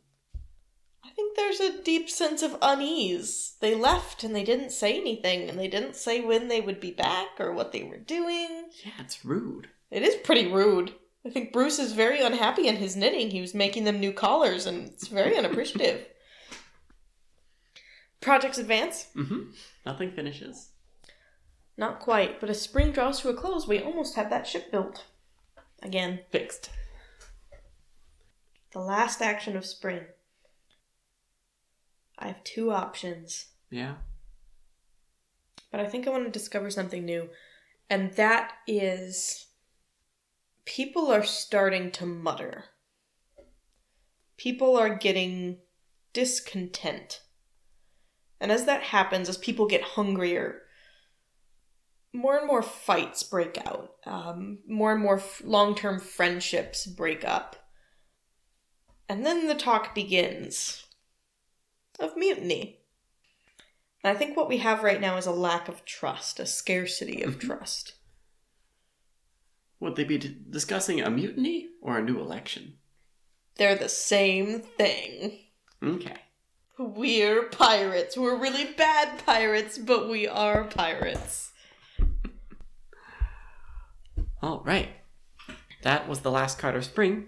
I 1.03 1.10
think 1.10 1.36
there's 1.36 1.60
a 1.60 1.82
deep 1.82 2.10
sense 2.10 2.41
of 2.41 2.57
unease. 2.62 3.55
They 3.60 3.76
left 3.76 4.24
and 4.24 4.36
they 4.36 4.43
didn't 4.43 4.72
say 4.72 4.99
anything, 4.99 5.49
and 5.49 5.60
they 5.60 5.68
didn't 5.68 5.95
say 5.95 6.22
when 6.22 6.47
they 6.47 6.62
would 6.62 6.80
be 6.80 6.91
back 6.91 7.39
or 7.39 7.51
what 7.51 7.72
they 7.72 7.84
were 7.84 7.97
doing. 7.97 8.70
Yeah, 8.84 8.93
it's 8.99 9.26
rude. 9.26 9.70
It 9.91 10.03
is 10.03 10.15
pretty 10.15 10.51
rude. 10.51 10.93
I 11.25 11.29
think 11.29 11.51
Bruce 11.51 11.79
is 11.79 11.93
very 11.93 12.21
unhappy 12.21 12.67
in 12.67 12.77
his 12.77 12.95
knitting. 12.95 13.31
He 13.31 13.41
was 13.41 13.53
making 13.53 13.83
them 13.83 13.99
new 13.99 14.13
collars, 14.13 14.65
and 14.65 14.87
it's 14.87 15.07
very 15.07 15.37
unappreciative. 15.37 16.05
Projects 18.21 18.57
advance? 18.57 19.07
Mm-hmm. 19.15 19.51
Nothing 19.85 20.11
finishes. 20.11 20.69
Not 21.77 21.99
quite, 21.99 22.39
but 22.39 22.49
as 22.49 22.61
spring 22.61 22.91
draws 22.91 23.21
to 23.21 23.29
a 23.29 23.33
close, 23.33 23.67
we 23.67 23.81
almost 23.81 24.15
have 24.15 24.29
that 24.29 24.47
ship 24.47 24.71
built. 24.71 25.05
Again. 25.81 26.19
Fixed. 26.29 26.69
The 28.71 28.79
last 28.79 29.21
action 29.21 29.57
of 29.57 29.65
spring. 29.65 30.01
I 32.17 32.27
have 32.27 32.43
two 32.43 32.71
options, 32.71 33.47
Yeah. 33.71 33.95
but 35.71 35.79
I 35.79 35.85
think 35.85 36.05
I 36.05 36.09
want 36.11 36.25
to 36.25 36.29
discover 36.31 36.69
something 36.69 37.05
new. 37.05 37.29
And 37.89 38.11
that 38.15 38.51
is 38.67 39.47
people 40.70 41.11
are 41.11 41.24
starting 41.24 41.89
to 41.89 42.05
mutter. 42.05 42.65
People 44.38 44.78
are 44.78 44.95
getting 44.95 45.57
discontent. 46.13 47.22
And 48.39 48.51
as 48.51 48.65
that 48.65 48.84
happens, 48.84 49.28
as 49.28 49.38
people 49.38 49.65
get 49.65 49.82
hungrier, 49.82 50.61
more 52.13 52.38
and 52.38 52.45
more 52.45 52.61
fights 52.61 53.24
break 53.24 53.57
out. 53.65 53.95
Um, 54.05 54.59
more 54.67 54.93
and 54.93 55.01
more 55.01 55.17
f- 55.17 55.41
long 55.43 55.74
term 55.74 55.99
friendships 55.99 56.86
break 56.86 57.26
up. 57.26 57.55
And 59.09 59.26
then 59.26 59.47
the 59.47 59.55
talk 59.55 59.95
begins 59.95 60.86
of 61.99 62.15
mutiny. 62.15 62.82
And 64.03 64.15
I 64.15 64.20
think 64.20 64.38
what 64.38 64.47
we 64.47 64.57
have 64.57 64.84
right 64.84 65.01
now 65.01 65.17
is 65.17 65.26
a 65.26 65.32
lack 65.32 65.67
of 65.67 65.84
trust, 65.84 66.39
a 66.39 66.45
scarcity 66.45 67.24
of 67.24 67.39
trust. 67.39 67.95
Would 69.80 69.95
they 69.95 70.03
be 70.03 70.17
d- 70.17 70.38
discussing 70.49 71.01
a 71.01 71.09
mutiny 71.09 71.69
or 71.82 71.97
a 71.97 72.03
new 72.03 72.19
election? 72.19 72.73
They're 73.55 73.75
the 73.75 73.89
same 73.89 74.59
thing. 74.59 75.39
Okay. 75.84 76.15
We're 76.77 77.43
pirates. 77.43 78.17
We're 78.17 78.38
really 78.38 78.73
bad 78.73 79.25
pirates, 79.25 79.77
but 79.77 80.09
we 80.09 80.27
are 80.27 80.63
pirates. 80.63 81.51
All 84.41 84.61
right. 84.65 84.89
That 85.84 86.07
was 86.07 86.21
the 86.21 86.32
last 86.32 86.57
card 86.57 86.75
of 86.75 86.86
spring. 86.86 87.27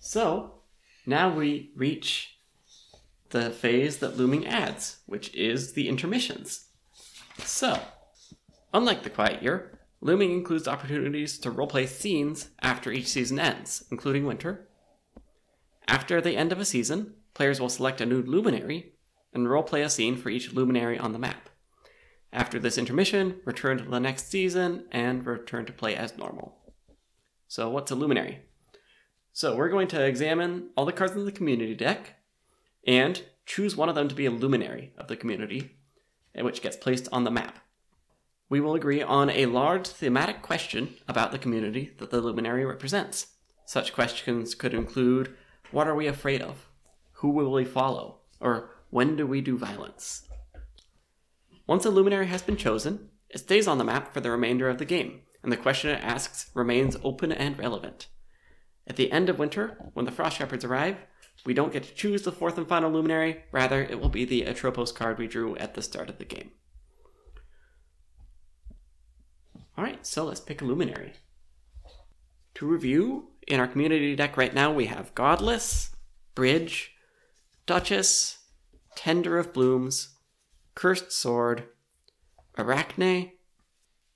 So, 0.00 0.60
now 1.06 1.34
we 1.34 1.72
reach 1.76 2.38
the 3.30 3.50
phase 3.50 3.98
that 3.98 4.16
Looming 4.16 4.46
adds, 4.46 4.98
which 5.06 5.34
is 5.34 5.72
the 5.72 5.88
intermissions. 5.88 6.66
So, 7.38 7.80
unlike 8.72 9.02
the 9.02 9.10
Quiet 9.10 9.42
Year, 9.42 9.73
Looming 10.04 10.32
includes 10.32 10.68
opportunities 10.68 11.38
to 11.38 11.50
roleplay 11.50 11.88
scenes 11.88 12.50
after 12.60 12.92
each 12.92 13.08
season 13.08 13.38
ends, 13.40 13.86
including 13.90 14.26
winter. 14.26 14.68
After 15.88 16.20
the 16.20 16.36
end 16.36 16.52
of 16.52 16.60
a 16.60 16.66
season, 16.66 17.14
players 17.32 17.58
will 17.58 17.70
select 17.70 18.02
a 18.02 18.06
new 18.06 18.20
luminary 18.20 18.92
and 19.32 19.46
roleplay 19.46 19.82
a 19.82 19.88
scene 19.88 20.18
for 20.18 20.28
each 20.28 20.52
luminary 20.52 20.98
on 20.98 21.14
the 21.14 21.18
map. 21.18 21.48
After 22.34 22.58
this 22.58 22.76
intermission, 22.76 23.40
return 23.46 23.78
to 23.78 23.84
the 23.84 23.98
next 23.98 24.28
season 24.28 24.84
and 24.92 25.24
return 25.24 25.64
to 25.64 25.72
play 25.72 25.96
as 25.96 26.18
normal. 26.18 26.58
So, 27.48 27.70
what's 27.70 27.90
a 27.90 27.94
luminary? 27.94 28.40
So, 29.32 29.56
we're 29.56 29.70
going 29.70 29.88
to 29.88 30.04
examine 30.04 30.68
all 30.76 30.84
the 30.84 30.92
cards 30.92 31.14
in 31.14 31.24
the 31.24 31.32
community 31.32 31.74
deck 31.74 32.16
and 32.86 33.22
choose 33.46 33.74
one 33.74 33.88
of 33.88 33.94
them 33.94 34.08
to 34.08 34.14
be 34.14 34.26
a 34.26 34.30
luminary 34.30 34.92
of 34.98 35.08
the 35.08 35.16
community, 35.16 35.78
which 36.34 36.60
gets 36.60 36.76
placed 36.76 37.08
on 37.10 37.24
the 37.24 37.30
map. 37.30 37.63
We 38.48 38.60
will 38.60 38.74
agree 38.74 39.02
on 39.02 39.30
a 39.30 39.46
large 39.46 39.86
thematic 39.86 40.42
question 40.42 40.94
about 41.08 41.32
the 41.32 41.38
community 41.38 41.92
that 41.98 42.10
the 42.10 42.20
luminary 42.20 42.64
represents. 42.64 43.28
Such 43.64 43.94
questions 43.94 44.54
could 44.54 44.74
include 44.74 45.34
what 45.70 45.88
are 45.88 45.94
we 45.94 46.06
afraid 46.06 46.42
of? 46.42 46.68
Who 47.14 47.30
will 47.30 47.50
we 47.50 47.64
follow? 47.64 48.20
Or 48.40 48.70
when 48.90 49.16
do 49.16 49.26
we 49.26 49.40
do 49.40 49.56
violence? 49.56 50.28
Once 51.66 51.86
a 51.86 51.90
luminary 51.90 52.26
has 52.26 52.42
been 52.42 52.56
chosen, 52.56 53.08
it 53.30 53.38
stays 53.38 53.66
on 53.66 53.78
the 53.78 53.84
map 53.84 54.12
for 54.12 54.20
the 54.20 54.30
remainder 54.30 54.68
of 54.68 54.76
the 54.78 54.84
game, 54.84 55.22
and 55.42 55.50
the 55.50 55.56
question 55.56 55.90
it 55.90 56.04
asks 56.04 56.50
remains 56.54 56.96
open 57.02 57.32
and 57.32 57.58
relevant. 57.58 58.08
At 58.86 58.96
the 58.96 59.10
end 59.10 59.30
of 59.30 59.38
winter, 59.38 59.78
when 59.94 60.04
the 60.04 60.12
Frost 60.12 60.36
Shepherds 60.36 60.64
arrive, 60.64 60.98
we 61.46 61.54
don't 61.54 61.72
get 61.72 61.84
to 61.84 61.94
choose 61.94 62.22
the 62.22 62.32
fourth 62.32 62.58
and 62.58 62.68
final 62.68 62.90
luminary, 62.90 63.44
rather, 63.50 63.82
it 63.82 63.98
will 63.98 64.10
be 64.10 64.26
the 64.26 64.46
Atropos 64.46 64.92
card 64.92 65.18
we 65.18 65.26
drew 65.26 65.56
at 65.56 65.74
the 65.74 65.82
start 65.82 66.10
of 66.10 66.18
the 66.18 66.24
game. 66.24 66.50
Alright, 69.76 70.06
so 70.06 70.24
let's 70.24 70.40
pick 70.40 70.62
a 70.62 70.64
luminary. 70.64 71.14
To 72.54 72.66
review, 72.66 73.30
in 73.48 73.58
our 73.58 73.66
community 73.66 74.14
deck 74.14 74.36
right 74.36 74.54
now, 74.54 74.72
we 74.72 74.86
have 74.86 75.14
Godless, 75.14 75.90
Bridge, 76.34 76.92
Duchess, 77.66 78.38
Tender 78.94 79.38
of 79.38 79.52
Blooms, 79.52 80.10
Cursed 80.74 81.10
Sword, 81.10 81.64
Arachne, 82.56 83.32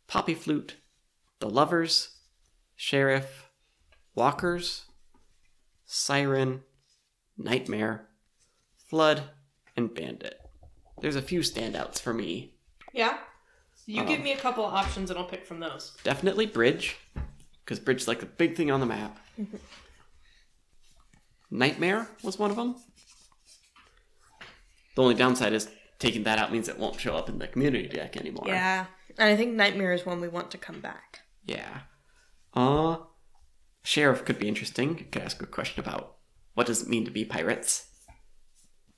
Poppy 0.07 0.35
Flute, 0.35 0.77
The 1.41 1.51
Lovers, 1.51 2.19
Sheriff, 2.77 3.51
Walkers, 4.15 4.85
Siren, 5.85 6.63
Nightmare, 7.37 8.09
Flood, 8.89 9.23
and 9.77 9.93
Bandit. 9.93 10.41
There's 11.01 11.17
a 11.17 11.23
few 11.23 11.41
standouts 11.41 12.01
for 12.01 12.15
me. 12.15 12.55
Yeah? 12.93 13.19
You 13.89 14.05
give 14.05 14.21
me 14.21 14.33
a 14.33 14.37
couple 14.37 14.67
of 14.67 14.75
options 14.75 15.09
and 15.09 15.19
I'll 15.19 15.25
pick 15.25 15.47
from 15.47 15.61
those. 15.61 15.97
Definitely 16.05 16.45
Bridge, 16.45 16.99
because 17.65 17.79
Bridge 17.79 18.03
is 18.03 18.09
like 18.09 18.21
the 18.21 18.27
big 18.27 18.55
thing 18.55 18.71
on 18.71 18.81
the 18.81 18.87
map. 18.87 19.19
Nightmare 21.51 22.07
was 22.23 22.39
one 22.39 22.51
of 22.51 22.57
them. 22.57 22.77
The 24.95 25.03
only 25.03 25.15
downside 25.15 25.55
is 25.55 25.71
taking 25.99 26.25
that 26.25 26.39
out 26.39 26.53
means 26.53 26.69
it 26.69 26.79
won't 26.79 27.01
show 27.01 27.17
up 27.17 27.31
in 27.31 27.39
the 27.39 27.49
community 27.49 27.89
deck 27.89 28.19
anymore. 28.19 28.45
Yeah. 28.47 28.85
And 29.17 29.31
I 29.31 29.37
think 29.37 29.55
Nightmare 29.55 29.95
is 29.95 30.05
one 30.05 30.21
we 30.21 30.29
want 30.29 30.51
to 30.51 30.59
come 30.59 30.81
back. 30.81 31.21
Yeah. 31.47 31.81
Uh, 32.53 32.99
Sheriff 33.83 34.27
could 34.27 34.39
be 34.39 34.49
interesting. 34.49 35.07
Could 35.11 35.23
ask 35.23 35.43
a 35.43 35.47
question 35.47 35.81
about 35.81 36.17
what 36.53 36.67
does 36.67 36.83
it 36.83 36.89
mean 36.89 37.07
to 37.07 37.11
be 37.11 37.25
pirates. 37.25 37.87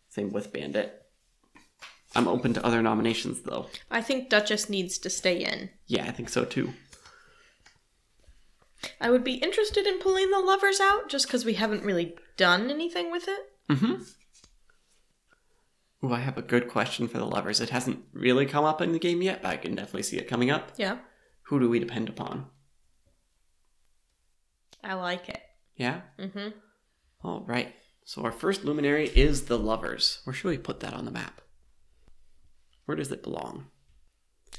Same 0.09 0.33
with 0.33 0.53
Bandit. 0.53 1.01
I'm 2.21 2.29
open 2.29 2.53
to 2.53 2.65
other 2.67 2.83
nominations 2.83 3.41
though. 3.41 3.69
I 3.91 4.03
think 4.03 4.29
Duchess 4.29 4.69
needs 4.69 4.99
to 4.99 5.09
stay 5.09 5.43
in. 5.43 5.71
Yeah, 5.87 6.05
I 6.05 6.11
think 6.11 6.29
so 6.29 6.45
too. 6.45 6.75
I 9.01 9.09
would 9.11 9.25
be 9.25 9.37
interested 9.37 9.87
in 9.87 9.99
pulling 10.01 10.31
the 10.31 10.39
lovers 10.39 10.81
out 10.81 11.09
just 11.09 11.27
because 11.27 11.47
we 11.47 11.55
haven't 11.55 11.83
really 11.83 12.17
done 12.37 12.71
anything 12.71 13.11
with 13.11 13.27
it. 13.27 13.41
Mm-hmm. 13.71 14.03
Ooh, 16.05 16.13
I 16.13 16.21
have 16.21 16.37
a 16.37 16.43
good 16.43 16.69
question 16.69 17.09
for 17.09 17.17
the 17.17 17.25
lovers. 17.25 17.59
It 17.59 17.71
hasn't 17.71 18.05
really 18.13 18.45
come 18.45 18.67
up 18.67 18.83
in 18.83 18.93
the 18.93 18.99
game 18.99 19.23
yet, 19.23 19.41
but 19.41 19.53
I 19.53 19.57
can 19.57 19.75
definitely 19.75 20.03
see 20.03 20.19
it 20.19 20.29
coming 20.29 20.51
up. 20.51 20.73
Yeah. 20.77 20.99
Who 21.45 21.59
do 21.59 21.71
we 21.71 21.79
depend 21.79 22.11
upon? 22.11 22.49
I 24.85 24.93
like 24.93 25.31
it. 25.31 25.41
Yeah? 25.77 26.03
Mm-hmm. 26.19 26.49
All 27.25 27.45
right. 27.47 27.75
So 28.05 28.23
our 28.25 28.33
first 28.33 28.63
luminary 28.63 29.09
is 29.09 29.45
the 29.47 29.59
lovers. 29.59 30.21
Where 30.25 30.35
should 30.35 30.49
we 30.49 30.59
put 30.59 30.81
that 30.81 30.93
on 30.93 31.07
the 31.07 31.11
map? 31.11 31.41
Where 32.91 32.97
does 32.97 33.13
it 33.13 33.23
belong? 33.23 33.67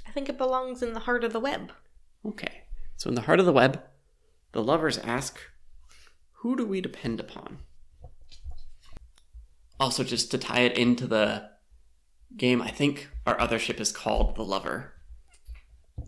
I 0.08 0.12
think 0.12 0.30
it 0.30 0.38
belongs 0.38 0.82
in 0.82 0.94
the 0.94 1.02
heart 1.02 1.26
of 1.26 1.34
the 1.34 1.40
web. 1.42 1.74
Okay. 2.26 2.62
So 2.96 3.10
in 3.10 3.16
the 3.16 3.24
heart 3.24 3.42
of 3.42 3.46
the 3.46 3.52
web, 3.52 3.84
the 4.54 4.64
lovers 4.64 4.98
ask, 5.00 5.38
who 6.36 6.56
do 6.56 6.66
we 6.66 6.80
depend 6.80 7.20
upon? 7.20 7.58
Also, 9.82 10.06
just 10.06 10.32
to 10.32 10.38
tie 10.38 10.62
it 10.62 10.78
into 10.78 11.08
the 11.08 11.50
game, 12.38 12.62
I 12.62 12.70
think 12.70 13.10
our 13.28 13.38
other 13.38 13.60
ship 13.60 13.82
is 13.82 13.92
called 13.92 14.38
the 14.38 14.46
Lover. 14.46 14.94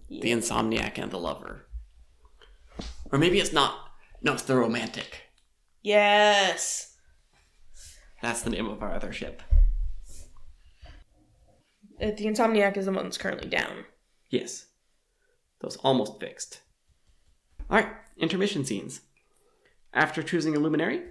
The 0.09 0.32
Insomniac 0.32 0.97
and 0.97 1.11
the 1.11 1.19
Lover. 1.19 1.67
Or 3.11 3.19
maybe 3.19 3.41
it's 3.41 3.51
not. 3.51 3.76
No, 4.21 4.32
it's 4.32 4.43
the 4.43 4.55
Romantic. 4.55 5.24
Yes. 5.82 6.95
That's 8.21 8.43
the 8.43 8.49
name 8.49 8.69
of 8.69 8.82
our 8.82 8.93
other 8.93 9.11
ship. 9.11 9.43
Uh, 12.04 12.08
The 12.08 12.26
Insomniac 12.26 12.76
is 12.76 12.86
the 12.86 12.91
one 12.91 13.06
that's 13.06 13.18
currently 13.18 13.47
down. 13.47 13.86
Yes. 14.30 14.66
Those 15.62 15.78
almost 15.78 16.20
fixed. 16.20 16.62
Alright, 17.72 17.88
intermission 18.18 18.66
scenes. 18.66 19.01
After 19.93 20.22
choosing 20.22 20.56
a 20.56 20.60
luminary, 20.60 21.01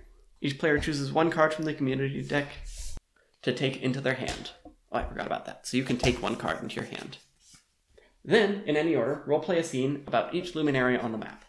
each 0.43 0.59
player 0.59 0.78
chooses 0.78 1.12
one 1.12 1.30
card 1.30 1.55
from 1.55 1.64
the 1.64 1.72
community 1.72 2.22
deck 2.22 2.49
to 3.43 3.55
take 3.55 3.80
into 3.80 4.01
their 4.01 4.14
hand. 4.14 4.51
Oh, 4.66 4.98
I 4.98 5.05
forgot 5.05 5.27
about 5.27 5.47
that. 5.47 5.66
So 5.66 5.78
you 5.78 5.85
can 5.85 5.97
take 5.97 6.20
one 6.20 6.36
card 6.36 6.62
into 6.62 6.77
your 6.77 6.85
hand. 6.85 7.16
Then, 8.24 8.62
in 8.66 8.77
any 8.77 8.94
order, 8.94 9.24
roleplay 9.27 9.56
a 9.56 9.64
scene 9.64 10.05
about 10.06 10.35
each 10.35 10.55
luminary 10.55 10.98
on 10.98 11.12
the 11.12 11.19
map. 11.19 11.44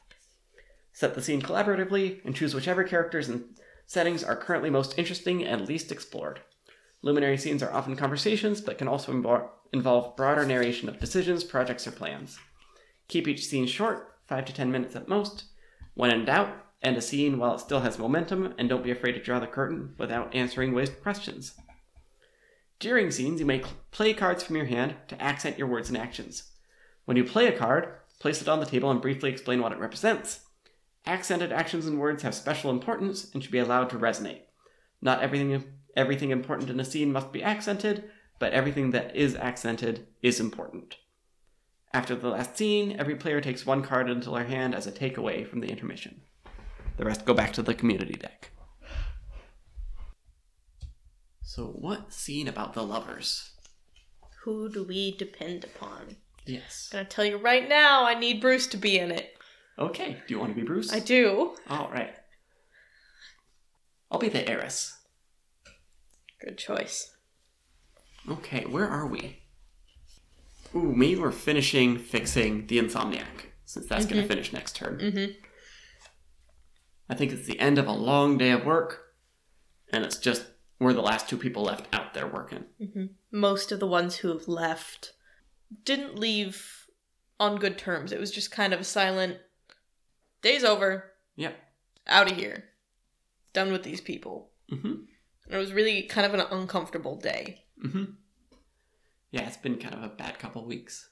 Set 0.94 1.16
the 1.16 1.22
scene 1.22 1.42
collaboratively 1.42 2.24
and 2.24 2.36
choose 2.36 2.56
whichever 2.56 2.84
characters 2.84 3.28
and 3.28 3.44
settings 3.86 4.24
are 4.24 4.36
currently 4.36 4.70
most 4.70 4.98
interesting 4.98 5.44
and 5.44 5.68
least 5.68 5.92
explored. 5.92 6.40
Luminary 7.04 7.38
scenes 7.38 7.62
are 7.62 7.72
often 7.72 7.98
conversations, 7.98 8.62
but 8.62 8.78
can 8.78 8.88
also 8.88 9.12
invo- 9.12 9.50
involve 9.74 10.16
broader 10.16 10.46
narration 10.46 10.88
of 10.88 11.00
decisions, 11.00 11.44
projects, 11.44 11.86
or 11.86 11.92
plans. 11.92 12.40
Keep 13.10 13.28
each 13.28 13.46
scene 13.46 13.68
short, 13.68 14.16
5 14.28 14.46
to 14.46 14.54
10 14.54 14.72
minutes 14.72 14.96
at 14.96 15.10
most. 15.10 15.44
When 15.96 16.12
in 16.12 16.24
doubt, 16.26 16.56
end 16.82 16.96
a 16.98 17.02
scene 17.02 17.38
while 17.38 17.56
it 17.56 17.60
still 17.60 17.82
has 17.82 18.00
momentum, 18.00 18.54
and 18.58 18.70
don't 18.70 18.84
be 18.84 18.92
afraid 18.92 19.12
to 19.12 19.22
draw 19.22 19.40
the 19.40 19.48
curtain 19.48 19.96
without 19.98 20.34
answering 20.34 20.74
waste 20.74 21.04
questions. 21.04 21.56
During 22.80 23.12
scenes, 23.12 23.42
you 23.42 23.46
may 23.46 23.60
cl- 23.60 23.74
play 23.92 24.14
cards 24.14 24.42
from 24.42 24.56
your 24.56 24.66
hand 24.66 24.96
to 25.10 25.22
accent 25.22 25.58
your 25.58 25.68
words 25.68 25.90
and 25.90 25.98
actions. 25.98 26.52
When 27.04 27.18
you 27.18 27.26
play 27.26 27.48
a 27.48 27.58
card, 27.58 27.96
place 28.20 28.42
it 28.42 28.48
on 28.48 28.62
the 28.62 28.66
table 28.66 28.90
and 28.90 29.02
briefly 29.02 29.30
explain 29.30 29.62
what 29.62 29.74
it 29.74 29.80
represents. 29.80 30.46
Accented 31.06 31.52
actions 31.52 31.86
and 31.86 32.00
words 32.00 32.24
have 32.24 32.34
special 32.34 32.72
importance 32.72 33.30
and 33.34 33.44
should 33.44 33.52
be 33.52 33.60
allowed 33.60 33.90
to 33.90 33.98
resonate. 33.98 34.44
Not 35.02 35.22
everything 35.22 35.52
everything 35.96 36.32
important 36.32 36.70
in 36.70 36.80
a 36.80 36.86
scene 36.86 37.12
must 37.12 37.32
be 37.32 37.44
accented, 37.44 38.10
but 38.40 38.54
everything 38.54 38.92
that 38.92 39.16
is 39.16 39.36
accented 39.36 40.08
is 40.22 40.40
important. 40.40 40.98
After 41.94 42.16
the 42.16 42.30
last 42.30 42.58
scene, 42.58 42.96
every 42.98 43.16
player 43.16 43.40
takes 43.40 43.66
one 43.66 43.84
card 43.84 44.10
into 44.10 44.32
their 44.32 44.46
hand 44.46 44.74
as 44.74 44.88
a 44.88 44.92
takeaway 44.92 45.48
from 45.48 45.60
the 45.60 45.70
intermission. 45.70 46.22
The 46.98 47.06
rest 47.06 47.26
go 47.26 47.34
back 47.34 47.54
to 47.54 47.62
the 47.62 47.74
community 47.74 48.14
deck. 48.14 48.52
So, 51.42 51.68
what 51.68 52.12
scene 52.12 52.48
about 52.48 52.74
the 52.74 52.84
lovers? 52.84 53.52
Who 54.44 54.70
do 54.70 54.84
we 54.84 55.16
depend 55.16 55.64
upon? 55.64 56.18
Yes. 56.46 56.90
gonna 56.92 57.06
tell 57.06 57.24
you 57.24 57.38
right 57.38 57.70
now, 57.70 58.06
I 58.06 58.16
need 58.16 58.42
Bruce 58.42 58.68
to 58.68 58.78
be 58.78 58.98
in 58.98 59.12
it. 59.12 59.38
Okay, 59.80 60.18
do 60.28 60.34
you 60.34 60.40
want 60.40 60.56
to 60.56 60.60
be 60.60 60.66
Bruce? 60.66 60.92
I 60.92 61.00
do. 61.00 61.56
All 61.70 61.90
right. 61.92 62.14
I'll 64.12 64.20
be 64.20 64.30
the 64.30 64.48
heiress. 64.48 64.98
Good 66.44 66.58
choice. 66.58 67.16
Okay, 68.30 68.66
where 68.66 68.88
are 68.88 69.08
we? 69.08 69.40
Ooh, 70.76 70.94
maybe 70.96 71.20
we're 71.20 71.32
finishing 71.32 71.98
fixing 71.98 72.68
the 72.68 72.80
Insomniac, 72.80 73.52
since 73.66 73.86
that's 73.88 74.06
going 74.06 74.22
to 74.22 74.28
finish 74.28 74.52
next 74.54 74.76
turn. 74.76 74.98
Mhm. 75.00 75.36
I 77.10 77.16
think 77.16 77.32
it's 77.32 77.46
the 77.48 77.60
end 77.60 77.78
of 77.78 77.88
a 77.88 77.92
long 77.92 78.38
day 78.38 78.52
of 78.52 78.66
work, 78.66 79.16
and 79.92 80.04
it's 80.04 80.18
just 80.18 80.46
we're 80.80 80.94
the 80.94 81.02
last 81.02 81.30
two 81.30 81.38
people 81.38 81.64
left 81.64 81.94
out. 81.94 82.14
there 82.14 82.28
working. 82.28 82.66
hmm 82.78 83.06
Most 83.32 83.72
of 83.72 83.80
the 83.80 83.88
ones 83.88 84.18
who 84.18 84.28
have 84.30 84.48
left 84.48 85.14
didn't 85.84 86.20
leave 86.20 86.88
on 87.40 87.58
good 87.58 87.78
terms. 87.78 88.12
It 88.12 88.20
was 88.20 88.32
just 88.32 88.52
kind 88.52 88.72
of 88.74 88.80
a 88.80 88.84
silent 88.84 89.38
day's 90.42 90.64
over, 90.64 91.14
Yep. 91.36 91.56
out 92.06 92.32
of 92.32 92.38
here. 92.38 92.70
Done 93.54 93.72
with 93.72 93.82
these 93.84 94.02
people. 94.02 94.52
Mm-hmm. 94.72 95.06
It 95.54 95.58
was 95.58 95.72
really 95.72 96.02
kind 96.04 96.26
of 96.26 96.34
an 96.34 96.46
uncomfortable 96.52 97.16
day. 97.16 97.64
Mm-hmm. 97.86 98.06
Yeah, 99.32 99.48
it's 99.48 99.58
been 99.58 99.78
kind 99.78 99.94
of 99.94 100.02
a 100.04 100.10
bad 100.10 100.40
couple 100.40 100.66
weeks. 100.66 101.10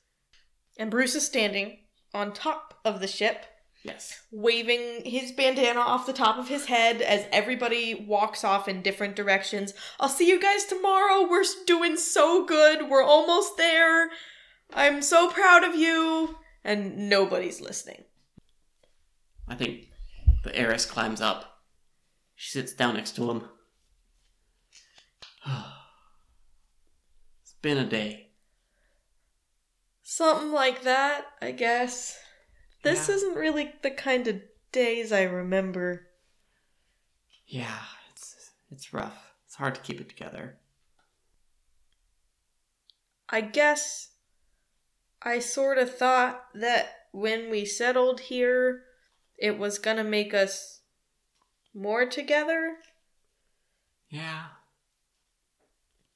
And 0.78 0.90
Bruce 0.90 1.14
is 1.16 1.26
standing 1.26 1.78
on 2.14 2.34
top 2.34 2.80
of 2.84 3.00
the 3.00 3.08
ship, 3.08 3.46
Yes. 3.84 4.20
waving 4.32 5.06
his 5.06 5.32
bandana 5.32 5.80
off 5.80 6.06
the 6.06 6.14
top 6.14 6.38
of 6.38 6.48
his 6.48 6.66
head 6.66 7.02
as 7.02 7.26
everybody 7.32 7.94
walks 7.96 8.44
off 8.44 8.68
in 8.68 8.82
different 8.82 9.16
directions. 9.16 9.74
I'll 10.00 10.10
see 10.10 10.28
you 10.28 10.40
guys 10.42 10.66
tomorrow. 10.66 11.28
We're 11.30 11.44
doing 11.68 11.98
so 11.98 12.46
good. 12.46 12.90
We're 12.90 13.04
almost 13.04 13.58
there. 13.58 14.10
I'm 14.74 15.02
so 15.02 15.30
proud 15.30 15.64
of 15.64 15.76
you. 15.76 16.38
And 16.64 17.10
nobody's 17.10 17.60
listening. 17.62 18.04
I 19.48 19.56
think 19.56 19.90
the 20.44 20.56
heiress 20.56 20.86
climbs 20.86 21.22
up. 21.22 21.60
She 22.36 22.52
sits 22.52 22.74
down 22.74 22.96
next 22.96 23.16
to 23.18 23.30
him. 23.30 23.44
Been 27.62 27.78
a 27.78 27.86
day. 27.86 28.30
Something 30.04 30.52
like 30.52 30.82
that, 30.84 31.26
I 31.42 31.52
guess. 31.52 32.20
This 32.84 33.08
Yeah. 33.08 33.16
isn't 33.16 33.36
really 33.36 33.74
the 33.82 33.92
kind 33.92 34.28
of 34.28 34.42
days 34.72 35.12
I 35.12 35.24
remember. 35.24 36.08
Yeah, 37.46 37.84
it's 38.12 38.52
it's 38.72 38.94
rough. 38.94 39.34
It's 39.46 39.56
hard 39.56 39.76
to 39.76 39.82
keep 39.82 40.00
it 40.02 40.10
together. 40.10 40.58
I 43.30 43.42
guess 43.42 44.10
I 45.22 45.40
sort 45.40 45.78
of 45.78 45.96
thought 45.96 46.48
that 46.54 47.08
when 47.12 47.50
we 47.50 47.66
settled 47.66 48.22
here, 48.22 48.86
it 49.38 49.58
was 49.58 49.80
gonna 49.80 50.04
make 50.04 50.34
us 50.34 50.82
more 51.74 52.06
together. 52.06 52.78
Yeah. 54.10 54.48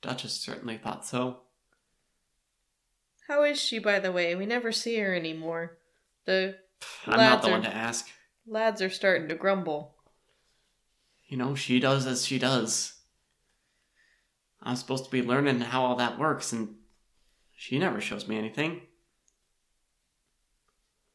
Duchess 0.06 0.34
certainly 0.40 0.77
thought 0.77 1.06
so. 1.06 1.40
How 3.27 3.44
is 3.44 3.60
she, 3.60 3.80
by 3.80 3.99
the 3.99 4.11
way? 4.11 4.36
We 4.36 4.45
never 4.45 4.72
see 4.72 4.98
her 4.99 5.15
anymore. 5.15 5.77
The 6.26 6.57
I'm 7.07 7.18
not 7.18 7.41
the 7.41 7.48
are- 7.49 7.52
one 7.52 7.64
to 7.64 7.76
ask. 7.76 8.07
lads 8.48 8.82
are 8.82 8.90
starting 8.90 9.27
to 9.30 9.36
grumble. 9.36 9.95
You 11.27 11.38
know, 11.38 11.56
she 11.56 11.80
does 11.80 12.06
as 12.06 12.26
she 12.26 12.38
does. 12.38 12.94
I'm 14.61 14.76
supposed 14.76 15.06
to 15.06 15.11
be 15.11 15.23
learning 15.23 15.60
how 15.60 15.84
all 15.84 15.95
that 15.95 16.19
works, 16.19 16.52
and 16.53 16.76
she 17.56 17.80
never 17.80 17.99
shows 17.99 18.27
me 18.27 18.38
anything, 18.38 18.82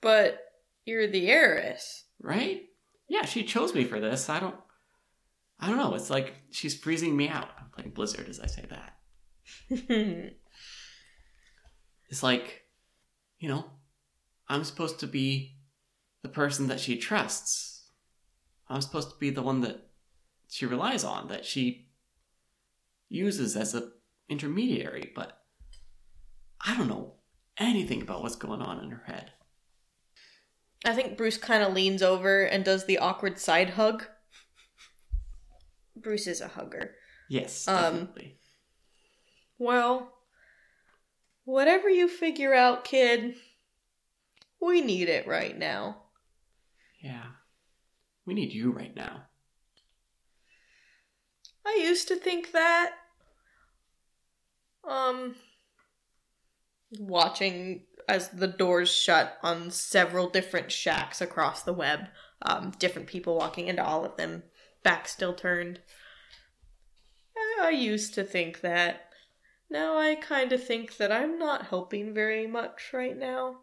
But 0.00 0.40
you're 0.84 1.06
the 1.06 1.28
heiress. 1.30 2.04
right? 2.20 2.62
Yeah, 3.08 3.24
she 3.24 3.44
chose 3.44 3.74
me 3.74 3.84
for 3.84 4.00
this. 4.00 4.28
I 4.28 4.40
don't. 4.40 4.56
I 5.58 5.68
don't 5.68 5.76
know. 5.76 5.94
It's 5.94 6.10
like 6.10 6.34
she's 6.50 6.74
freezing 6.76 7.16
me 7.16 7.28
out. 7.28 7.48
I'm 7.70 7.72
playing 7.72 7.94
Blizzard 7.94 8.28
as 8.28 8.40
I 8.40 8.46
say 8.46 8.66
that. 8.68 10.34
It's 12.10 12.24
like, 12.24 12.64
you 13.38 13.48
know, 13.48 13.64
I'm 14.48 14.64
supposed 14.64 14.98
to 15.00 15.06
be 15.06 15.56
the 16.22 16.28
person 16.28 16.66
that 16.66 16.80
she 16.80 16.98
trusts. 16.98 17.88
I'm 18.68 18.82
supposed 18.82 19.10
to 19.10 19.16
be 19.18 19.30
the 19.30 19.42
one 19.42 19.60
that 19.60 19.88
she 20.48 20.66
relies 20.66 21.04
on, 21.04 21.28
that 21.28 21.46
she 21.46 21.88
uses 23.08 23.56
as 23.56 23.74
a 23.74 23.90
intermediary, 24.28 25.12
but 25.14 25.38
I 26.60 26.76
don't 26.76 26.88
know 26.88 27.14
anything 27.56 28.02
about 28.02 28.22
what's 28.22 28.36
going 28.36 28.60
on 28.60 28.82
in 28.82 28.90
her 28.90 29.04
head. 29.06 29.32
I 30.84 30.94
think 30.94 31.16
Bruce 31.16 31.38
kind 31.38 31.62
of 31.62 31.74
leans 31.74 32.02
over 32.02 32.42
and 32.42 32.64
does 32.64 32.86
the 32.86 32.98
awkward 32.98 33.38
side 33.38 33.70
hug. 33.70 34.06
Bruce 35.94 36.26
is 36.26 36.40
a 36.40 36.48
hugger. 36.48 36.94
Yes, 37.30 37.68
Um. 37.68 38.08
Well, 39.56 40.12
whatever 41.44 41.88
you 41.88 42.08
figure 42.08 42.52
out, 42.52 42.82
kid, 42.82 43.36
we 44.60 44.80
need 44.80 45.08
it 45.08 45.28
right 45.28 45.56
now. 45.56 46.02
yeah. 47.00 47.22
We 48.26 48.34
need 48.34 48.52
you 48.52 48.72
right 48.72 48.94
now. 48.96 49.26
I 51.64 51.78
used 51.80 52.08
to 52.08 52.16
think 52.16 52.50
that. 52.50 52.94
Um, 54.82 55.36
watching 56.98 57.84
as 58.08 58.30
the 58.30 58.48
doors 58.48 58.90
shut 58.92 59.38
on 59.44 59.70
several 59.70 60.28
different 60.28 60.72
shacks 60.72 61.20
across 61.20 61.62
the 61.62 61.72
web, 61.72 62.08
um, 62.42 62.72
different 62.80 63.06
people 63.06 63.36
walking 63.36 63.68
into 63.68 63.84
all 63.84 64.04
of 64.04 64.16
them, 64.16 64.42
back 64.82 65.06
still 65.06 65.32
turned. 65.32 65.78
I- 67.62 67.70
used 67.70 68.14
to 68.14 68.24
think 68.24 68.60
that. 68.60 69.10
Now 69.68 69.96
I 69.96 70.16
kind 70.16 70.52
of 70.52 70.64
think 70.64 70.96
that 70.96 71.12
I'm 71.12 71.38
not 71.38 71.66
helping 71.66 72.12
very 72.12 72.46
much 72.46 72.92
right 72.92 73.16
now. 73.16 73.60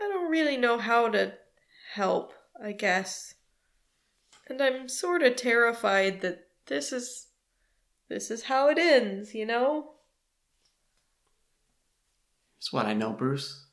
I 0.00 0.04
don't 0.04 0.30
really 0.30 0.56
know 0.56 0.78
how 0.78 1.08
to 1.10 1.34
help, 1.94 2.32
I 2.62 2.72
guess. 2.72 3.34
And 4.48 4.62
I'm 4.62 4.88
sort 4.88 5.22
of 5.22 5.36
terrified 5.36 6.20
that 6.22 6.48
this 6.66 6.92
is 6.92 7.28
this 8.08 8.30
is 8.30 8.44
how 8.44 8.68
it 8.68 8.78
ends, 8.78 9.34
you 9.34 9.44
know? 9.44 9.94
It's 12.58 12.72
what 12.72 12.86
I 12.86 12.94
know, 12.94 13.12
Bruce. 13.12 13.66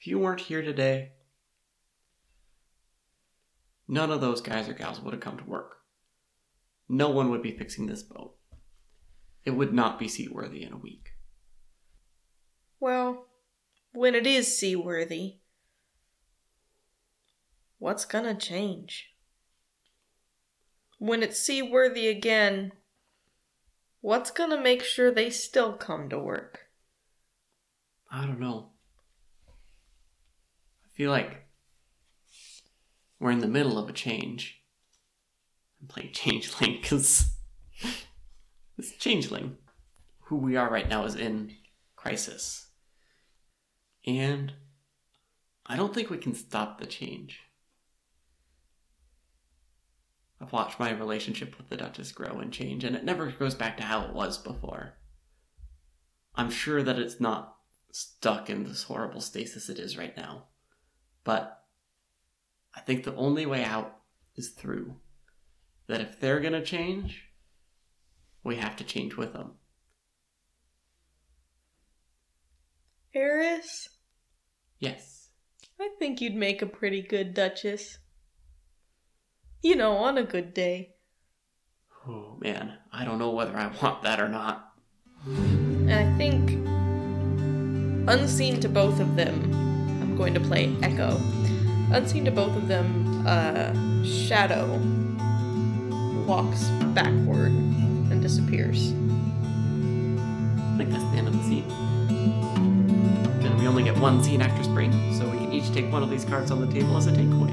If 0.00 0.06
you 0.06 0.18
weren't 0.18 0.40
here 0.40 0.62
today, 0.62 1.12
none 3.86 4.10
of 4.10 4.20
those 4.20 4.40
guys 4.40 4.68
or 4.68 4.74
gals 4.74 5.00
would 5.00 5.14
have 5.14 5.22
come 5.22 5.38
to 5.38 5.44
work. 5.44 5.83
No 6.88 7.10
one 7.10 7.30
would 7.30 7.42
be 7.42 7.56
fixing 7.56 7.86
this 7.86 8.02
boat. 8.02 8.36
It 9.44 9.52
would 9.52 9.72
not 9.72 9.98
be 9.98 10.08
seaworthy 10.08 10.62
in 10.62 10.72
a 10.72 10.78
week. 10.78 11.10
Well, 12.80 13.26
when 13.92 14.14
it 14.14 14.26
is 14.26 14.58
seaworthy, 14.58 15.36
what's 17.78 18.04
gonna 18.04 18.34
change? 18.34 19.10
When 20.98 21.22
it's 21.22 21.38
seaworthy 21.38 22.08
again, 22.08 22.72
what's 24.00 24.30
gonna 24.30 24.60
make 24.60 24.82
sure 24.82 25.10
they 25.10 25.30
still 25.30 25.74
come 25.74 26.08
to 26.08 26.18
work? 26.18 26.60
I 28.10 28.26
don't 28.26 28.40
know. 28.40 28.70
I 29.48 30.88
feel 30.96 31.10
like 31.10 31.46
we're 33.18 33.30
in 33.30 33.40
the 33.40 33.48
middle 33.48 33.78
of 33.78 33.88
a 33.88 33.92
change. 33.92 34.63
Playing 35.88 36.12
Changeling 36.12 36.78
because 36.80 37.30
this 38.76 38.92
Changeling, 38.98 39.56
who 40.24 40.36
we 40.36 40.56
are 40.56 40.70
right 40.70 40.88
now, 40.88 41.04
is 41.04 41.14
in 41.14 41.54
crisis. 41.96 42.68
And 44.06 44.52
I 45.66 45.76
don't 45.76 45.94
think 45.94 46.10
we 46.10 46.18
can 46.18 46.34
stop 46.34 46.78
the 46.78 46.86
change. 46.86 47.40
I've 50.40 50.52
watched 50.52 50.78
my 50.78 50.90
relationship 50.92 51.56
with 51.56 51.70
the 51.70 51.76
Duchess 51.76 52.12
grow 52.12 52.38
and 52.40 52.52
change, 52.52 52.84
and 52.84 52.94
it 52.94 53.04
never 53.04 53.30
goes 53.30 53.54
back 53.54 53.78
to 53.78 53.82
how 53.82 54.04
it 54.04 54.12
was 54.12 54.36
before. 54.36 54.94
I'm 56.34 56.50
sure 56.50 56.82
that 56.82 56.98
it's 56.98 57.20
not 57.20 57.56
stuck 57.92 58.50
in 58.50 58.64
this 58.64 58.82
horrible 58.82 59.20
stasis 59.20 59.68
it 59.68 59.78
is 59.78 59.96
right 59.96 60.16
now. 60.16 60.48
But 61.22 61.62
I 62.74 62.80
think 62.80 63.04
the 63.04 63.14
only 63.14 63.46
way 63.46 63.64
out 63.64 64.00
is 64.36 64.50
through. 64.50 64.96
That 65.86 66.00
if 66.00 66.18
they're 66.18 66.40
going 66.40 66.54
to 66.54 66.64
change, 66.64 67.28
we 68.42 68.56
have 68.56 68.76
to 68.76 68.84
change 68.84 69.16
with 69.16 69.32
them. 69.32 69.52
Eris, 73.14 73.88
Yes. 74.78 75.30
I 75.80 75.88
think 75.98 76.20
you'd 76.20 76.34
make 76.34 76.60
a 76.60 76.66
pretty 76.66 77.00
good 77.00 77.32
Duchess. 77.32 77.98
You 79.62 79.76
know, 79.76 79.96
on 79.96 80.18
a 80.18 80.24
good 80.24 80.52
day. 80.52 80.94
Oh 82.06 82.36
man, 82.40 82.76
I 82.92 83.04
don't 83.04 83.18
know 83.18 83.30
whether 83.30 83.56
I 83.56 83.68
want 83.82 84.02
that 84.02 84.20
or 84.20 84.28
not. 84.28 84.72
And 85.24 85.92
I 85.92 86.16
think, 86.18 86.50
unseen 88.08 88.60
to 88.60 88.68
both 88.68 89.00
of 89.00 89.16
them, 89.16 89.40
I'm 90.02 90.16
going 90.16 90.34
to 90.34 90.40
play 90.40 90.76
Echo. 90.82 91.18
Unseen 91.92 92.26
to 92.26 92.30
both 92.30 92.54
of 92.56 92.68
them, 92.68 93.26
uh, 93.26 93.72
Shadow 94.04 94.66
walks 96.26 96.64
backward 96.94 97.52
and 97.52 98.22
disappears. 98.22 98.92
I 98.92 100.76
think 100.76 100.90
that's 100.90 101.04
the 101.04 101.16
end 101.18 101.28
of 101.28 101.36
the 101.36 101.42
scene. 101.42 101.70
And 103.42 103.60
we 103.60 103.66
only 103.66 103.82
get 103.82 103.96
one 103.98 104.22
scene 104.22 104.42
after 104.42 104.64
spring, 104.64 104.92
so 105.18 105.28
we 105.28 105.38
can 105.38 105.52
each 105.52 105.72
take 105.72 105.90
one 105.92 106.02
of 106.02 106.10
these 106.10 106.24
cards 106.24 106.50
on 106.50 106.60
the 106.60 106.72
table 106.72 106.96
as 106.96 107.06
a 107.06 107.12
takeaway. 107.12 107.52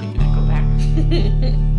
We 0.00 0.12
can 0.12 0.20
echo 0.20 0.46
back. 0.46 1.70